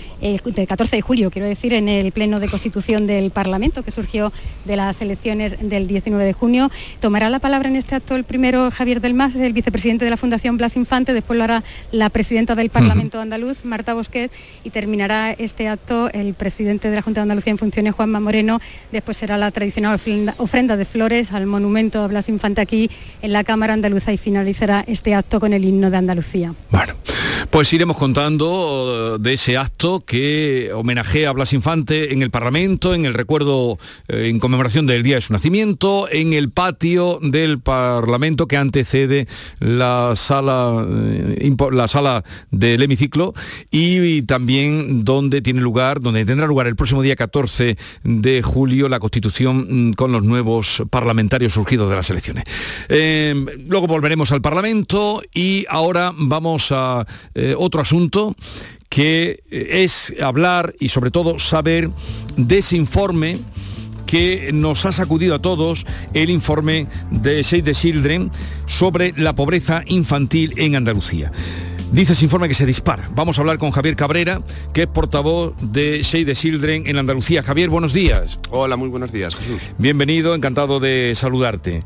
el 0.62 0.68
14 0.68 0.96
de 0.96 1.02
julio, 1.02 1.32
quiero 1.32 1.48
decir, 1.48 1.74
en 1.74 1.90
el 1.90 2.12
pleno 2.12 2.40
de 2.40 2.48
constitución 2.48 3.08
del 3.08 3.32
Parlamento 3.32 3.84
que 3.84 3.92
surgió 3.92 4.32
de 4.66 4.76
las 4.76 5.02
elecciones 5.02 5.56
del 5.60 5.88
19 5.88 6.24
de 6.24 6.34
junio. 6.34 6.72
Tomará 7.00 7.30
la 7.30 7.40
palabra 7.40 7.70
en 7.70 7.76
este 7.76 7.96
acto 7.96 8.16
el 8.16 8.24
primero 8.24 8.72
Javier 8.72 9.02
del 9.02 9.14
Mas, 9.14 9.36
el 9.36 9.54
vicepresidente 9.54 10.06
de 10.06 10.12
la 10.12 10.18
Fundación 10.18 10.58
Blas 10.58 10.76
Infante, 10.76 11.14
después 11.14 11.38
lo 11.38 11.44
hará 11.44 11.64
la 11.92 12.10
presidenta 12.10 12.56
del 12.56 12.70
Parlamento 12.70 13.20
andaluz, 13.20 13.66
Marta 13.66 13.94
Bosquet, 13.94 14.32
y 14.64 14.70
terminará 14.70 15.32
este 15.32 15.68
acto 15.68 16.10
el 16.12 16.34
presidente 16.34 16.90
de 16.90 16.96
la 16.96 17.02
Junta 17.02 17.22
de 17.22 17.24
Andalucía 17.24 17.52
en 17.52 17.58
funciones, 17.58 17.94
Juanma 17.94 18.20
Moreno. 18.20 18.60
Después 18.92 19.18
será 19.18 19.38
la 19.38 19.52
tradicional 19.52 20.00
ofrenda 20.38 20.78
de 20.78 20.86
flores 20.86 21.32
al 21.32 21.46
monumento 21.46 22.02
a 22.02 22.08
Blas 22.08 22.30
Infante 22.30 22.62
aquí 22.62 22.90
en 23.22 23.34
la 23.34 23.44
Cámara 23.44 23.74
Andaluza 23.74 24.14
y 24.14 24.18
finalizará 24.18 24.84
este 24.88 25.14
acto 25.14 25.40
con 25.40 25.54
el 25.54 25.66
himno 25.66 25.90
de 25.90 25.98
Andalucía. 25.98 26.54
Bueno, 26.70 26.94
pues 27.50 27.72
iremos 27.74 27.98
contando 27.98 29.16
eh, 29.16 29.18
de 29.20 29.34
ese 29.34 29.58
acto 29.58 30.04
que 30.06 30.45
homenajea 30.74 31.30
a 31.30 31.34
Blas 31.34 31.54
Infante 31.54 32.14
en 32.14 32.22
el 32.22 32.32
Parlamento, 32.32 32.94
en 32.94 33.06
el 33.06 33.14
recuerdo, 33.14 33.78
eh, 34.08 34.28
en 34.30 34.40
conmemoración 34.40 34.88
del 34.88 35.04
día 35.04 35.16
de 35.16 35.22
su 35.22 35.34
nacimiento, 35.34 36.08
en 36.12 36.34
el 36.34 36.50
patio 36.50 37.20
del 37.22 37.60
Parlamento 37.60 38.48
que 38.48 38.58
antecede 38.58 39.28
la 39.60 40.14
sala, 40.16 40.86
eh, 40.90 41.56
la 41.72 41.88
sala 41.88 42.24
del 42.52 42.82
hemiciclo 42.82 43.34
y, 43.72 44.22
también 44.24 45.06
donde 45.06 45.42
tiene 45.42 45.62
lugar, 45.62 46.02
donde 46.02 46.26
tendrá 46.26 46.48
lugar 46.48 46.68
el 46.68 46.76
próximo 46.76 47.02
día 47.02 47.16
14 47.16 47.78
de 48.04 48.42
julio 48.42 48.90
la 48.90 49.00
constitución 49.00 49.90
mm, 49.90 49.94
con 49.94 50.12
los 50.12 50.24
nuevos 50.24 50.84
parlamentarios 50.90 51.54
surgidos 51.54 51.90
de 51.90 51.96
las 51.96 52.10
elecciones. 52.10 52.44
luego 53.68 53.88
volveremos 53.88 54.32
al 54.32 54.42
Parlamento 54.42 55.22
y 55.34 55.66
ahora 55.70 56.12
vamos 56.16 56.72
a 56.72 57.06
eh, 57.34 57.56
otro 57.58 57.82
asunto 57.82 58.36
que 58.96 59.44
eh, 59.52 59.84
es 59.84 60.14
hablar 60.24 60.74
y 60.80 60.88
sobre 60.88 61.12
todo 61.12 61.38
saber 61.38 61.90
de 62.38 62.60
ese 62.60 62.78
informe 62.78 63.38
que 64.06 64.52
nos 64.54 64.86
ha 64.86 64.94
sacudido 64.94 65.36
a 65.36 65.42
todos 65.42 65.86
el 66.14 66.30
informe 66.30 66.88
de 67.12 67.44
Save 67.44 67.64
the 67.64 67.74
Children 67.74 68.32
sobre 68.68 69.12
la 69.18 69.36
pobreza 69.36 69.84
infantil 69.88 70.54
en 70.56 70.78
Andalucía. 70.78 71.30
Dice 71.92 72.14
ese 72.14 72.24
informe 72.24 72.48
que 72.48 72.54
se 72.54 72.66
dispara. 72.66 73.10
Vamos 73.14 73.38
a 73.38 73.42
hablar 73.42 73.58
con 73.58 73.72
Javier 73.72 73.98
Cabrera, 73.98 74.42
que 74.72 74.84
es 74.84 74.88
portavoz 74.88 75.56
de 75.62 76.02
Save 76.02 76.26
the 76.28 76.36
Children 76.36 76.88
en 76.88 76.98
Andalucía. 76.98 77.44
Javier, 77.44 77.70
buenos 77.70 77.92
días. 77.92 78.40
Hola, 78.50 78.78
muy 78.78 78.88
buenos 78.88 79.12
días, 79.12 79.36
Jesús. 79.36 79.72
Bienvenido, 79.78 80.34
encantado 80.34 80.80
de 80.80 81.12
saludarte. 81.16 81.84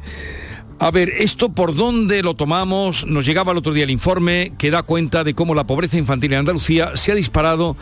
A 0.82 0.92
ver, 0.92 1.10
¿esto 1.10 1.50
por 1.50 1.76
dónde 1.76 2.24
lo 2.24 2.36
tomamos? 2.36 3.06
Nos 3.06 3.26
llegaba 3.26 3.52
el 3.52 3.58
otro 3.58 3.74
día 3.74 3.84
el 3.84 3.90
informe 3.90 4.54
que 4.58 4.72
da 4.72 4.82
cuenta 4.82 5.26
de 5.26 5.34
cómo 5.34 5.54
la 5.54 5.66
pobreza 5.66 5.98
infantil 5.98 6.32
en 6.32 6.40
Andalucía 6.40 6.96
se 6.96 7.12
ha 7.12 7.16
disparado 7.16 7.76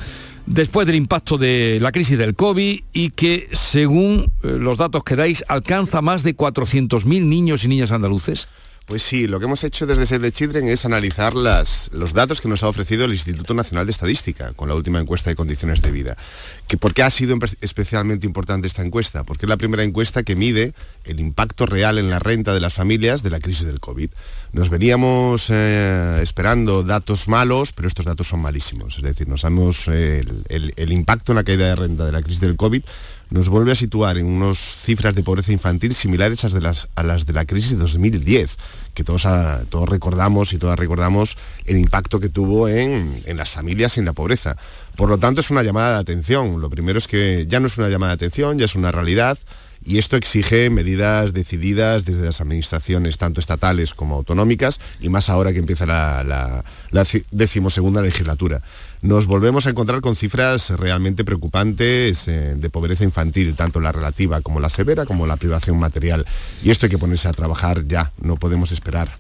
después 0.47 0.87
del 0.87 0.95
impacto 0.95 1.37
de 1.37 1.77
la 1.79 1.91
crisis 1.91 2.17
del 2.17 2.33
COVID 2.33 2.79
y 2.93 3.09
que, 3.11 3.49
según 3.51 4.31
eh, 4.41 4.57
los 4.59 4.79
datos 4.79 5.03
que 5.03 5.15
dais, 5.15 5.45
alcanza 5.47 6.01
más 6.01 6.23
de 6.23 6.35
400.000 6.35 7.21
niños 7.21 7.63
y 7.63 7.67
niñas 7.67 7.91
andaluces. 7.91 8.47
Pues 8.87 9.03
sí, 9.03 9.27
lo 9.27 9.37
que 9.37 9.47
hemos 9.47 9.65
hecho 9.65 9.85
desde 9.85 10.05
Save 10.05 10.31
the 10.31 10.31
Children 10.31 10.69
es 10.69 10.85
analizar 10.85 11.33
los 11.33 12.13
datos 12.13 12.39
que 12.39 12.47
nos 12.47 12.63
ha 12.63 12.69
ofrecido 12.69 13.03
el 13.03 13.11
Instituto 13.11 13.53
Nacional 13.53 13.85
de 13.85 13.91
Estadística 13.91 14.53
con 14.53 14.69
la 14.69 14.75
última 14.75 14.97
encuesta 14.97 15.29
de 15.29 15.35
condiciones 15.35 15.81
de 15.81 15.91
vida. 15.91 16.15
Que, 16.67 16.77
¿Por 16.77 16.93
qué 16.93 17.03
ha 17.03 17.09
sido 17.09 17.37
especialmente 17.59 18.25
importante 18.25 18.65
esta 18.65 18.85
encuesta? 18.85 19.25
Porque 19.25 19.45
es 19.45 19.49
la 19.49 19.57
primera 19.57 19.83
encuesta 19.83 20.23
que 20.23 20.37
mide 20.37 20.71
el 21.03 21.19
impacto 21.19 21.65
real 21.65 21.97
en 21.97 22.09
la 22.09 22.19
renta 22.19 22.53
de 22.53 22.61
las 22.61 22.75
familias 22.75 23.23
de 23.23 23.29
la 23.29 23.41
crisis 23.41 23.67
del 23.67 23.81
COVID. 23.81 24.09
Nos 24.53 24.69
veníamos 24.69 25.47
eh, 25.49 26.19
esperando 26.21 26.83
datos 26.83 27.27
malos, 27.27 27.73
pero 27.73 27.89
estos 27.89 28.05
datos 28.05 28.29
son 28.29 28.39
malísimos. 28.39 28.95
Es 28.95 29.03
decir, 29.03 29.27
nos 29.27 29.41
damos 29.41 29.89
eh, 29.89 30.23
el, 30.47 30.91
impacto 30.93 31.33
en 31.33 31.35
la 31.35 31.43
caída 31.43 31.67
de 31.67 31.75
renta 31.75 32.05
de 32.05 32.13
la 32.13 32.21
crisis 32.21 32.39
del 32.39 32.55
COVID 32.55 32.83
nos 33.29 33.49
vuelve 33.49 33.73
a 33.73 33.75
situar 33.75 34.17
en 34.17 34.25
unas 34.25 34.57
cifras 34.57 35.15
de 35.15 35.23
pobreza 35.23 35.51
infantil 35.51 35.93
similares 35.93 36.45
a, 36.45 37.03
las 37.03 37.25
de 37.25 37.33
la 37.33 37.45
crisis 37.45 37.71
de 37.71 37.77
2010, 37.77 38.57
que 38.93 39.03
todos, 39.03 39.25
ah, 39.25 39.61
todos 39.69 39.89
recordamos 39.89 40.53
y 40.53 40.57
todas 40.57 40.79
recordamos 40.79 41.37
el 41.65 41.77
impacto 41.77 42.19
que 42.19 42.29
tuvo 42.29 42.69
en, 42.69 43.21
las 43.35 43.49
familias 43.49 43.97
y 43.97 43.99
en 43.99 44.05
la 44.05 44.13
pobreza. 44.13 44.55
Por 44.95 45.09
lo 45.09 45.17
tanto, 45.17 45.41
es 45.41 45.51
una 45.51 45.63
llamada 45.63 45.95
de 45.95 45.99
atención. 45.99 46.61
Lo 46.61 46.69
primero 46.69 46.97
es 46.97 47.07
que 47.07 47.45
ya 47.47 47.59
no 47.59 47.67
es 47.67 47.77
una 47.77 47.89
llamada 47.89 48.15
de 48.15 48.25
atención, 48.25 48.57
ya 48.57 48.65
es 48.65 48.75
una 48.75 48.91
realidad. 48.91 49.37
Y 49.85 49.99
esto 49.99 50.17
exige 50.17 50.71
medidas 50.71 51.33
decididas 51.33 52.03
desde 52.03 52.25
las 52.25 52.41
administraciones, 52.41 53.19
tanto 53.19 53.39
estatales 53.39 53.93
como 53.93 54.15
autonómicas, 54.15 54.79
y 54.99 55.09
más 55.09 55.29
ahora 55.29 55.53
que 55.53 55.59
empieza 55.59 55.85
la 55.85 56.63
decimosegunda 57.31 58.01
legislatura 58.01 58.63
nos 59.01 59.27
volvemos 59.27 59.67
a 59.67 59.69
encontrar 59.69 60.01
con 60.01 60.15
cifras 60.15 60.69
realmente 60.71 61.23
preocupantes 61.23 62.27
eh, 62.27 62.55
de 62.55 62.69
pobreza 62.69 63.03
infantil, 63.03 63.55
tanto 63.55 63.79
la 63.79 63.91
relativa 63.91 64.41
como 64.41 64.59
la 64.59 64.69
severa, 64.69 65.05
como 65.05 65.27
la 65.27 65.37
privación 65.37 65.79
material. 65.79 66.25
Y 66.63 66.71
esto 66.71 66.85
hay 66.85 66.89
que 66.89 66.97
ponerse 66.97 67.27
a 67.27 67.33
trabajar 67.33 67.87
ya, 67.87 68.11
no 68.21 68.35
podemos 68.35 68.71
esperar. 68.71 69.17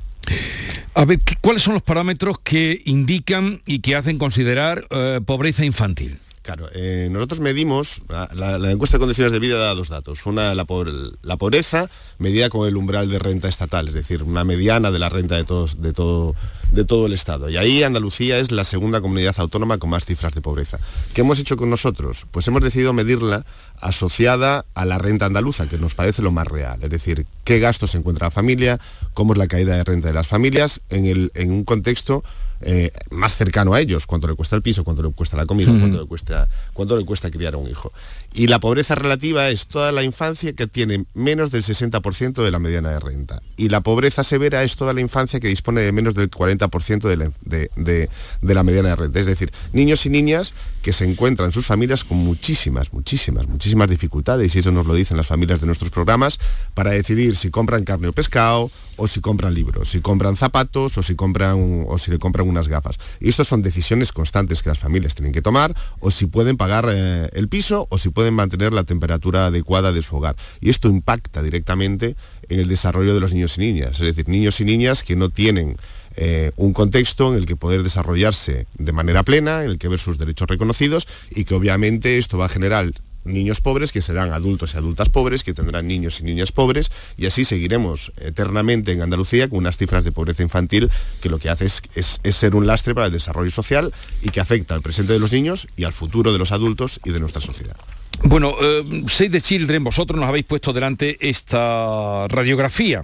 A 0.93 1.05
ver, 1.05 1.19
¿cuáles 1.41 1.61
son 1.61 1.73
los 1.73 1.83
parámetros 1.83 2.37
que 2.43 2.81
indican 2.85 3.61
y 3.65 3.79
que 3.79 3.95
hacen 3.95 4.17
considerar 4.17 4.87
eh, 4.89 5.21
pobreza 5.25 5.63
infantil? 5.63 6.19
Claro, 6.47 6.69
eh, 6.73 7.09
nosotros 7.11 7.41
medimos, 7.41 8.01
la, 8.07 8.55
encuesta 8.71 8.95
de 8.95 9.01
condiciones 9.01 9.33
de 9.33 9.39
vida 9.39 9.57
da 9.57 9.75
dos 9.75 9.89
datos. 9.89 10.25
Una, 10.25 10.55
la, 10.55 10.63
pobreza 10.63 11.89
medida 12.19 12.49
con 12.49 12.65
el 12.65 12.77
umbral 12.77 13.09
de 13.09 13.19
renta 13.19 13.49
estatal, 13.49 13.89
es 13.89 13.93
decir, 13.93 14.23
una 14.23 14.45
mediana 14.45 14.89
de 14.89 14.97
la 14.97 15.09
renta 15.09 15.35
de, 15.35 15.43
todo, 15.43 17.05
el 17.05 17.11
Estado. 17.11 17.49
Y 17.49 17.57
ahí 17.57 17.83
Andalucía 17.83 18.39
es 18.39 18.53
la 18.53 18.63
segunda 18.63 19.01
comunidad 19.01 19.35
autónoma 19.39 19.77
con 19.77 19.89
más 19.89 20.05
cifras 20.05 20.33
de 20.35 20.39
pobreza. 20.39 20.79
¿Qué 21.13 21.19
hemos 21.19 21.37
hecho 21.37 21.57
con 21.57 21.69
nosotros? 21.69 22.25
Pues 22.31 22.47
hemos 22.47 22.61
decidido 22.61 22.93
medirla 22.93 23.45
asociada 23.81 24.63
a 24.73 24.85
la 24.85 24.99
renta 24.99 25.25
andaluza, 25.25 25.67
que 25.67 25.77
nos 25.77 25.95
parece 25.95 26.21
lo 26.21 26.31
más 26.31 26.47
real. 26.47 26.81
Es 26.81 26.89
decir, 26.89 27.25
qué 27.43 27.59
gastos 27.59 27.93
encuentra 27.93 28.27
la 28.27 28.31
familia, 28.31 28.79
cómo 29.13 29.33
es 29.33 29.37
la 29.37 29.47
caída 29.47 29.75
de 29.75 29.83
renta 29.83 30.07
de 30.07 30.13
las 30.13 30.27
familias 30.27 30.79
en 30.87 31.51
un 31.51 31.65
contexto 31.65 32.23
eh, 32.61 32.91
más 33.11 33.35
cercano 33.35 33.73
a 33.73 33.79
ellos, 33.79 34.07
cuánto 34.07 34.27
le 34.27 34.35
cuesta 34.35 34.55
el 34.55 34.61
piso, 34.61 34.83
cuánto 34.83 35.03
le 35.03 35.11
cuesta 35.11 35.37
la 35.37 35.45
comida, 35.45 35.71
cuánto, 35.77 36.01
le 36.01 36.07
cuesta, 36.07 36.47
cuánto 36.73 36.97
le 36.97 37.05
cuesta 37.05 37.29
criar 37.29 37.53
a 37.53 37.57
un 37.57 37.69
hijo. 37.69 37.91
Y 38.37 38.45
la 38.45 38.59
pobreza 38.59 38.93
relativa 38.93 39.49
es 39.49 39.65
toda 39.65 39.91
la 39.91 40.03
infancia 40.03 40.53
que 40.53 40.67
tiene 40.67 41.05
menos 41.15 41.49
del 41.49 41.63
60% 41.63 42.43
de 42.43 42.51
la 42.51 42.59
mediana 42.59 42.91
de 42.91 42.99
renta. 42.99 43.41
Y 43.55 43.69
la 43.69 43.81
pobreza 43.81 44.23
severa 44.23 44.63
es 44.63 44.75
toda 44.75 44.93
la 44.93 45.01
infancia 45.01 45.39
que 45.39 45.47
dispone 45.47 45.81
de 45.81 45.91
menos 45.91 46.13
del 46.13 46.29
40% 46.29 47.01
de 47.01 47.17
la, 47.17 47.31
de, 47.41 48.09
la 48.43 48.61
mediana 48.61 48.89
de 48.89 48.95
renta. 48.95 49.19
Es 49.19 49.25
decir, 49.25 49.51
niños 49.73 50.05
y 50.05 50.11
niñas 50.11 50.53
que 50.83 50.93
se 50.93 51.05
encuentran 51.05 51.51
sus 51.51 51.65
familias 51.65 52.03
con 52.03 52.19
muchísimas, 52.19 52.93
muchísimas, 52.93 53.47
muchísimas 53.47 53.89
dificultades, 53.89 54.55
y 54.55 54.59
eso 54.59 54.71
nos 54.71 54.85
lo 54.85 54.93
dicen 54.93 55.17
las 55.17 55.25
familias 55.25 55.59
de 55.59 55.65
nuestros 55.65 55.89
programas, 55.89 56.39
para 56.75 56.91
decidir 56.91 57.37
si 57.37 57.49
compran 57.49 57.85
carne 57.85 58.07
o 58.07 58.13
pescado, 58.13 58.69
o 58.97 59.07
si 59.07 59.19
compran 59.19 59.53
libros, 59.53 59.89
si 59.89 60.01
compran 60.01 60.35
zapatos, 60.35 60.97
o 60.97 61.03
si 61.03 61.15
compran 61.15 61.85
o 61.87 61.97
si 61.97 62.11
le 62.11 62.19
compran 62.19 62.47
unas 62.47 62.67
gafas. 62.67 62.97
Y 63.19 63.29
estas 63.29 63.47
son 63.47 63.61
decisiones 63.61 64.11
constantes 64.11 64.61
que 64.61 64.69
las 64.69 64.79
familias 64.79 65.15
tienen 65.15 65.33
que 65.33 65.41
tomar, 65.41 65.75
o 65.99 66.11
si 66.11 66.27
pueden 66.27 66.57
pagar 66.57 66.87
eh, 66.91 67.29
el 67.33 67.47
piso, 67.47 67.87
o 67.89 67.97
si 67.97 68.09
pueden 68.09 68.26
mantener 68.35 68.73
la 68.73 68.83
temperatura 68.83 69.47
adecuada 69.47 69.91
de 69.91 70.01
su 70.01 70.17
hogar. 70.17 70.35
Y 70.61 70.69
esto 70.69 70.87
impacta 70.87 71.41
directamente 71.41 72.15
en 72.49 72.59
el 72.59 72.67
desarrollo 72.67 73.13
de 73.13 73.19
los 73.19 73.33
niños 73.33 73.57
y 73.57 73.61
niñas, 73.61 73.99
es 73.99 74.05
decir, 74.05 74.27
niños 74.29 74.59
y 74.61 74.65
niñas 74.65 75.03
que 75.03 75.15
no 75.15 75.29
tienen 75.29 75.77
eh, 76.15 76.51
un 76.55 76.73
contexto 76.73 77.31
en 77.31 77.39
el 77.39 77.45
que 77.45 77.55
poder 77.55 77.83
desarrollarse 77.83 78.65
de 78.77 78.91
manera 78.91 79.23
plena, 79.23 79.63
en 79.63 79.71
el 79.71 79.77
que 79.77 79.87
ver 79.87 79.99
sus 79.99 80.17
derechos 80.17 80.47
reconocidos 80.47 81.07
y 81.29 81.43
que 81.45 81.53
obviamente 81.53 82.17
esto 82.17 82.37
va 82.37 82.45
a 82.45 82.49
generar 82.49 82.91
niños 83.27 83.61
pobres 83.61 83.91
que 83.91 84.01
serán 84.01 84.31
adultos 84.31 84.73
y 84.73 84.77
adultas 84.77 85.09
pobres, 85.09 85.43
que 85.43 85.53
tendrán 85.53 85.87
niños 85.87 86.19
y 86.19 86.23
niñas 86.23 86.51
pobres, 86.51 86.91
y 87.17 87.25
así 87.25 87.45
seguiremos 87.45 88.11
eternamente 88.17 88.91
en 88.91 89.01
Andalucía 89.01 89.47
con 89.47 89.59
unas 89.59 89.77
cifras 89.77 90.03
de 90.03 90.11
pobreza 90.11 90.43
infantil 90.43 90.89
que 91.21 91.29
lo 91.29 91.37
que 91.37 91.49
hace 91.49 91.65
es, 91.65 92.19
ser 92.31 92.55
un 92.55 92.67
lastre 92.67 92.95
para 92.95 93.07
el 93.07 93.13
desarrollo 93.13 93.51
social 93.51 93.93
y 94.21 94.29
que 94.29 94.39
afecta 94.39 94.73
al 94.73 94.81
presente 94.81 95.13
de 95.13 95.19
los 95.19 95.31
niños 95.31 95.67
y 95.75 95.83
al 95.83 95.93
futuro 95.93 96.31
de 96.31 96.39
los 96.39 96.51
adultos 96.51 96.99
y 97.03 97.11
de 97.11 97.19
nuestra 97.19 97.41
sociedad. 97.41 97.75
Bueno, 98.23 98.55
eh, 98.61 99.03
Save 99.07 99.29
the 99.29 99.41
Children, 99.41 99.83
vosotros 99.83 100.19
nos 100.19 100.27
habéis 100.27 100.45
puesto 100.45 100.73
delante 100.73 101.17
esta 101.19 102.27
radiografía. 102.27 103.03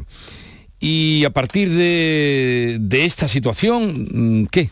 Y 0.80 1.24
a 1.24 1.30
partir 1.30 1.70
de, 1.70 2.78
de 2.80 3.05
esta 3.05 3.28
situación, 3.28 4.41
mm, 4.43 4.45
¿qué? 4.47 4.70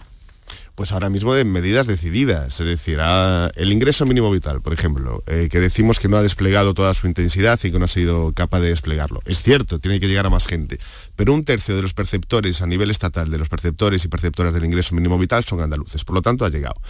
pues 0.82 0.94
ahora 0.94 1.12
mismo 1.12 1.36
de 1.36 1.46
medidas 1.46 1.86
decididas, 1.86 2.60
es 2.60 2.66
decir, 2.66 3.00
el 3.00 3.72
ingreso 3.72 4.06
mínimo 4.08 4.32
vital, 4.32 4.62
por 4.62 4.74
ejemplo, 4.74 5.24
eh, 5.28 5.48
que 5.52 5.60
decimos 5.60 6.00
que 6.00 6.08
no 6.08 6.18
ha 6.18 6.24
desplegado 6.24 6.74
toda 6.74 6.94
su 6.96 7.06
intensidad 7.06 7.60
y 7.64 7.72
que 7.72 7.78
no 7.78 7.86
ha 7.86 7.88
sido 7.88 8.34
capaz 8.34 8.62
de 8.62 8.70
desplegarlo. 8.70 9.22
Es 9.26 9.44
cierto, 9.44 9.78
tiene 9.78 10.00
que 10.00 10.08
llegar 10.08 10.26
a 10.26 10.32
más 10.32 10.48
gente, 10.48 10.80
pero 11.16 11.34
un 11.34 11.44
tercio 11.44 11.76
de 11.76 11.84
los 11.84 11.94
perceptores 11.94 12.64
a 12.64 12.66
nivel 12.66 12.90
estatal, 12.90 13.30
de 13.30 13.38
los 13.38 13.48
perceptores 13.48 14.04
y 14.06 14.08
perceptoras 14.08 14.56
del 14.56 14.66
ingreso 14.66 14.96
mínimo 14.96 15.20
vital 15.20 15.44
son 15.44 15.62
andaluces, 15.62 16.04
por 16.04 16.16
lo 16.16 16.24
tanto 16.24 16.46
ha 16.46 16.50
llegado. 16.50 16.82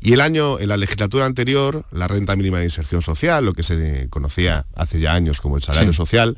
Y 0.00 0.12
el 0.12 0.20
año, 0.20 0.58
en 0.60 0.68
la 0.68 0.76
legislatura 0.76 1.26
anterior, 1.26 1.84
la 1.90 2.06
renta 2.06 2.36
mínima 2.36 2.58
de 2.58 2.64
inserción 2.64 3.02
social, 3.02 3.44
lo 3.44 3.54
que 3.54 3.62
se 3.62 4.08
conocía 4.10 4.66
hace 4.74 5.00
ya 5.00 5.14
años 5.14 5.40
como 5.40 5.56
el 5.56 5.62
salario 5.62 5.92
social, 5.92 6.36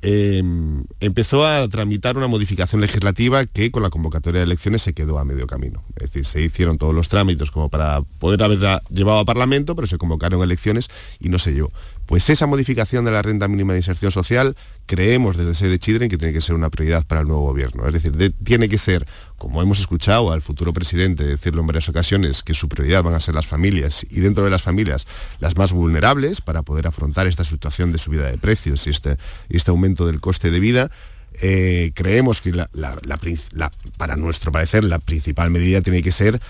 Em, 0.00 0.84
empezó 1.00 1.44
a 1.44 1.66
tramitar 1.68 2.16
una 2.16 2.28
modificación 2.28 2.80
legislativa 2.80 3.46
que 3.46 3.72
con 3.72 3.82
la 3.82 3.90
convocatoria 3.90 4.38
de 4.38 4.44
elecciones 4.44 4.82
se 4.82 4.92
quedó 4.92 5.18
a 5.18 5.24
medio 5.24 5.48
camino. 5.48 5.82
Es 5.96 6.12
decir, 6.12 6.24
se 6.24 6.40
hicieron 6.40 6.78
todos 6.78 6.94
los 6.94 7.08
trámites 7.08 7.50
como 7.50 7.68
para 7.68 8.02
poder 8.20 8.40
haberla 8.44 8.80
llevado 8.90 9.18
a 9.18 9.24
Parlamento, 9.24 9.74
pero 9.74 9.88
se 9.88 9.98
convocaron 9.98 10.40
elecciones 10.40 10.88
y 11.18 11.30
no 11.30 11.40
se 11.40 11.52
llevó. 11.52 11.72
Pues 12.08 12.30
esa 12.30 12.46
modificación 12.46 13.04
de 13.04 13.10
la 13.10 13.20
renta 13.20 13.48
mínima 13.48 13.74
de 13.74 13.80
inserción 13.80 14.10
social 14.10 14.56
creemos 14.86 15.36
desde 15.36 15.54
Sede 15.54 15.68
de 15.72 15.78
Children 15.78 16.08
que 16.08 16.16
tiene 16.16 16.32
que 16.32 16.40
ser 16.40 16.54
una 16.54 16.70
prioridad 16.70 17.06
para 17.06 17.20
el 17.20 17.26
nuevo 17.28 17.42
gobierno. 17.42 17.86
Es 17.86 17.92
decir, 17.92 18.32
tiene 18.42 18.70
que 18.70 18.78
ser, 18.78 19.06
como 19.36 19.60
hemos 19.60 19.78
escuchado 19.78 20.32
al 20.32 20.40
futuro 20.40 20.72
presidente 20.72 21.22
decirlo 21.22 21.60
en 21.60 21.66
varias 21.66 21.86
ocasiones, 21.90 22.42
que 22.42 22.54
su 22.54 22.66
prioridad 22.70 23.02
van 23.02 23.12
a 23.12 23.20
ser 23.20 23.34
las 23.34 23.46
familias 23.46 24.06
y 24.08 24.20
dentro 24.20 24.42
de 24.42 24.48
las 24.48 24.62
familias 24.62 25.06
las 25.38 25.58
más 25.58 25.72
vulnerables 25.72 26.40
para 26.40 26.62
poder 26.62 26.86
afrontar 26.86 27.26
esta 27.26 27.44
situación 27.44 27.92
de 27.92 27.98
subida 27.98 28.30
de 28.30 28.38
precios 28.38 28.86
y 28.86 28.90
este, 28.90 29.18
este 29.50 29.70
aumento 29.70 30.06
del 30.06 30.22
coste 30.22 30.50
de 30.50 30.60
vida. 30.60 30.90
Eh, 31.42 31.92
creemos 31.94 32.40
que 32.40 32.54
para 33.98 34.16
nuestro 34.16 34.50
parecer 34.50 34.82
la 34.82 34.98
principal 34.98 35.50
medida 35.50 35.82
tiene 35.82 36.02
que 36.02 36.12
ser 36.12 36.40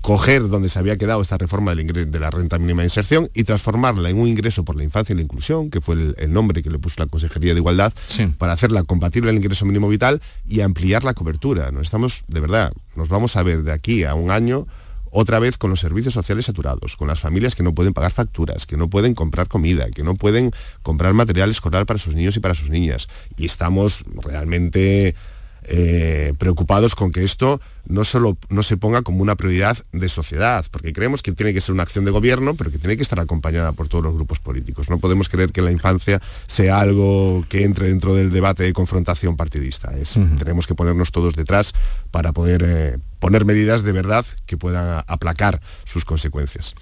coger 0.00 0.48
donde 0.48 0.68
se 0.68 0.78
había 0.78 0.96
quedado 0.96 1.20
esta 1.20 1.36
reforma 1.36 1.74
de 1.74 2.20
la 2.20 2.30
renta 2.30 2.58
mínima 2.58 2.82
de 2.82 2.86
inserción 2.86 3.28
y 3.34 3.44
transformarla 3.44 4.10
en 4.10 4.18
un 4.18 4.28
ingreso 4.28 4.64
por 4.64 4.76
la 4.76 4.84
infancia 4.84 5.12
y 5.12 5.16
la 5.16 5.22
inclusión, 5.22 5.70
que 5.70 5.80
fue 5.80 5.96
el, 6.16 6.32
nombre 6.32 6.62
que 6.62 6.70
le 6.70 6.78
puso 6.78 6.96
la 6.98 7.06
Consejería 7.06 7.54
de 7.54 7.60
Igualdad, 7.60 7.92
para 8.38 8.52
hacerla 8.52 8.82
compatible 8.84 9.30
al 9.30 9.36
ingreso 9.36 9.64
mínimo 9.64 9.88
vital 9.88 10.20
y 10.46 10.60
ampliar 10.60 11.04
la 11.04 11.14
cobertura. 11.14 11.70
Nos 11.70 11.82
estamos, 11.82 12.22
de 12.28 12.40
verdad, 12.40 12.72
nos 12.94 13.08
vamos 13.08 13.36
a 13.36 13.42
ver 13.42 13.62
de 13.62 13.72
aquí 13.72 14.04
a 14.04 14.14
un 14.14 14.30
año 14.30 14.66
otra 15.10 15.38
vez 15.38 15.56
con 15.56 15.70
los 15.70 15.80
servicios 15.80 16.14
sociales 16.14 16.46
saturados, 16.46 16.96
con 16.96 17.08
las 17.08 17.20
familias 17.20 17.54
que 17.54 17.62
no 17.62 17.74
pueden 17.74 17.94
pagar 17.94 18.12
facturas, 18.12 18.66
que 18.66 18.76
no 18.76 18.90
pueden 18.90 19.14
comprar 19.14 19.48
comida, 19.48 19.90
que 19.90 20.02
no 20.02 20.14
pueden 20.14 20.50
comprar 20.82 21.14
material 21.14 21.50
escolar 21.50 21.86
para 21.86 21.98
sus 21.98 22.14
niños 22.14 22.36
y 22.36 22.40
para 22.40 22.54
sus 22.54 22.70
niñas. 22.70 23.08
Y 23.36 23.46
estamos 23.46 24.04
realmente 24.22 25.14
eh, 25.62 26.34
preocupados 26.38 26.94
con 26.94 27.12
que 27.12 27.24
esto 27.24 27.60
no 27.88 28.04
solo 28.04 28.36
no 28.48 28.62
se 28.62 28.76
ponga 28.76 29.02
como 29.02 29.22
una 29.22 29.36
prioridad 29.36 29.78
de 29.92 30.08
sociedad, 30.08 30.64
porque 30.70 30.92
creemos 30.92 31.22
que 31.22 31.32
tiene 31.32 31.54
que 31.54 31.60
ser 31.60 31.72
una 31.72 31.82
acción 31.82 32.04
de 32.04 32.10
gobierno, 32.10 32.54
pero 32.54 32.70
que 32.70 32.78
tiene 32.78 32.96
que 32.96 33.02
estar 33.02 33.20
acompañada 33.20 33.72
por 33.72 33.88
todos 33.88 34.04
los 34.04 34.14
grupos 34.14 34.38
políticos. 34.38 34.90
No 34.90 34.98
podemos 34.98 35.28
creer 35.28 35.52
que 35.52 35.62
la 35.62 35.70
infancia 35.70 36.20
sea 36.46 36.80
algo 36.80 37.44
que 37.48 37.64
entre 37.64 37.88
dentro 37.88 38.14
del 38.14 38.30
debate 38.30 38.62
de 38.62 38.72
confrontación 38.72 39.36
partidista. 39.36 39.92
Tenemos 40.38 40.66
que 40.66 40.74
ponernos 40.74 41.12
todos 41.12 41.34
detrás 41.34 41.72
para 42.10 42.32
poder 42.32 42.62
eh, 42.66 42.98
poner 43.18 43.44
medidas 43.44 43.82
de 43.82 43.92
verdad 43.92 44.24
que 44.46 44.56
puedan 44.56 45.02
aplacar 45.06 45.60
sus 45.84 46.04
consecuencias. 46.04 46.74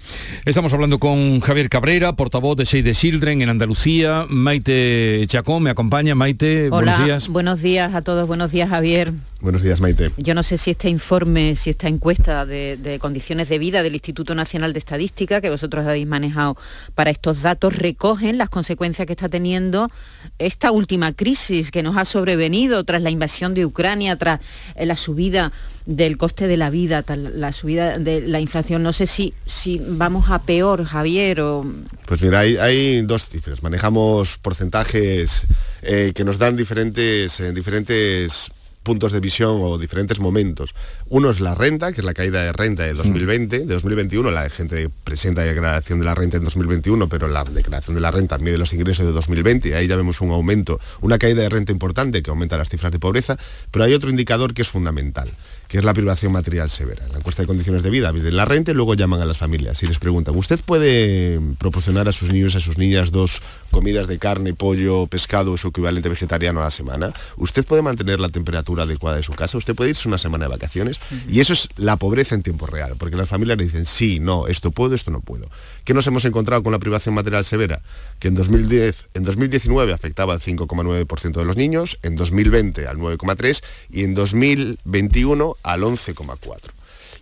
Estamos 0.45 0.73
hablando 0.73 0.99
con 0.99 1.39
Javier 1.39 1.69
Cabrera, 1.69 2.13
portavoz 2.13 2.57
de 2.57 2.65
Save 2.65 2.83
the 2.83 2.93
Children 2.93 3.41
en 3.41 3.49
Andalucía. 3.49 4.25
Maite 4.29 5.23
Chacón 5.27 5.63
me 5.63 5.69
acompaña. 5.69 6.15
Maite, 6.15 6.69
buenos 6.69 7.03
días. 7.03 7.27
Buenos 7.27 7.61
días 7.61 7.93
a 7.93 8.01
todos, 8.01 8.27
buenos 8.27 8.51
días 8.51 8.69
Javier. 8.69 9.13
Buenos 9.41 9.61
días, 9.61 9.79
Maite. 9.79 10.11
Yo 10.17 10.33
no 10.33 10.41
sé 10.41 10.57
si 10.57 10.71
este 10.71 10.89
informe, 10.95 11.55
si 11.55 11.69
esta 11.69 11.87
encuesta 11.87 12.45
de, 12.45 12.97
condiciones 12.99 13.49
de 13.49 13.59
vida 13.59 13.83
del 13.83 13.93
Instituto 13.93 14.33
Nacional 14.33 14.73
de 14.73 14.79
Estadística, 14.79 15.41
que 15.41 15.49
vosotros 15.49 15.85
habéis 15.85 16.07
manejado 16.07 16.57
para 16.95 17.11
estos 17.11 17.41
datos, 17.41 17.75
recogen 17.75 18.37
las 18.37 18.49
consecuencias 18.49 19.05
que 19.05 19.13
está 19.13 19.29
teniendo 19.29 19.91
esta 20.39 20.71
última 20.71 21.13
crisis 21.13 21.71
que 21.71 21.83
nos 21.83 21.97
ha 21.97 22.05
sobrevenido 22.05 22.83
tras 22.83 23.01
la 23.01 23.11
invasión 23.11 23.53
de 23.53 23.65
Ucrania, 23.65 24.15
tras 24.15 24.39
eh, 24.75 24.85
la 24.85 24.95
subida 24.95 25.51
del 25.85 26.17
coste 26.17 26.47
de 26.47 26.57
la 26.57 26.69
vida, 26.69 27.03
la 27.07 27.51
subida 27.51 27.99
de 27.99 28.21
la 28.21 28.39
inflación. 28.39 28.81
No 28.81 28.91
sé 28.91 29.05
si, 29.05 29.33
si 29.45 29.79
vamos 29.79 30.29
a 30.29 30.41
peor, 30.41 30.83
Javier, 30.85 31.41
o... 31.41 31.65
Pues 32.07 32.21
mira, 32.21 32.39
hay, 32.39 33.01
dos 33.01 33.27
cifras. 33.29 33.61
Manejamos 33.61 34.37
porcentajes 34.37 35.45
eh, 35.83 36.11
que 36.15 36.23
nos 36.23 36.39
dan 36.39 36.55
diferentes, 36.55 37.39
eh, 37.39 37.51
diferentes 37.51 38.49
puntos 38.85 39.11
de 39.11 39.19
visión 39.19 39.57
o 39.59 39.77
diferentes 39.77 40.21
momentos. 40.21 40.73
Uno 41.09 41.31
es 41.31 41.41
la 41.41 41.55
renta, 41.55 41.91
que 41.91 41.99
es 41.99 42.05
la 42.05 42.13
caída 42.13 42.41
de 42.41 42.53
renta 42.53 42.83
de 42.83 42.93
2020, 42.93 43.59
de 43.59 43.65
2021. 43.65 44.31
La 44.31 44.49
gente 44.49 44.89
presenta 45.03 45.41
la 45.41 45.51
declaración 45.51 45.99
de 45.99 46.05
la 46.05 46.15
renta 46.15 46.37
en 46.37 46.45
2021, 46.45 47.09
pero 47.09 47.27
la 47.27 47.43
declaración 47.43 47.95
de 47.95 48.01
la 48.01 48.11
renta 48.11 48.37
mide 48.37 48.57
los 48.57 48.71
ingresos 48.71 49.05
de 49.05 49.11
2020 49.11 49.69
y 49.69 49.73
ahí 49.73 49.87
ya 49.87 49.97
vemos 49.97 50.21
un 50.21 50.31
aumento, 50.31 50.79
una 51.01 51.17
caída 51.17 51.41
de 51.41 51.49
renta 51.49 51.73
importante 51.73 52.23
que 52.23 52.29
aumenta 52.29 52.57
las 52.57 52.69
cifras 52.69 52.93
de 52.93 52.99
pobreza, 52.99 53.37
pero 53.71 53.83
hay 53.83 53.93
otro 53.93 54.09
indicador 54.09 54.53
que 54.53 54.61
es 54.61 54.69
fundamental 54.69 55.29
que 55.67 55.77
es 55.77 55.83
la 55.83 55.93
privación 55.93 56.31
material 56.31 56.69
severa. 56.69 57.05
En 57.05 57.11
la 57.11 57.17
encuesta 57.17 57.43
de 57.43 57.47
condiciones 57.47 57.83
de 57.83 57.89
vida 57.89 58.11
piden 58.13 58.35
la 58.35 58.45
renta 58.45 58.71
y 58.71 58.73
luego 58.73 58.93
llaman 58.93 59.21
a 59.21 59.25
las 59.25 59.37
familias 59.37 59.81
y 59.83 59.87
les 59.87 59.99
preguntan, 59.99 60.35
¿usted 60.35 60.59
puede 60.59 61.39
proporcionar 61.57 62.07
a 62.07 62.11
sus 62.11 62.31
niños, 62.31 62.55
a 62.55 62.59
sus 62.59 62.77
niñas 62.77 63.11
dos 63.11 63.41
comidas 63.71 64.07
de 64.07 64.19
carne, 64.19 64.53
pollo, 64.53 65.07
pescado 65.07 65.53
o 65.53 65.57
su 65.57 65.69
equivalente 65.69 66.09
vegetariano 66.09 66.61
a 66.61 66.65
la 66.65 66.71
semana? 66.71 67.13
¿Usted 67.37 67.65
puede 67.65 67.81
mantener 67.81 68.19
la 68.19 68.29
temperatura 68.29 68.83
adecuada 68.83 69.17
de 69.17 69.23
su 69.23 69.33
casa? 69.33 69.57
¿Usted 69.57 69.75
puede 69.75 69.91
irse 69.91 70.07
una 70.07 70.17
semana 70.17 70.45
de 70.45 70.51
vacaciones? 70.51 70.99
Y 71.29 71.39
eso 71.39 71.53
es 71.53 71.69
la 71.77 71.97
pobreza 71.97 72.35
en 72.35 72.43
tiempo 72.43 72.67
real, 72.67 72.95
porque 72.97 73.15
las 73.15 73.29
familias 73.29 73.57
le 73.57 73.65
dicen, 73.65 73.85
sí, 73.85 74.19
no, 74.19 74.47
esto 74.47 74.71
puedo, 74.71 74.95
esto 74.95 75.11
no 75.11 75.21
puedo. 75.21 75.49
¿Qué 75.85 75.93
nos 75.93 76.07
hemos 76.07 76.25
encontrado 76.25 76.63
con 76.63 76.71
la 76.71 76.79
privación 76.79 77.13
material 77.13 77.45
severa? 77.45 77.83
Que 78.19 78.27
en 78.27 78.33
2010, 78.33 79.09
en 79.13 79.23
2019 79.23 79.93
afectaba 79.93 80.33
al 80.33 80.41
5,9% 80.41 81.33
de 81.33 81.45
los 81.45 81.57
niños, 81.57 81.99
en 82.01 82.15
2020 82.15 82.87
al 82.87 82.97
9,3% 82.97 83.63
y 83.91 84.03
en 84.03 84.15
2021 84.15 85.57
al 85.61 85.81
11,4%. 85.83 86.57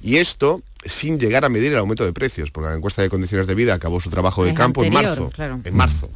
Y 0.02 0.16
esto 0.16 0.62
sin 0.86 1.20
llegar 1.20 1.46
a 1.46 1.50
medir 1.50 1.72
el 1.72 1.78
aumento 1.78 2.06
de 2.06 2.14
precios, 2.14 2.52
porque 2.52 2.70
la 2.70 2.76
encuesta 2.76 3.02
de 3.02 3.10
condiciones 3.10 3.48
de 3.48 3.56
vida 3.56 3.74
acabó 3.74 4.00
su 4.00 4.10
trabajo 4.10 4.44
de 4.44 4.54
campo 4.54 4.84
en 4.84 4.94
marzo. 4.94 5.32
En 5.64 5.76
marzo. 5.76 6.10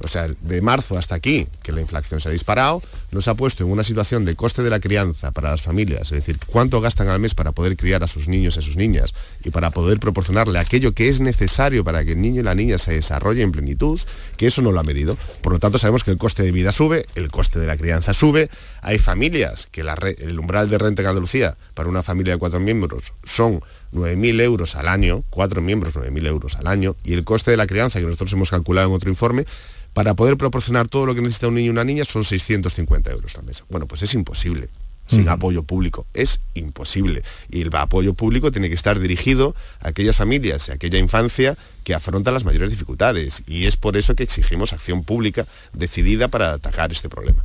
O 0.00 0.08
sea, 0.08 0.28
de 0.40 0.62
marzo 0.62 0.96
hasta 0.98 1.14
aquí, 1.14 1.46
que 1.62 1.72
la 1.72 1.80
inflación 1.80 2.20
se 2.20 2.28
ha 2.28 2.32
disparado, 2.32 2.82
nos 3.10 3.28
ha 3.28 3.34
puesto 3.34 3.64
en 3.64 3.70
una 3.70 3.84
situación 3.84 4.24
de 4.24 4.34
coste 4.34 4.62
de 4.62 4.70
la 4.70 4.80
crianza 4.80 5.30
para 5.30 5.50
las 5.50 5.62
familias, 5.62 6.02
es 6.02 6.10
decir, 6.10 6.38
cuánto 6.46 6.80
gastan 6.80 7.08
al 7.08 7.20
mes 7.20 7.34
para 7.34 7.52
poder 7.52 7.76
criar 7.76 8.02
a 8.02 8.08
sus 8.08 8.28
niños 8.28 8.56
y 8.56 8.58
a 8.60 8.62
sus 8.62 8.76
niñas 8.76 9.14
y 9.42 9.50
para 9.50 9.70
poder 9.70 10.00
proporcionarle 10.00 10.58
aquello 10.58 10.92
que 10.92 11.08
es 11.08 11.20
necesario 11.20 11.84
para 11.84 12.04
que 12.04 12.12
el 12.12 12.20
niño 12.20 12.40
y 12.40 12.44
la 12.44 12.54
niña 12.54 12.78
se 12.78 12.92
desarrolle 12.92 13.42
en 13.42 13.52
plenitud, 13.52 14.00
que 14.36 14.46
eso 14.46 14.62
no 14.62 14.72
lo 14.72 14.80
ha 14.80 14.84
medido. 14.84 15.16
Por 15.42 15.52
lo 15.52 15.58
tanto, 15.58 15.78
sabemos 15.78 16.04
que 16.04 16.10
el 16.10 16.18
coste 16.18 16.42
de 16.42 16.52
vida 16.52 16.72
sube, 16.72 17.04
el 17.14 17.30
coste 17.30 17.58
de 17.58 17.66
la 17.66 17.76
crianza 17.76 18.14
sube, 18.14 18.48
hay 18.82 18.98
familias 18.98 19.68
que 19.70 19.82
el 19.82 20.38
umbral 20.38 20.68
de 20.68 20.78
renta 20.78 21.02
en 21.02 21.08
Andalucía 21.08 21.56
para 21.74 21.88
una 21.88 22.02
familia 22.02 22.34
de 22.34 22.38
cuatro 22.38 22.60
miembros 22.60 23.12
son 23.24 23.62
9.000 23.94 24.40
euros 24.40 24.76
al 24.76 24.88
año, 24.88 25.22
cuatro 25.30 25.62
miembros 25.62 25.94
9.000 25.94 26.26
euros 26.26 26.56
al 26.56 26.66
año, 26.66 26.96
y 27.04 27.14
el 27.14 27.24
coste 27.24 27.50
de 27.50 27.56
la 27.56 27.66
crianza 27.66 28.00
que 28.00 28.06
nosotros 28.06 28.32
hemos 28.32 28.50
calculado 28.50 28.88
en 28.88 28.94
otro 28.94 29.08
informe, 29.08 29.44
para 29.92 30.14
poder 30.14 30.36
proporcionar 30.36 30.88
todo 30.88 31.06
lo 31.06 31.14
que 31.14 31.22
necesita 31.22 31.48
un 31.48 31.54
niño 31.54 31.66
y 31.66 31.70
una 31.70 31.84
niña 31.84 32.04
son 32.04 32.24
650 32.24 33.10
euros 33.12 33.36
al 33.36 33.44
mes. 33.44 33.62
Bueno, 33.70 33.86
pues 33.86 34.02
es 34.02 34.12
imposible 34.14 34.68
sin 35.06 35.28
apoyo 35.28 35.62
público. 35.62 36.06
Es 36.14 36.40
imposible. 36.54 37.22
Y 37.50 37.62
el 37.62 37.74
apoyo 37.76 38.14
público 38.14 38.50
tiene 38.50 38.68
que 38.68 38.74
estar 38.74 38.98
dirigido 38.98 39.54
a 39.80 39.88
aquellas 39.88 40.16
familias 40.16 40.68
y 40.68 40.72
a 40.72 40.74
aquella 40.74 40.98
infancia 40.98 41.56
que 41.82 41.94
afronta 41.94 42.32
las 42.32 42.44
mayores 42.44 42.70
dificultades. 42.70 43.42
Y 43.46 43.66
es 43.66 43.76
por 43.76 43.96
eso 43.96 44.14
que 44.14 44.22
exigimos 44.22 44.72
acción 44.72 45.04
pública 45.04 45.46
decidida 45.72 46.28
para 46.28 46.52
atacar 46.52 46.92
este 46.92 47.08
problema. 47.08 47.44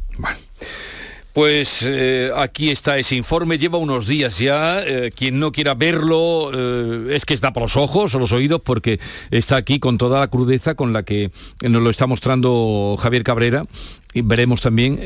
Pues 1.40 1.86
eh, 1.88 2.32
aquí 2.36 2.70
está 2.70 2.98
ese 2.98 3.16
informe, 3.16 3.58
lleva 3.58 3.78
unos 3.78 4.08
días 4.08 4.40
ya, 4.40 4.84
eh, 4.86 5.10
quien 5.16 5.40
no 5.40 5.54
quiera 5.54 5.74
verlo 5.74 6.52
eh, 6.54 7.16
es 7.16 7.24
que 7.24 7.34
está 7.34 7.54
por 7.54 7.64
los 7.64 7.78
ojos 7.78 8.14
o 8.14 8.20
los 8.20 8.34
oídos 8.34 8.62
porque 8.62 9.00
está 9.32 9.56
aquí 9.56 9.80
con 9.80 9.98
toda 9.98 10.20
la 10.20 10.28
crudeza 10.28 10.76
con 10.76 10.92
la 10.92 11.04
que 11.04 11.32
nos 11.62 11.82
lo 11.82 11.90
está 11.90 12.08
mostrando 12.08 12.98
Javier 13.00 13.24
Cabrera. 13.24 13.66
Y 14.14 14.22
veremos 14.22 14.60
también 14.60 15.00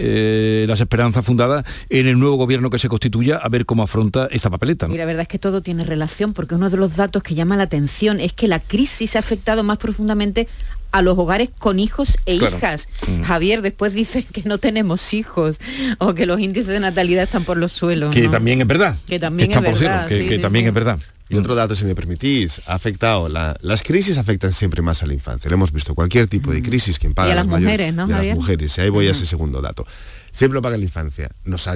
las 0.65 0.79
esperanzas 0.79 1.25
fundadas 1.25 1.65
en 1.89 2.07
el 2.07 2.17
nuevo 2.17 2.37
gobierno 2.37 2.69
que 2.69 2.79
se 2.79 2.87
constituya 2.87 3.35
a 3.35 3.49
ver 3.49 3.65
cómo 3.65 3.83
afronta 3.83 4.29
esta 4.31 4.49
papeleta. 4.49 4.87
La 4.87 5.05
verdad 5.05 5.23
es 5.23 5.27
que 5.27 5.39
todo 5.39 5.61
tiene 5.61 5.83
relación 5.83 6.33
porque 6.33 6.55
uno 6.55 6.69
de 6.69 6.77
los 6.77 6.95
datos 6.95 7.21
que 7.21 7.35
llama 7.35 7.57
la 7.57 7.63
atención 7.63 8.21
es 8.21 8.31
que 8.31 8.47
la 8.47 8.59
crisis 8.59 9.17
ha 9.17 9.19
afectado 9.19 9.61
más 9.63 9.77
profundamente 9.77 10.47
a 10.93 11.01
los 11.01 11.17
hogares 11.17 11.49
con 11.59 11.79
hijos 11.79 12.17
e 12.25 12.35
hijas. 12.35 12.87
Mm. 13.07 13.23
Javier 13.23 13.61
después 13.61 13.93
dice 13.93 14.23
que 14.23 14.43
no 14.45 14.59
tenemos 14.59 15.13
hijos 15.13 15.59
o 15.97 16.13
que 16.13 16.25
los 16.25 16.39
índices 16.39 16.67
de 16.67 16.79
natalidad 16.79 17.23
están 17.23 17.43
por 17.43 17.57
los 17.57 17.73
suelos. 17.73 18.13
Que 18.13 18.29
también 18.29 18.61
es 18.61 18.67
verdad. 18.67 18.95
Que 19.07 19.19
también 19.19 19.51
es 19.51 19.59
verdad. 19.59 20.07
que, 20.07 20.39
también 20.39 20.67
es 20.67 20.73
verdad. 20.73 20.99
Y 21.29 21.35
otro 21.35 21.55
dato, 21.55 21.75
si 21.75 21.83
me 21.85 21.95
permitís, 21.95 22.61
ha 22.67 22.75
afectado, 22.75 23.27
las 23.27 23.81
crisis 23.81 24.17
afectan 24.17 24.53
siempre 24.53 24.83
más 24.83 25.01
a 25.01 25.07
la 25.07 25.13
infancia. 25.13 25.49
Lo 25.49 25.55
hemos 25.55 25.71
visto, 25.71 25.95
cualquier 25.95 26.27
tipo 26.27 26.51
de 26.51 26.61
mm. 26.61 26.63
crisis 26.63 26.99
que 26.99 27.07
impaga 27.07 27.31
a 27.31 27.35
las, 27.35 27.47
mujeres, 27.47 27.91
¿no, 27.93 28.05
las 28.05 28.35
mujeres. 28.35 28.77
Y 28.77 28.81
ahí 28.81 28.89
voy 28.89 29.07
a 29.07 29.11
ese 29.11 29.25
segundo 29.25 29.61
dato 29.61 29.85
siempre 30.33 30.61
paga 30.61 30.75
la 30.75 30.83
infancia. 30.83 31.29
Nos, 31.45 31.69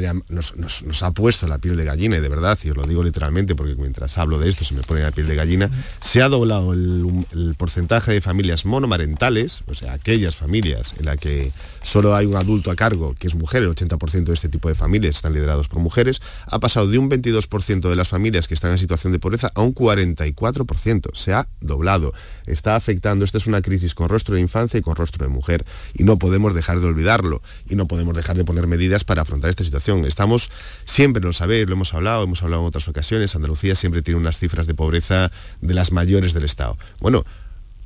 nos, 0.57 1.03
ha 1.03 1.11
puesto 1.11 1.47
la 1.47 1.59
piel 1.59 1.77
de 1.77 1.85
gallina, 1.85 2.17
y 2.17 2.19
de 2.19 2.27
verdad, 2.27 2.57
y 2.63 2.71
os 2.71 2.75
lo 2.75 2.85
digo 2.85 3.03
literalmente 3.03 3.55
porque 3.55 3.75
mientras 3.75 4.17
hablo 4.17 4.39
de 4.39 4.49
esto 4.49 4.65
se 4.65 4.73
me 4.73 4.81
pone 4.81 5.01
la 5.01 5.11
piel 5.11 5.27
de 5.27 5.35
gallina, 5.35 5.69
se 6.01 6.21
ha 6.21 6.27
doblado 6.27 6.73
el, 6.73 7.25
el 7.31 7.55
porcentaje 7.55 8.11
de 8.11 8.19
familias 8.19 8.65
monomarentales, 8.65 9.63
o 9.67 9.75
sea, 9.75 9.93
aquellas 9.93 10.35
familias 10.35 10.95
en 10.99 11.05
las 11.05 11.17
que 11.17 11.51
solo 11.87 12.13
hay 12.15 12.25
un 12.25 12.35
adulto 12.35 12.69
a 12.69 12.75
cargo, 12.75 13.15
que 13.17 13.27
es 13.27 13.35
mujer, 13.35 13.63
el 13.63 13.69
80% 13.69 14.25
de 14.25 14.33
este 14.33 14.49
tipo 14.49 14.67
de 14.67 14.75
familias 14.75 15.15
están 15.15 15.33
liderados 15.33 15.69
por 15.69 15.79
mujeres, 15.79 16.21
ha 16.45 16.59
pasado 16.59 16.89
de 16.89 16.97
un 16.97 17.09
22% 17.09 17.89
de 17.89 17.95
las 17.95 18.09
familias 18.09 18.49
que 18.49 18.53
están 18.53 18.71
en 18.71 18.77
situación 18.77 19.13
de 19.13 19.19
pobreza 19.19 19.51
a 19.55 19.61
un 19.61 19.73
44%. 19.73 21.15
Se 21.15 21.33
ha 21.33 21.47
doblado. 21.61 22.13
Está 22.45 22.75
afectando, 22.75 23.23
esta 23.23 23.37
es 23.37 23.47
una 23.47 23.61
crisis 23.61 23.95
con 23.95 24.09
rostro 24.09 24.35
de 24.35 24.41
infancia 24.41 24.77
y 24.77 24.81
con 24.81 24.97
rostro 24.97 25.25
de 25.25 25.31
mujer. 25.31 25.65
Y 25.93 26.03
no 26.03 26.17
podemos 26.19 26.53
dejar 26.53 26.81
de 26.81 26.87
olvidarlo. 26.87 27.41
Y 27.69 27.75
no 27.75 27.87
podemos 27.87 28.15
dejar 28.15 28.35
de 28.35 28.43
poner 28.43 28.67
medidas 28.67 29.05
para 29.05 29.21
afrontar 29.21 29.49
esta 29.49 29.63
situación. 29.63 30.03
Estamos, 30.03 30.49
siempre 30.83 31.23
lo 31.23 31.31
sabéis, 31.31 31.67
lo 31.67 31.73
hemos 31.73 31.93
hablado, 31.93 32.23
hemos 32.23 32.43
hablado 32.43 32.63
en 32.63 32.67
otras 32.67 32.89
ocasiones, 32.89 33.33
Andalucía 33.35 33.75
siempre 33.75 34.01
tiene 34.01 34.19
unas 34.19 34.37
cifras 34.37 34.67
de 34.67 34.73
pobreza 34.73 35.31
de 35.61 35.73
las 35.73 35.93
mayores 35.93 36.33
del 36.33 36.43
Estado. 36.43 36.77
Bueno, 36.99 37.23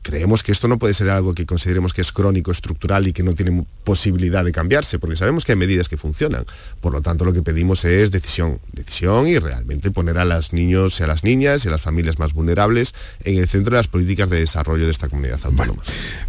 creemos 0.01 0.43
que 0.43 0.51
esto 0.51 0.67
no 0.67 0.79
puede 0.79 0.93
ser 0.93 1.09
algo 1.09 1.33
que 1.33 1.45
consideremos 1.45 1.93
que 1.93 2.01
es 2.01 2.11
crónico, 2.11 2.51
estructural 2.51 3.07
y 3.07 3.13
que 3.13 3.23
no 3.23 3.33
tiene 3.33 3.65
posibilidad 3.83 4.43
de 4.43 4.51
cambiarse, 4.51 4.99
porque 4.99 5.15
sabemos 5.15 5.45
que 5.45 5.53
hay 5.53 5.57
medidas 5.57 5.89
que 5.89 5.97
funcionan. 5.97 6.45
Por 6.79 6.93
lo 6.93 7.01
tanto, 7.01 7.25
lo 7.25 7.33
que 7.33 7.41
pedimos 7.41 7.85
es 7.85 8.11
decisión, 8.11 8.59
decisión 8.71 9.27
y 9.27 9.37
realmente 9.39 9.91
poner 9.91 10.17
a 10.17 10.25
los 10.25 10.53
niños 10.53 10.99
y 10.99 11.03
a 11.03 11.07
las 11.07 11.23
niñas 11.23 11.65
y 11.65 11.67
a 11.67 11.71
las 11.71 11.81
familias 11.81 12.19
más 12.19 12.33
vulnerables 12.33 12.93
en 13.23 13.37
el 13.37 13.47
centro 13.47 13.71
de 13.75 13.79
las 13.79 13.87
políticas 13.87 14.29
de 14.29 14.39
desarrollo 14.39 14.85
de 14.85 14.91
esta 14.91 15.07
comunidad 15.07 15.39
autónoma. 15.43 15.83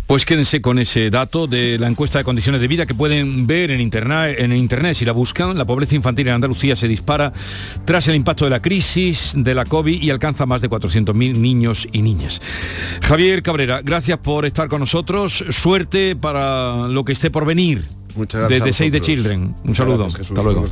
pues 0.07 0.25
quédense 0.27 0.61
con 0.61 0.79
ese 0.79 1.11
dato 1.11 1.47
de 1.47 1.79
la 1.79 1.89
encuesta 1.89 2.19
de 2.19 2.25
condiciones 2.25 2.61
de 2.61 2.69
vida 2.69 2.85
que 2.87 2.95
pueden 2.95 3.47
ver 3.47 3.71
en 3.71 3.81
internet, 3.81 4.37
en 4.39 4.53
internet 4.53 4.97
si 4.97 5.05
la 5.05 5.13
buscan. 5.13 5.57
La 5.57 5.65
pobreza 5.65 5.95
infantil 5.95 6.29
en 6.29 6.35
Andalucía 6.35 6.77
se 6.77 6.89
dispara 6.89 7.33
tras 7.85 8.09
el 8.09 8.17
impacto 8.17 8.45
de 8.45 8.51
la 8.51 8.61
crisis 8.61 9.33
de 9.37 9.55
la 9.55 9.65
COVID 9.65 10.03
y 10.03 10.11
alcanza 10.11 10.45
más 10.45 10.61
de 10.61 10.69
400.000 10.69 11.37
niños 11.37 11.89
y 11.93 12.03
niñas. 12.03 12.43
Javier 13.03 13.43
Cabrera 13.43 13.62
gracias 13.85 14.19
por 14.19 14.45
estar 14.45 14.69
con 14.69 14.81
nosotros. 14.81 15.45
Suerte 15.51 16.17
para 16.17 16.89
lo 16.89 17.05
que 17.05 17.13
esté 17.13 17.31
por 17.31 17.45
venir. 17.45 17.85
Muchas 18.15 18.43
gracias. 18.43 18.65
Desde 18.65 18.73
Save 18.73 18.91
the 18.91 19.01
Children. 19.01 19.55
Un 19.65 19.75
saludo. 19.75 20.07
Hasta 20.07 20.43
luego. 20.43 20.67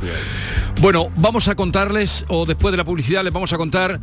Bueno, 0.79 1.11
vamos 1.17 1.47
a 1.47 1.55
contarles, 1.55 2.25
o 2.27 2.45
después 2.45 2.71
de 2.71 2.77
la 2.77 2.85
publicidad, 2.85 3.23
les 3.23 3.33
vamos 3.33 3.51
a 3.53 3.57
contar 3.57 3.99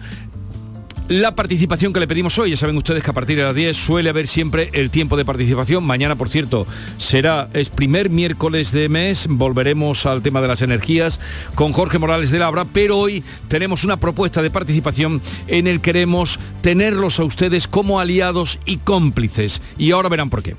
La 1.08 1.34
participación 1.34 1.92
que 1.92 2.00
le 2.00 2.06
pedimos 2.06 2.38
hoy, 2.38 2.50
ya 2.50 2.56
saben 2.58 2.76
ustedes 2.76 3.02
que 3.02 3.10
a 3.10 3.14
partir 3.14 3.36
de 3.36 3.42
las 3.42 3.54
10 3.54 3.74
suele 3.76 4.10
haber 4.10 4.28
siempre 4.28 4.68
el 4.74 4.90
tiempo 4.90 5.16
de 5.16 5.24
participación. 5.24 5.82
Mañana, 5.82 6.16
por 6.16 6.28
cierto, 6.28 6.66
será 6.98 7.48
es 7.54 7.70
primer 7.70 8.10
miércoles 8.10 8.72
de 8.72 8.90
mes, 8.90 9.26
volveremos 9.26 10.04
al 10.04 10.20
tema 10.20 10.42
de 10.42 10.48
las 10.48 10.60
energías 10.60 11.18
con 11.54 11.72
Jorge 11.72 11.98
Morales 11.98 12.30
de 12.30 12.38
Labra, 12.38 12.66
pero 12.66 12.98
hoy 12.98 13.24
tenemos 13.48 13.84
una 13.84 13.96
propuesta 13.96 14.42
de 14.42 14.50
participación 14.50 15.22
en 15.46 15.66
el 15.66 15.80
que 15.80 15.88
queremos 15.88 16.38
tenerlos 16.60 17.18
a 17.18 17.24
ustedes 17.24 17.66
como 17.66 17.98
aliados 17.98 18.58
y 18.66 18.76
cómplices. 18.76 19.62
Y 19.78 19.92
ahora 19.92 20.10
verán 20.10 20.28
por 20.28 20.42
qué. 20.42 20.54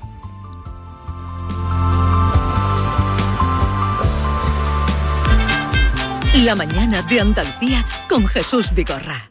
La 6.42 6.56
mañana 6.56 7.02
de 7.02 7.20
Andalucía 7.20 7.86
con 8.08 8.26
Jesús 8.26 8.74
Vigorra. 8.74 9.30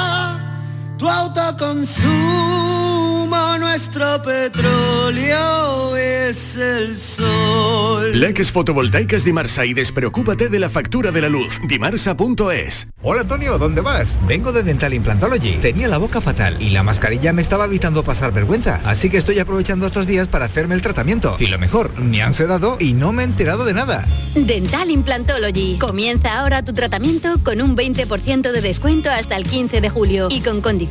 tu 1.01 1.09
autoconsumo 1.09 3.57
nuestro 3.57 4.21
petróleo 4.21 5.97
es 5.97 6.55
el 6.57 6.95
sol. 6.95 8.19
Leques 8.19 8.51
fotovoltaicas 8.51 9.23
Dimarsa 9.23 9.65
y 9.65 9.73
despreocúpate 9.73 10.49
de 10.49 10.59
la 10.59 10.69
factura 10.69 11.11
de 11.11 11.21
la 11.21 11.29
luz. 11.29 11.59
Dimarsa.es. 11.67 12.87
Hola 13.01 13.21
Antonio, 13.21 13.57
¿dónde 13.57 13.81
vas? 13.81 14.19
Vengo 14.27 14.51
de 14.51 14.61
Dental 14.61 14.93
Implantology. 14.93 15.53
Tenía 15.53 15.87
la 15.87 15.97
boca 15.97 16.21
fatal 16.21 16.61
y 16.61 16.69
la 16.69 16.83
mascarilla 16.83 17.33
me 17.33 17.41
estaba 17.41 17.65
evitando 17.65 18.03
pasar 18.03 18.31
vergüenza. 18.31 18.79
Así 18.85 19.09
que 19.09 19.17
estoy 19.17 19.39
aprovechando 19.39 19.87
estos 19.87 20.05
días 20.05 20.27
para 20.27 20.45
hacerme 20.45 20.75
el 20.75 20.83
tratamiento. 20.83 21.35
Y 21.39 21.47
lo 21.47 21.57
mejor, 21.57 21.99
me 21.99 22.21
han 22.21 22.35
sedado 22.35 22.77
y 22.79 22.93
no 22.93 23.11
me 23.11 23.23
he 23.23 23.25
enterado 23.25 23.65
de 23.65 23.73
nada. 23.73 24.05
Dental 24.35 24.91
Implantology. 24.91 25.79
Comienza 25.79 26.39
ahora 26.39 26.63
tu 26.63 26.73
tratamiento 26.73 27.39
con 27.43 27.59
un 27.59 27.75
20% 27.75 28.51
de 28.51 28.61
descuento 28.61 29.09
hasta 29.09 29.35
el 29.35 29.45
15 29.45 29.81
de 29.81 29.89
julio 29.89 30.27
y 30.29 30.41
con 30.41 30.61
condiciones 30.61 30.90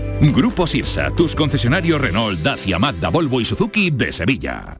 Grupo 0.21 0.67
Sirsa, 0.67 1.09
tus 1.09 1.35
concesionarios 1.35 1.99
Renault, 1.99 2.39
Dacia, 2.41 2.77
Mazda, 2.77 3.09
Volvo 3.09 3.41
y 3.41 3.45
Suzuki 3.45 3.89
de 3.89 4.13
Sevilla. 4.13 4.77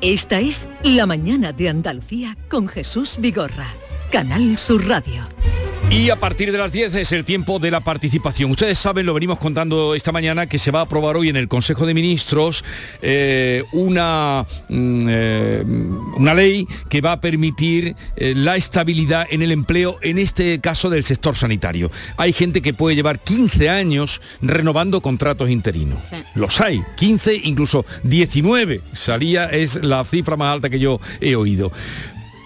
Esta 0.00 0.40
es 0.40 0.68
La 0.82 1.06
mañana 1.06 1.52
de 1.52 1.68
Andalucía 1.68 2.36
con 2.48 2.66
Jesús 2.66 3.18
Vigorra, 3.20 3.68
Canal 4.10 4.58
Sur 4.58 4.88
Radio. 4.88 5.28
Y 5.92 6.08
a 6.08 6.18
partir 6.18 6.50
de 6.50 6.56
las 6.56 6.72
10 6.72 6.94
es 6.94 7.12
el 7.12 7.22
tiempo 7.22 7.58
de 7.58 7.70
la 7.70 7.80
participación. 7.80 8.50
Ustedes 8.50 8.78
saben, 8.78 9.04
lo 9.04 9.12
venimos 9.12 9.38
contando 9.38 9.94
esta 9.94 10.10
mañana, 10.10 10.46
que 10.46 10.58
se 10.58 10.70
va 10.70 10.80
a 10.80 10.82
aprobar 10.84 11.18
hoy 11.18 11.28
en 11.28 11.36
el 11.36 11.48
Consejo 11.48 11.84
de 11.84 11.92
Ministros 11.92 12.64
eh, 13.02 13.62
una, 13.72 14.46
mm, 14.70 14.98
eh, 15.06 15.64
una 16.16 16.32
ley 16.32 16.66
que 16.88 17.02
va 17.02 17.12
a 17.12 17.20
permitir 17.20 17.94
eh, 18.16 18.32
la 18.34 18.56
estabilidad 18.56 19.26
en 19.30 19.42
el 19.42 19.52
empleo, 19.52 19.98
en 20.00 20.16
este 20.16 20.60
caso 20.60 20.88
del 20.88 21.04
sector 21.04 21.36
sanitario. 21.36 21.90
Hay 22.16 22.32
gente 22.32 22.62
que 22.62 22.72
puede 22.72 22.96
llevar 22.96 23.20
15 23.20 23.68
años 23.68 24.22
renovando 24.40 25.02
contratos 25.02 25.50
interinos. 25.50 25.98
Los 26.34 26.58
hay, 26.62 26.82
15, 26.96 27.34
incluso 27.44 27.84
19. 28.04 28.80
Salía, 28.94 29.44
es 29.50 29.74
la 29.84 30.02
cifra 30.06 30.38
más 30.38 30.54
alta 30.54 30.70
que 30.70 30.78
yo 30.78 31.00
he 31.20 31.36
oído. 31.36 31.70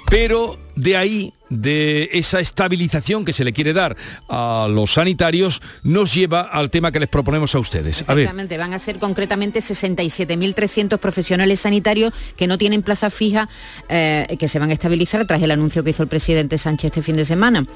Pero 0.08 0.58
de 0.76 0.96
ahí, 0.96 1.32
de 1.48 2.10
esa 2.12 2.38
estabilización 2.40 3.24
que 3.24 3.32
se 3.32 3.44
le 3.44 3.52
quiere 3.52 3.72
dar 3.72 3.96
a 4.28 4.68
los 4.70 4.92
sanitarios, 4.92 5.60
nos 5.82 6.14
lleva 6.14 6.42
al 6.42 6.70
tema 6.70 6.92
que 6.92 7.00
les 7.00 7.08
proponemos 7.08 7.54
a 7.54 7.58
ustedes. 7.58 8.02
Exactamente, 8.02 8.56
van 8.56 8.72
a 8.72 8.78
ser 8.78 8.98
concretamente 8.98 9.60
67.300 9.60 10.98
profesionales 10.98 11.60
sanitarios 11.60 12.12
que 12.36 12.46
no 12.46 12.58
tienen 12.58 12.82
plaza 12.82 13.10
fija, 13.10 13.48
eh, 13.88 14.36
que 14.38 14.48
se 14.48 14.58
van 14.58 14.70
a 14.70 14.74
estabilizar 14.74 15.26
tras 15.26 15.42
el 15.42 15.50
anuncio 15.50 15.82
que 15.82 15.90
hizo 15.90 16.02
el 16.02 16.08
presidente 16.08 16.58
Sánchez 16.58 16.90
este 16.90 17.02
fin 17.02 17.16
de 17.16 17.24
semana. 17.24 17.66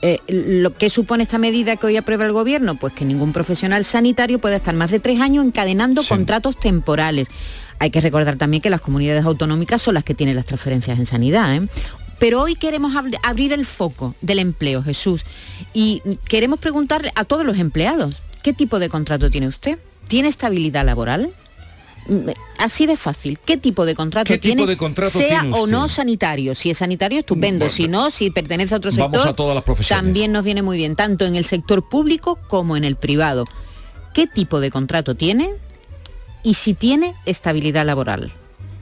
Eh, 0.00 0.20
¿Lo 0.28 0.76
que 0.76 0.90
supone 0.90 1.24
esta 1.24 1.38
medida 1.38 1.76
que 1.76 1.86
hoy 1.86 1.96
aprueba 1.96 2.24
el 2.24 2.32
Gobierno? 2.32 2.76
Pues 2.76 2.92
que 2.92 3.04
ningún 3.04 3.32
profesional 3.32 3.84
sanitario 3.84 4.38
pueda 4.38 4.56
estar 4.56 4.74
más 4.74 4.92
de 4.92 5.00
tres 5.00 5.20
años 5.20 5.44
encadenando 5.44 6.04
contratos 6.04 6.58
temporales. 6.58 7.28
Hay 7.78 7.90
que 7.90 8.00
recordar 8.00 8.36
también 8.36 8.60
que 8.60 8.70
las 8.70 8.80
comunidades 8.80 9.24
autonómicas 9.24 9.82
son 9.82 9.94
las 9.94 10.04
que 10.04 10.14
tienen 10.14 10.36
las 10.36 10.46
transferencias 10.46 10.98
en 10.98 11.06
sanidad. 11.06 11.54
¿eh? 11.54 11.68
Pero 12.18 12.42
hoy 12.42 12.56
queremos 12.56 12.94
abrir 13.22 13.52
el 13.52 13.64
foco 13.64 14.14
del 14.20 14.40
empleo, 14.40 14.82
Jesús, 14.82 15.24
y 15.72 16.02
queremos 16.28 16.58
preguntarle 16.58 17.12
a 17.14 17.24
todos 17.24 17.46
los 17.46 17.58
empleados, 17.58 18.22
¿qué 18.42 18.52
tipo 18.52 18.78
de 18.78 18.88
contrato 18.88 19.30
tiene 19.30 19.46
usted? 19.46 19.78
¿Tiene 20.08 20.28
estabilidad 20.28 20.84
laboral? 20.84 21.30
Mm, 22.08 22.30
así 22.58 22.86
de 22.86 22.96
fácil. 22.96 23.38
¿Qué 23.38 23.56
tipo 23.56 23.84
de 23.84 23.94
contrato 23.94 24.26
¿Qué 24.26 24.38
tiene? 24.38 24.62
Tipo 24.62 24.66
de 24.66 24.76
contrato 24.76 25.18
sea 25.18 25.42
tiene 25.42 25.56
o 25.56 25.66
no 25.66 25.86
sanitario. 25.88 26.54
Si 26.54 26.70
es 26.70 26.78
sanitario, 26.78 27.20
estupendo. 27.20 27.68
si 27.68 27.86
no, 27.86 28.10
si 28.10 28.30
pertenece 28.30 28.74
a 28.74 28.78
otro 28.78 28.90
sector, 28.90 29.12
Vamos 29.12 29.26
a 29.26 29.34
todas 29.34 29.54
las 29.54 29.62
profesiones. 29.62 30.04
también 30.04 30.32
nos 30.32 30.42
viene 30.42 30.62
muy 30.62 30.76
bien, 30.78 30.96
tanto 30.96 31.24
en 31.26 31.36
el 31.36 31.44
sector 31.44 31.88
público 31.88 32.38
como 32.48 32.76
en 32.76 32.84
el 32.84 32.96
privado. 32.96 33.44
¿Qué 34.14 34.26
tipo 34.26 34.58
de 34.58 34.70
contrato 34.70 35.14
tiene? 35.14 35.54
Y 36.42 36.54
si 36.54 36.74
tiene 36.74 37.14
estabilidad 37.26 37.84
laboral. 37.84 38.32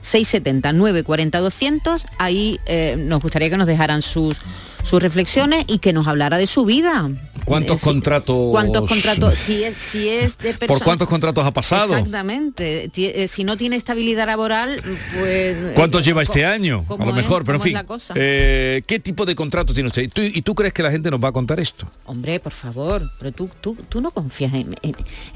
670 0.01 0.73
940 0.73 1.39
200 1.39 2.05
ahí 2.17 2.59
eh, 2.65 2.95
nos 2.97 3.19
gustaría 3.19 3.49
que 3.49 3.57
nos 3.57 3.67
dejaran 3.67 4.01
sus 4.01 4.39
sus 4.83 5.01
reflexiones 5.01 5.65
y 5.67 5.79
que 5.79 5.91
nos 5.91 6.07
hablara 6.07 6.37
de 6.37 6.47
su 6.47 6.63
vida 6.63 7.09
¿Cuántos 7.47 7.79
contratos? 7.79 8.51
¿Cuántos 8.51 8.89
contratos? 8.89 9.37
Si 9.37 9.63
es, 9.63 9.75
si 9.77 10.09
es 10.09 10.37
de 10.37 10.53
¿Por 10.53 10.83
cuántos 10.83 11.07
contratos 11.07 11.45
ha 11.45 11.53
pasado? 11.53 11.95
Exactamente. 11.95 12.91
Eh, 12.93 13.27
si 13.29 13.45
no 13.45 13.55
tiene 13.55 13.77
estabilidad 13.77 14.27
laboral, 14.27 14.83
pues... 15.17 15.55
¿Cuántos 15.73 16.03
lleva 16.03 16.23
este 16.23 16.45
año? 16.45 16.83
A 16.89 17.05
lo 17.05 17.13
mejor, 17.13 17.45
pero 17.45 17.57
en 17.57 17.61
fin. 17.61 17.77
Eh, 18.15 18.83
¿Qué 18.85 18.99
tipo 18.99 19.25
de 19.25 19.33
contrato 19.33 19.73
tiene 19.73 19.87
usted? 19.87 20.09
¿Y 20.17 20.41
tú, 20.41 20.55
crees 20.55 20.73
que 20.73 20.83
la 20.83 20.91
gente 20.91 21.09
nos 21.09 21.23
va 21.23 21.29
a 21.29 21.31
contar 21.31 21.61
esto? 21.61 21.89
Hombre, 22.05 22.41
por 22.41 22.51
favor, 22.51 23.09
pero 23.17 23.31
tú, 23.31 23.49
tú, 23.61 23.77
tú 23.87 24.01
no 24.01 24.11
confías 24.11 24.53
en, 24.53 24.75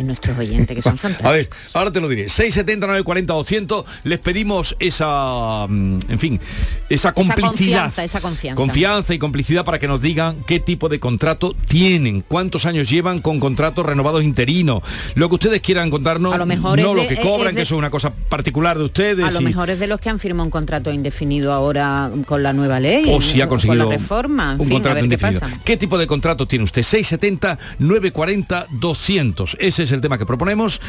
nuestros 0.06 0.38
oyentes, 0.38 0.76
que 0.76 0.82
son 0.82 0.98
fantásticos. 0.98 1.32
A 1.32 1.34
ver, 1.34 1.50
ahora 1.74 1.92
te 1.94 2.02
lo 2.02 2.10
diré. 2.10 2.28
670 2.28 3.04
40 3.04 3.34
200 3.34 3.86
les 4.04 4.20
pedimos 4.20 4.76
esa, 4.80 5.66
mm, 5.70 6.00
en 6.10 6.20
fin, 6.20 6.42
esa 6.90 7.14
complicidad. 7.14 7.38
Esa 7.38 7.48
confianza, 7.48 8.04
esa 8.04 8.20
confianza. 8.20 8.56
Confianza 8.58 9.14
y 9.14 9.20
complicidad 9.20 9.64
para 9.64 9.80
que 9.80 9.88
nos 9.88 10.02
digan 10.02 10.44
qué 10.46 10.60
tipo 10.60 10.90
de 10.90 11.00
contrato 11.00 11.56
tiene 11.68 12.01
cuántos 12.28 12.66
años 12.66 12.90
llevan 12.90 13.22
con 13.22 13.40
contratos 13.40 13.86
renovados 13.86 14.24
interinos, 14.24 14.82
lo 15.16 15.30
que 15.30 15.36
ustedes 15.36 15.62
quieran 15.62 15.90
contarnos, 15.90 16.38
no 16.38 16.94
lo 16.94 17.08
que 17.08 17.18
cobran, 17.18 17.56
que 17.56 17.62
eso 17.62 17.76
es 17.76 17.80
una 17.80 17.90
cosa 17.90 18.14
particular 18.14 18.78
de 18.78 18.86
ustedes. 18.86 19.26
A 19.26 19.32
lo 19.32 19.42
mejor 19.42 19.70
es 19.70 19.80
de 19.80 19.88
los 19.88 20.00
que 20.00 20.10
han 20.10 20.20
firmado 20.20 20.46
un 20.46 20.52
contrato 20.52 20.92
indefinido 20.92 21.54
ahora 21.54 22.12
con 22.26 22.44
la 22.44 22.54
nueva 22.54 22.80
ley. 22.80 23.06
O 23.08 23.22
si 23.22 23.42
ha 23.42 23.48
conseguido 23.48 23.86
con 23.86 23.94
la 23.94 23.98
reforma. 23.98 24.56
un 24.58 24.70
contrato 24.70 25.04
indefinido. 25.04 25.42
Qué, 25.64 25.78
tipo 25.78 25.98
de 25.98 26.08
contrato 26.08 26.46
tiene 26.46 26.64
usted? 26.64 26.84
670 26.84 27.58
940 27.80 28.68
200. 28.72 29.58
Ese 29.60 29.84
es 29.84 29.92
el 29.92 30.02
tema 30.02 30.18
que 30.18 30.26
proponemos 30.26 30.82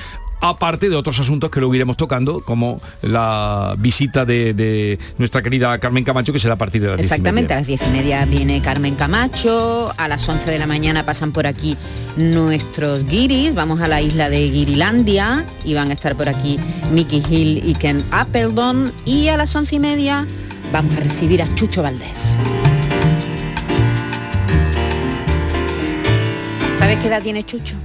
aparte 0.43 0.90
de 0.90 0.97
otros 0.97 1.18
asuntos 1.20 1.51
que 1.51 1.61
luego 1.61 1.74
iremos 1.74 1.97
tocando, 1.97 2.40
como 2.40 2.80
la 3.01 3.76
visita 3.78 4.24
de, 4.24 4.99
nuestra 5.16 5.40
querida 5.40 5.78
Carmen 5.78 6.03
Camacho, 6.05 6.32
que 6.32 6.40
será 6.40 6.55
a 6.55 6.59
partir 6.59 6.82
de 6.82 6.88
las 6.88 7.01
Exactamente, 7.01 7.55
a 7.55 7.59
las 7.59 7.66
diez 7.66 7.80
y 7.86 7.90
media 7.90 8.24
viene 8.24 8.61
Carmen 8.61 8.97
Camacho, 8.97 9.95
a 9.97 10.09
las 10.09 10.28
11 10.28 10.51
de 10.51 10.59
la 10.59 10.66
mañana 10.66 11.07
pasan 11.07 11.32
por 11.32 11.47
aquí 11.47 11.76
nuestros 12.16 13.05
guiris, 13.07 13.55
vamos 13.55 13.80
a 13.80 13.88
la 13.88 14.03
isla 14.03 14.28
de 14.28 14.51
Guirilandia 14.51 15.45
y 15.64 15.74
van 15.74 15.90
a 15.90 15.93
estar 15.95 16.16
por 16.16 16.28
aquí 16.28 16.59
Mickey 16.90 17.22
Hill 17.30 17.62
y 17.64 17.74
Ken 17.74 18.05
Appledon 18.11 18.93
y 19.05 19.28
a 19.28 19.36
las 19.36 19.55
once 19.55 19.76
y 19.76 19.78
media 19.78 20.26
vamos 20.72 20.97
a 20.97 21.01
recibir 21.01 21.40
a 21.40 21.55
Chucho 21.55 21.82
Valdés. 21.82 22.36
¿Sabes 26.76 26.99
qué 26.99 27.07
edad 27.07 27.22
tiene 27.22 27.45
Chucho? 27.45 27.76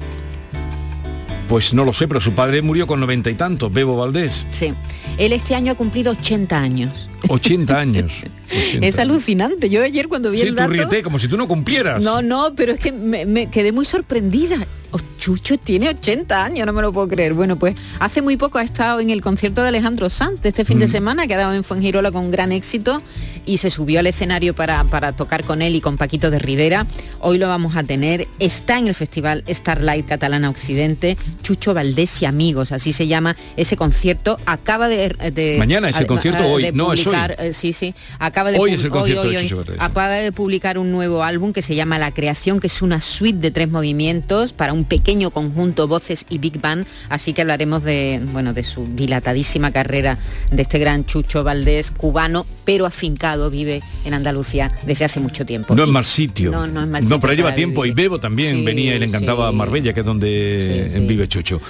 Pues 1.48 1.74
no 1.74 1.86
lo 1.86 1.94
sé, 1.94 2.08
pero 2.08 2.20
su 2.20 2.34
padre 2.34 2.62
murió 2.62 2.88
con 2.88 3.00
noventa 3.00 3.30
y 3.30 3.36
tantos, 3.36 3.72
Bebo 3.72 3.96
Valdés. 3.96 4.46
Sí. 4.52 4.74
Él 5.18 5.34
este 5.34 5.56
año 5.56 5.72
ha 5.72 5.76
cumplido 5.76 6.12
80 6.12 6.60
años. 6.60 7.10
80 7.28 7.80
años. 7.80 8.24
Es 8.82 8.98
alucinante. 8.98 9.70
Yo 9.70 9.84
ayer 9.84 10.08
cuando 10.08 10.32
vi 10.32 10.42
el 10.42 10.56
dato... 10.56 10.74
como 11.04 11.20
si 11.20 11.28
tú 11.28 11.36
no 11.38 11.48
cumplieras. 11.50 12.02
No, 12.02 12.22
no, 12.22 12.54
pero 12.56 12.74
es 12.74 12.80
que 12.80 12.94
me 12.94 13.48
quedé 13.48 13.74
muy 13.74 13.84
sorprendida. 13.84 14.66
Oh, 14.92 15.00
Chucho 15.20 15.58
tiene 15.58 15.90
80 15.90 16.46
años, 16.46 16.66
no 16.66 16.72
me 16.72 16.82
lo 16.82 16.94
puedo 16.94 17.10
creer. 17.10 17.34
Bueno, 17.34 17.60
pues 17.60 17.76
hace 18.00 18.22
muy 18.22 18.38
poco 18.38 18.58
ha 18.58 18.64
estado 18.64 19.02
en 19.02 19.10
el 19.10 19.22
concierto 19.22 19.62
de 19.62 19.68
Alejandro 19.68 20.10
Sanz 20.10 20.40
este 20.44 20.64
fin 20.64 20.80
de 20.80 20.88
semana, 20.88 21.28
que 21.28 21.34
ha 21.34 21.38
dado 21.38 21.54
en 21.54 21.66
Fuengirola 21.66 22.12
con 22.12 22.32
gran 22.32 22.54
éxito 22.54 23.02
y 23.46 23.58
se 23.58 23.70
subió 23.70 24.00
al 24.00 24.08
escenario 24.08 24.56
para, 24.56 24.86
para 24.86 25.14
tocar 25.14 25.44
con 25.44 25.62
él 25.62 25.76
y 25.76 25.82
con 25.82 25.98
Paquito 25.98 26.32
de 26.32 26.40
Rivera. 26.40 26.88
Hoy 27.20 27.38
lo 27.38 27.50
vamos 27.50 27.76
a 27.76 27.84
tener. 27.84 28.30
Está 28.40 28.78
en 28.78 28.88
el 28.88 28.96
Festival 28.96 29.44
Starlight 29.50 30.08
Catalana 30.08 30.50
Occidente, 30.50 31.18
Chucho 31.44 31.74
Valdés 31.74 32.22
y 32.22 32.26
Amigos, 32.26 32.72
así 32.72 32.94
se 32.94 33.08
llama 33.08 33.36
ese 33.58 33.76
concierto. 33.76 34.40
Acaba 34.46 34.88
de... 34.88 35.56
Mañana 35.60 35.90
es 35.90 36.00
el 36.00 36.08
concierto, 36.08 36.46
hoy, 36.46 36.72
no 36.72 36.94
es 36.94 37.06
hoy. 37.08 37.16
Eh, 37.38 37.54
sí, 37.54 37.74
sí. 37.74 37.94
Acaba 38.20 38.52
de 38.52 38.60
hoy 38.60 38.74
es 38.74 38.84
el 38.84 38.92
concierto 38.92 39.30
de 39.30 39.78
Acaba 39.80 40.10
de 40.10 40.32
publicar 40.32 40.78
un 40.78 40.92
nuevo 40.92 41.24
álbum 41.24 41.54
que 41.54 41.62
se 41.62 41.76
llama 41.76 42.00
La 42.00 42.12
Creación, 42.12 42.60
que 42.60 42.68
es 42.68 42.82
una 42.82 43.02
suite 43.02 43.40
de 43.40 43.52
tres 43.52 43.70
movimientos 43.70 44.54
para 44.54 44.74
un 44.74 44.86
pequeño 44.86 45.32
conjunto 45.32 45.88
Voces 45.88 46.26
y 46.30 46.38
Big 46.38 46.60
Band, 46.60 46.86
así 47.10 47.34
que 47.34 47.42
hablaremos 47.42 47.84
de, 47.84 48.22
bueno, 48.32 48.54
de 48.54 48.64
su 48.64 48.88
dilatadísima 48.96 49.72
carrera 49.72 50.18
de 50.52 50.62
este 50.62 50.80
gran 50.80 51.06
Chucho 51.06 51.44
Valdés, 51.44 51.92
cubano, 51.92 52.46
pero 52.66 52.86
afincado, 52.86 53.50
vive 53.50 53.82
en 54.06 54.14
Andalucía 54.14 54.72
desde 54.86 55.06
hace 55.06 55.20
mucho 55.20 55.46
tiempo. 55.46 55.76
No 55.76 55.84
es 55.84 55.90
mal 55.90 56.06
sitio. 56.06 56.52
No, 56.52 56.68
no 56.68 56.82
es 56.82 56.88
mal 56.88 57.02
sitio. 57.02 57.16
No, 57.16 57.22
pero 57.22 57.34
lleva 57.34 57.54
tiempo 57.54 57.86
y 57.86 57.92
Bebo 57.92 58.20
también 58.20 58.64
venía 58.66 58.96
y 58.96 59.00
le 59.00 59.06
encantaba 59.06 59.52
Marbella, 59.52 59.94
que 59.94 60.02
es 60.02 60.06
donde 60.06 60.92
vive 61.08 61.28
Chucho. 61.28 61.62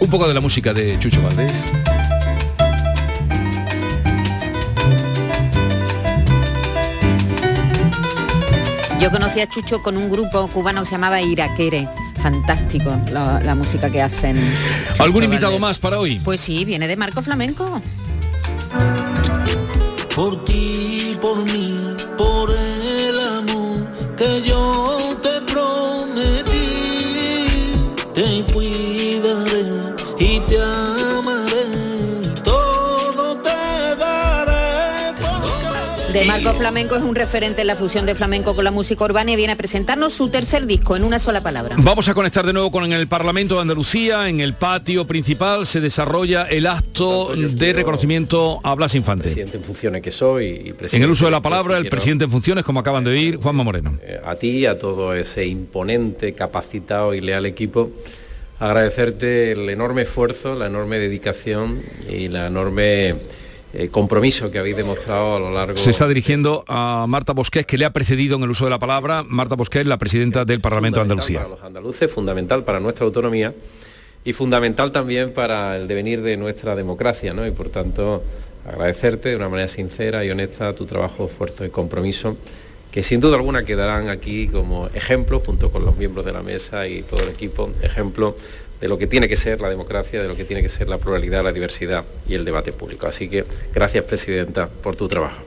Un 0.00 0.10
poco 0.10 0.26
de 0.28 0.34
la 0.34 0.40
música 0.40 0.72
de 0.74 0.98
Chucho 0.98 1.22
Valdés. 1.22 1.64
Yo 9.02 9.10
conocí 9.10 9.40
a 9.40 9.48
Chucho 9.48 9.82
con 9.82 9.96
un 9.96 10.08
grupo 10.08 10.46
cubano 10.46 10.82
que 10.82 10.86
se 10.86 10.92
llamaba 10.92 11.20
Iraquere. 11.20 11.88
Fantástico 12.22 12.96
la, 13.10 13.54
música 13.56 13.90
que 13.90 14.00
hacen. 14.00 14.38
¿Algún 14.96 15.24
invitado 15.24 15.58
más 15.58 15.80
para 15.80 15.98
hoy? 15.98 16.20
Pues 16.20 16.40
sí, 16.40 16.64
viene 16.64 16.86
de 16.86 16.96
Marco 16.96 17.20
Flamenco. 17.20 17.82
Por 20.14 20.44
ti, 20.44 21.18
por 21.20 21.42
mí, 21.42 21.96
por 22.16 22.52
el 22.52 23.18
amor 23.18 23.90
que 24.16 24.40
yo 24.42 25.18
te 25.20 25.40
prometí, 25.52 26.52
te 28.14 28.52
cuidaré 28.52 29.64
y 30.20 30.38
te 30.46 30.91
de 36.12 36.24
Marco 36.26 36.52
Flamenco 36.52 36.94
es 36.94 37.02
un 37.02 37.14
referente 37.14 37.62
en 37.62 37.66
la 37.66 37.74
fusión 37.74 38.04
de 38.04 38.14
flamenco 38.14 38.54
con 38.54 38.64
la 38.64 38.70
música 38.70 39.04
urbana 39.04 39.32
y 39.32 39.36
viene 39.36 39.54
a 39.54 39.56
presentarnos 39.56 40.12
su 40.12 40.28
tercer 40.28 40.66
disco 40.66 40.94
en 40.94 41.04
una 41.04 41.18
sola 41.18 41.40
palabra. 41.40 41.76
Vamos 41.78 42.08
a 42.08 42.14
conectar 42.14 42.44
de 42.44 42.52
nuevo 42.52 42.70
con 42.70 42.92
el 42.92 43.08
Parlamento 43.08 43.54
de 43.54 43.62
Andalucía. 43.62 44.28
En 44.28 44.40
el 44.40 44.52
patio 44.52 45.06
principal 45.06 45.64
se 45.64 45.80
desarrolla 45.80 46.44
el 46.44 46.66
acto 46.66 47.34
de 47.34 47.72
reconocimiento 47.72 48.60
a 48.62 48.74
Blas 48.74 48.94
Infante. 48.94 49.24
Presidente 49.24 49.56
en 49.56 49.62
funciones 49.64 50.02
que 50.02 50.10
soy 50.10 50.74
y 50.80 50.96
En 50.96 51.02
el 51.02 51.10
uso 51.10 51.24
de 51.24 51.30
la 51.30 51.40
palabra, 51.40 51.78
el 51.78 51.88
presidente 51.88 52.24
en 52.24 52.30
funciones, 52.30 52.64
como 52.64 52.80
acaban 52.80 53.04
de 53.04 53.10
oír, 53.10 53.38
Juanma 53.38 53.64
Moreno. 53.64 53.98
Eh, 54.02 54.20
a 54.22 54.34
ti, 54.34 54.66
a 54.66 54.78
todo 54.78 55.14
ese 55.14 55.46
imponente, 55.46 56.34
capacitado 56.34 57.14
y 57.14 57.22
leal 57.22 57.46
equipo 57.46 57.90
agradecerte 58.58 59.52
el 59.52 59.68
enorme 59.70 60.02
esfuerzo, 60.02 60.54
la 60.54 60.66
enorme 60.66 61.00
dedicación 61.00 61.76
y 62.08 62.28
la 62.28 62.46
enorme 62.46 63.16
eh, 63.74 63.88
compromiso 63.88 64.50
que 64.50 64.58
habéis 64.58 64.76
demostrado 64.76 65.36
a 65.36 65.40
lo 65.40 65.50
largo... 65.50 65.76
Se 65.76 65.90
está 65.90 66.06
dirigiendo 66.06 66.64
a 66.68 67.06
Marta 67.08 67.32
Bosqués, 67.32 67.64
que 67.64 67.78
le 67.78 67.84
ha 67.84 67.92
precedido 67.92 68.36
en 68.36 68.42
el 68.42 68.50
uso 68.50 68.64
de 68.64 68.70
la 68.70 68.78
palabra. 68.78 69.24
Marta 69.26 69.54
Bosqués, 69.54 69.86
la 69.86 69.98
presidenta 69.98 70.44
del 70.44 70.60
Parlamento 70.60 70.98
de 71.00 71.02
Andalucía. 71.02 71.38
Para 71.38 71.50
los 71.50 71.62
andaluces, 71.62 72.12
fundamental 72.12 72.64
para 72.64 72.80
nuestra 72.80 73.06
autonomía 73.06 73.54
y 74.24 74.32
fundamental 74.34 74.92
también 74.92 75.32
para 75.32 75.76
el 75.76 75.88
devenir 75.88 76.22
de 76.22 76.36
nuestra 76.36 76.76
democracia, 76.76 77.32
¿no? 77.32 77.46
Y 77.46 77.50
por 77.50 77.70
tanto, 77.70 78.22
agradecerte 78.68 79.30
de 79.30 79.36
una 79.36 79.48
manera 79.48 79.68
sincera 79.68 80.24
y 80.24 80.30
honesta 80.30 80.74
tu 80.74 80.86
trabajo, 80.86 81.26
esfuerzo 81.26 81.64
y 81.64 81.70
compromiso, 81.70 82.36
que 82.92 83.02
sin 83.02 83.20
duda 83.20 83.36
alguna 83.36 83.64
quedarán 83.64 84.10
aquí 84.10 84.48
como 84.48 84.88
ejemplo, 84.88 85.40
junto 85.40 85.72
con 85.72 85.84
los 85.84 85.96
miembros 85.96 86.26
de 86.26 86.32
la 86.32 86.42
mesa 86.42 86.86
y 86.86 87.02
todo 87.02 87.22
el 87.22 87.30
equipo, 87.30 87.70
ejemplo 87.82 88.36
de 88.82 88.88
lo 88.88 88.98
que 88.98 89.06
tiene 89.06 89.28
que 89.28 89.36
ser 89.36 89.60
la 89.60 89.70
democracia, 89.70 90.20
de 90.20 90.26
lo 90.26 90.34
que 90.34 90.44
tiene 90.44 90.60
que 90.60 90.68
ser 90.68 90.88
la 90.88 90.98
pluralidad, 90.98 91.44
la 91.44 91.52
diversidad 91.52 92.04
y 92.28 92.34
el 92.34 92.44
debate 92.44 92.72
público. 92.72 93.06
Así 93.06 93.28
que 93.28 93.44
gracias, 93.72 94.04
Presidenta, 94.04 94.68
por 94.68 94.96
tu 94.96 95.06
trabajo. 95.06 95.40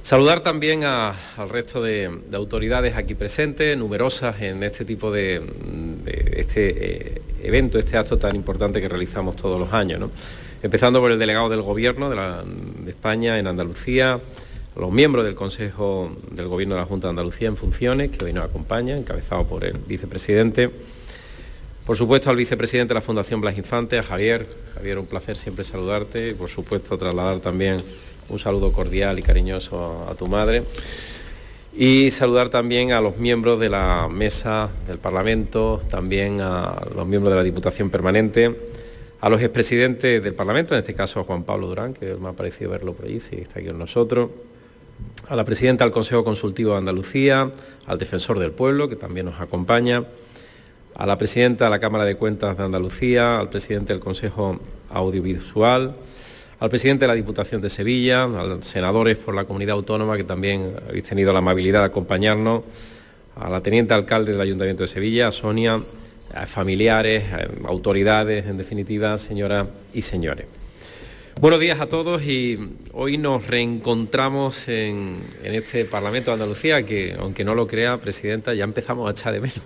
Saludar 0.00 0.40
también 0.40 0.84
al 0.84 1.48
resto 1.50 1.82
de, 1.82 2.10
autoridades 2.32 2.96
aquí 2.96 3.14
presentes, 3.14 3.76
numerosas 3.76 4.40
en 4.40 4.62
este 4.62 4.86
tipo 4.86 5.12
de, 5.12 5.42
este 6.32 7.16
eh, 7.18 7.22
evento, 7.42 7.78
este 7.78 7.98
acto 7.98 8.16
tan 8.16 8.34
importante 8.34 8.80
que 8.80 8.88
realizamos 8.88 9.36
todos 9.36 9.60
los 9.60 9.74
años. 9.74 10.08
Empezando 10.62 10.98
por 11.00 11.10
el 11.10 11.18
delegado 11.18 11.50
del 11.50 11.60
Gobierno 11.60 12.08
de 12.08 12.90
España 12.90 13.38
en 13.38 13.46
Andalucía, 13.46 14.18
los 14.76 14.90
miembros 14.90 15.26
del 15.26 15.34
Consejo 15.34 16.10
del 16.30 16.48
Gobierno 16.48 16.76
de 16.76 16.80
la 16.80 16.86
Junta 16.86 17.08
de 17.08 17.10
Andalucía 17.10 17.48
en 17.48 17.58
funciones, 17.58 18.10
que 18.10 18.24
hoy 18.24 18.32
nos 18.32 18.46
acompaña, 18.46 18.96
encabezado 18.96 19.46
por 19.46 19.62
el 19.64 19.76
vicepresidente 19.86 20.70
por 21.86 21.96
supuesto 21.96 22.30
al 22.30 22.36
vicepresidente 22.36 22.94
de 22.94 22.94
la 22.94 23.00
Fundación 23.00 23.40
Blas 23.40 23.56
Infante, 23.56 23.98
a 23.98 24.02
Javier. 24.02 24.46
Javier, 24.74 24.98
un 24.98 25.06
placer 25.06 25.36
siempre 25.36 25.64
saludarte 25.64 26.30
y 26.30 26.34
por 26.34 26.48
supuesto 26.48 26.96
trasladar 26.96 27.40
también 27.40 27.78
un 28.28 28.38
saludo 28.38 28.72
cordial 28.72 29.18
y 29.18 29.22
cariñoso 29.22 30.06
a, 30.08 30.14
tu 30.14 30.26
madre. 30.26 30.62
Y 31.76 32.10
saludar 32.10 32.48
también 32.48 32.92
a 32.92 33.00
los 33.00 33.16
miembros 33.18 33.60
de 33.60 33.68
la 33.68 34.08
mesa 34.10 34.70
del 34.86 34.98
Parlamento, 34.98 35.80
también 35.88 36.40
a 36.40 36.80
los 36.94 37.06
miembros 37.06 37.32
de 37.32 37.38
la 37.38 37.44
Diputación 37.44 37.90
Permanente, 37.90 38.54
a 39.20 39.28
los 39.28 39.40
expresidentes 39.40 40.22
del 40.22 40.34
Parlamento, 40.34 40.74
en 40.74 40.80
este 40.80 40.94
caso 40.94 41.20
a 41.20 41.24
Juan 41.24 41.44
Pablo 41.44 41.68
Durán, 41.68 41.94
que 41.94 42.14
me 42.14 42.28
ha 42.28 42.32
parecido 42.32 42.70
verlo 42.70 42.94
por 42.94 43.06
ahí, 43.06 43.20
sí, 43.20 43.36
está 43.36 43.60
aquí 43.60 43.68
con 43.68 43.78
nosotros, 43.78 44.30
a 45.28 45.36
la 45.36 45.44
presidenta 45.44 45.84
del 45.84 45.92
Consejo 45.92 46.24
Consultivo 46.24 46.72
de 46.72 46.78
Andalucía, 46.78 47.50
al 47.86 47.98
defensor 47.98 48.38
del 48.38 48.52
pueblo, 48.52 48.88
que 48.88 48.96
también 48.96 49.26
nos 49.26 49.40
acompaña, 49.40 50.04
a 51.00 51.06
la 51.06 51.16
presidenta 51.16 51.64
de 51.64 51.70
la 51.70 51.78
Cámara 51.78 52.04
de 52.04 52.16
Cuentas 52.16 52.58
de 52.58 52.62
Andalucía, 52.62 53.40
al 53.40 53.48
presidente 53.48 53.94
del 53.94 54.00
Consejo 54.00 54.60
Audiovisual, 54.90 55.96
al 56.58 56.68
presidente 56.68 57.04
de 57.04 57.08
la 57.08 57.14
Diputación 57.14 57.62
de 57.62 57.70
Sevilla, 57.70 58.24
a 58.24 58.44
los 58.44 58.66
senadores 58.66 59.16
por 59.16 59.34
la 59.34 59.44
comunidad 59.44 59.76
autónoma 59.76 60.18
que 60.18 60.24
también 60.24 60.74
habéis 60.86 61.04
tenido 61.04 61.32
la 61.32 61.38
amabilidad 61.38 61.80
de 61.80 61.86
acompañarnos, 61.86 62.64
a 63.34 63.48
la 63.48 63.62
teniente 63.62 63.94
alcalde 63.94 64.32
del 64.32 64.42
Ayuntamiento 64.42 64.82
de 64.82 64.88
Sevilla, 64.88 65.28
a 65.28 65.32
Sonia, 65.32 65.78
a 66.34 66.46
familiares, 66.46 67.24
a 67.32 67.68
autoridades, 67.68 68.44
en 68.44 68.58
definitiva, 68.58 69.16
señoras 69.16 69.68
y 69.94 70.02
señores. 70.02 70.44
Buenos 71.40 71.60
días 71.60 71.80
a 71.80 71.86
todos 71.86 72.22
y 72.24 72.58
hoy 72.92 73.16
nos 73.16 73.46
reencontramos 73.46 74.68
en, 74.68 75.16
en, 75.44 75.54
este 75.54 75.86
Parlamento 75.86 76.30
de 76.30 76.34
Andalucía 76.34 76.82
que, 76.82 77.14
aunque 77.18 77.44
no 77.44 77.54
lo 77.54 77.66
crea, 77.66 77.96
Presidenta, 77.96 78.52
ya 78.52 78.64
empezamos 78.64 79.08
a 79.08 79.12
echar 79.12 79.32
de 79.32 79.40
menos 79.40 79.62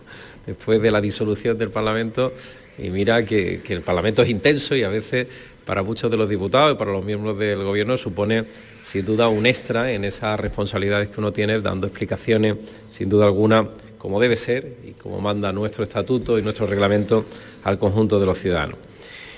después 0.47 0.80
de 0.80 0.90
la 0.90 1.01
disolución 1.01 1.59
del 1.59 1.70
Parlamento 1.70 2.32
y 2.78 2.90
mira 2.90 3.24
que, 3.24 3.61
el 3.68 3.82
Parlamento 3.82 4.22
es 4.22 4.28
intenso 4.28 4.74
y 4.74 4.82
a 4.82 4.88
veces 4.88 5.28
para 5.64 5.82
muchos 5.82 6.11
de 6.11 6.16
los 6.16 6.28
diputados 6.28 6.74
y 6.74 6.78
para 6.78 6.92
los 6.92 7.05
miembros 7.05 7.38
del 7.38 7.62
Gobierno 7.62 7.97
supone 7.97 8.45
sin 8.45 9.07
duda 9.07 9.28
un 9.28 9.47
extra 9.47 9.92
en 9.92 10.05
esas 10.05 10.38
responsabilidades 10.38 11.09
que 11.09 11.20
uno 11.20 11.32
tiene 11.32 11.61
dando 11.61 11.86
explicaciones 11.86 12.57
sin 12.90 13.09
duda 13.09 13.26
alguna 13.26 13.68
como 13.99 14.20
debe 14.20 14.36
ser 14.36 14.70
y 14.84 14.92
como 14.92 15.20
manda 15.20 15.53
nuestro 15.53 15.82
estatuto 15.84 16.38
y 16.38 16.42
nuestro 16.42 16.66
reglamento 16.66 17.24
al 17.64 17.78
conjunto 17.78 18.20
de 18.20 18.26
los 18.26 18.38
ciudadanos. 18.38 18.78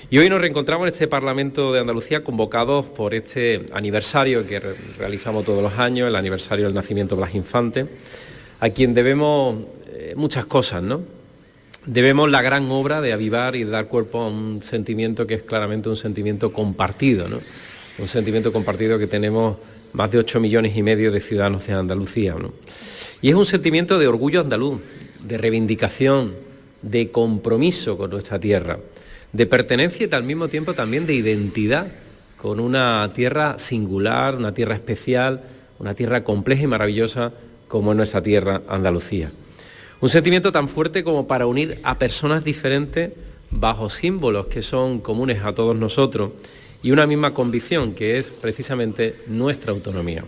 Y 0.09 0.17
hoy 0.19 0.29
nos 0.29 0.39
reencontramos 0.39 0.87
en 0.87 0.93
este 0.93 1.07
Parlamento 1.07 1.73
de 1.73 1.81
Andalucía 1.81 2.23
convocados 2.23 2.85
por 2.85 3.13
este 3.13 3.65
aniversario 3.73 4.45
que 4.47 4.59
realizamos 4.99 5.45
todos 5.45 5.61
los 5.61 5.79
años, 5.79 6.07
el 6.07 6.15
aniversario 6.15 6.65
del 6.65 6.73
nacimiento 6.73 7.15
de 7.15 7.21
Blas 7.21 7.35
Infante, 7.35 7.85
a 8.59 8.69
quien 8.69 8.93
debemos 8.93 9.55
muchas 10.17 10.45
cosas, 10.45 10.83
¿no? 10.83 11.01
debemos 11.87 12.29
la 12.29 12.41
gran 12.41 12.69
obra 12.69 12.99
de 13.01 13.13
avivar 13.13 13.55
y 13.55 13.63
dar 13.63 13.87
cuerpo 13.87 14.19
a 14.19 14.27
un 14.27 14.61
sentimiento 14.61 15.25
que 15.25 15.35
es 15.35 15.43
claramente 15.43 15.87
un 15.87 15.95
sentimiento 15.95 16.51
compartido, 16.51 17.27
¿no? 17.29 17.37
un 17.37 18.07
sentimiento 18.07 18.51
compartido 18.51 18.99
que 18.99 19.07
tenemos 19.07 19.57
más 19.93 20.11
de 20.11 20.19
8 20.19 20.41
millones 20.41 20.75
y 20.75 20.83
medio 20.83 21.11
de 21.11 21.21
ciudadanos 21.21 21.65
de 21.65 21.73
Andalucía. 21.73 22.35
Y 23.21 23.29
es 23.29 23.35
un 23.35 23.45
sentimiento 23.45 23.97
de 23.97 24.07
orgullo 24.07 24.41
andaluz, 24.41 25.23
de 25.23 25.37
reivindicación, 25.37 26.31
de 26.81 27.09
compromiso 27.09 27.97
con 27.97 28.11
nuestra 28.11 28.37
tierra, 28.37 28.77
de 29.31 29.45
pertenencia 29.47 30.07
y 30.11 30.13
al 30.13 30.23
mismo 30.23 30.49
tiempo 30.49 30.73
también 30.73 31.07
de 31.07 31.15
identidad 31.15 31.87
con 32.37 32.59
una 32.59 33.11
tierra 33.15 33.57
singular, 33.57 34.35
una 34.35 34.53
tierra 34.53 34.75
especial, 34.75 35.41
una 35.79 35.95
tierra 35.95 36.23
compleja 36.23 36.63
y 36.63 36.67
maravillosa 36.67 37.31
como 37.67 37.91
es 37.91 37.97
nuestra 37.97 38.21
tierra 38.21 38.61
Andalucía. 38.67 39.31
Un 39.99 40.09
sentimiento 40.09 40.51
tan 40.51 40.69
fuerte 40.69 41.03
como 41.03 41.25
para 41.25 41.47
unir 41.47 41.79
a 41.83 41.97
personas 41.97 42.43
diferentes 42.43 43.13
bajo 43.49 43.89
símbolos 43.89 44.45
que 44.45 44.61
son 44.61 44.99
comunes 44.99 45.43
a 45.43 45.55
todos 45.55 45.75
nosotros 45.75 46.33
y 46.83 46.91
una 46.91 47.07
misma 47.07 47.33
convicción 47.33 47.95
que 47.95 48.19
es 48.19 48.39
precisamente 48.41 49.13
nuestra 49.29 49.71
autonomía. 49.71 50.23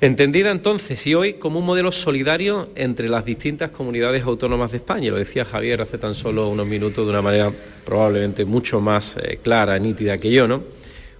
Entendida 0.00 0.50
entonces 0.50 1.06
y 1.06 1.14
hoy 1.14 1.34
como 1.34 1.60
un 1.60 1.64
modelo 1.64 1.92
solidario 1.92 2.70
entre 2.74 3.08
las 3.08 3.24
distintas 3.24 3.70
comunidades 3.70 4.24
autónomas 4.24 4.72
de 4.72 4.78
España, 4.78 5.12
lo 5.12 5.16
decía 5.16 5.44
Javier 5.44 5.80
hace 5.80 5.96
tan 5.96 6.16
solo 6.16 6.48
unos 6.48 6.66
minutos 6.66 7.04
de 7.04 7.10
una 7.12 7.22
manera 7.22 7.48
probablemente 7.86 8.44
mucho 8.44 8.80
más 8.80 9.14
eh, 9.22 9.38
clara, 9.40 9.78
nítida 9.78 10.18
que 10.18 10.32
yo, 10.32 10.48
¿no? 10.48 10.60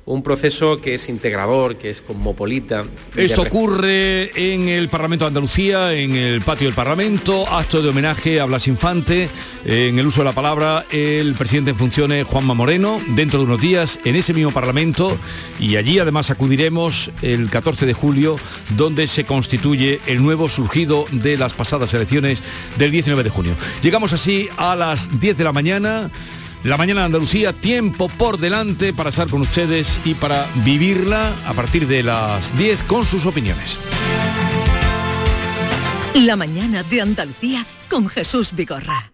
Un 0.05 0.23
proceso 0.23 0.81
que 0.81 0.95
es 0.95 1.09
integrador, 1.09 1.77
que 1.77 1.91
es 1.91 2.01
cosmopolita. 2.01 2.85
Esto 3.17 3.43
ocurre 3.43 4.31
en 4.35 4.69
el 4.69 4.89
Parlamento 4.89 5.25
de 5.25 5.29
Andalucía, 5.29 5.93
en 5.93 6.17
el 6.17 6.41
patio 6.43 6.67
del 6.67 6.75
Parlamento, 6.75 7.49
acto 7.49 7.83
de 7.83 7.91
homenaje 7.91 8.41
a 8.41 8.47
Blas 8.47 8.67
Infante, 8.67 9.29
en 9.65 9.99
el 9.99 10.07
uso 10.07 10.23
de 10.23 10.25
la 10.25 10.33
palabra 10.33 10.85
el 10.91 11.35
presidente 11.35 11.71
en 11.71 11.77
funciones 11.77 12.27
Juanma 12.27 12.55
Moreno, 12.55 13.01
dentro 13.15 13.39
de 13.39 13.47
unos 13.47 13.61
días 13.61 13.99
en 14.05 14.17
ese 14.17 14.35
mismo 14.35 14.51
Parlamento 14.51 15.17
y 15.61 15.77
allí 15.77 15.99
además 15.99 16.31
acudiremos 16.31 17.11
el 17.23 17.49
14 17.49 17.87
de 17.87 17.95
julio 17.95 18.37
donde 18.77 19.07
se 19.07 19.25
constituye 19.25 20.01
el 20.07 20.23
nuevo 20.23 20.49
surgido 20.49 21.05
de 21.13 21.37
las 21.37 21.55
pasadas 21.55 21.95
elecciones 21.95 22.43
del 22.77 22.91
19 22.91 23.23
de 23.23 23.31
junio. 23.31 23.55
Llegamos 23.83 24.13
así 24.13 24.49
a 24.57 24.75
las 24.75 25.21
10 25.21 25.37
de 25.37 25.45
la 25.45 25.53
mañana. 25.53 26.11
La 26.65 26.77
mañana 26.77 27.01
de 27.01 27.07
Andalucía, 27.07 27.53
tiempo 27.53 28.09
por 28.09 28.39
delante 28.39 28.93
para 28.93 29.11
estar 29.11 29.29
con 29.29 29.41
ustedes 29.41 29.99
y 30.05 30.15
para 30.15 30.47
vivirla 30.65 31.35
a 31.45 31.53
partir 31.55 31.89
de 31.89 32.05
las 32.05 32.57
10 32.57 32.85
con 32.85 33.05
sus 33.05 33.27
opiniones. 33.27 33.79
La 36.15 36.37
mañana 36.37 36.85
de 36.85 37.01
Andalucía 37.01 37.67
con 37.89 38.09
Jesús 38.09 38.55
Vigorra. 38.55 39.12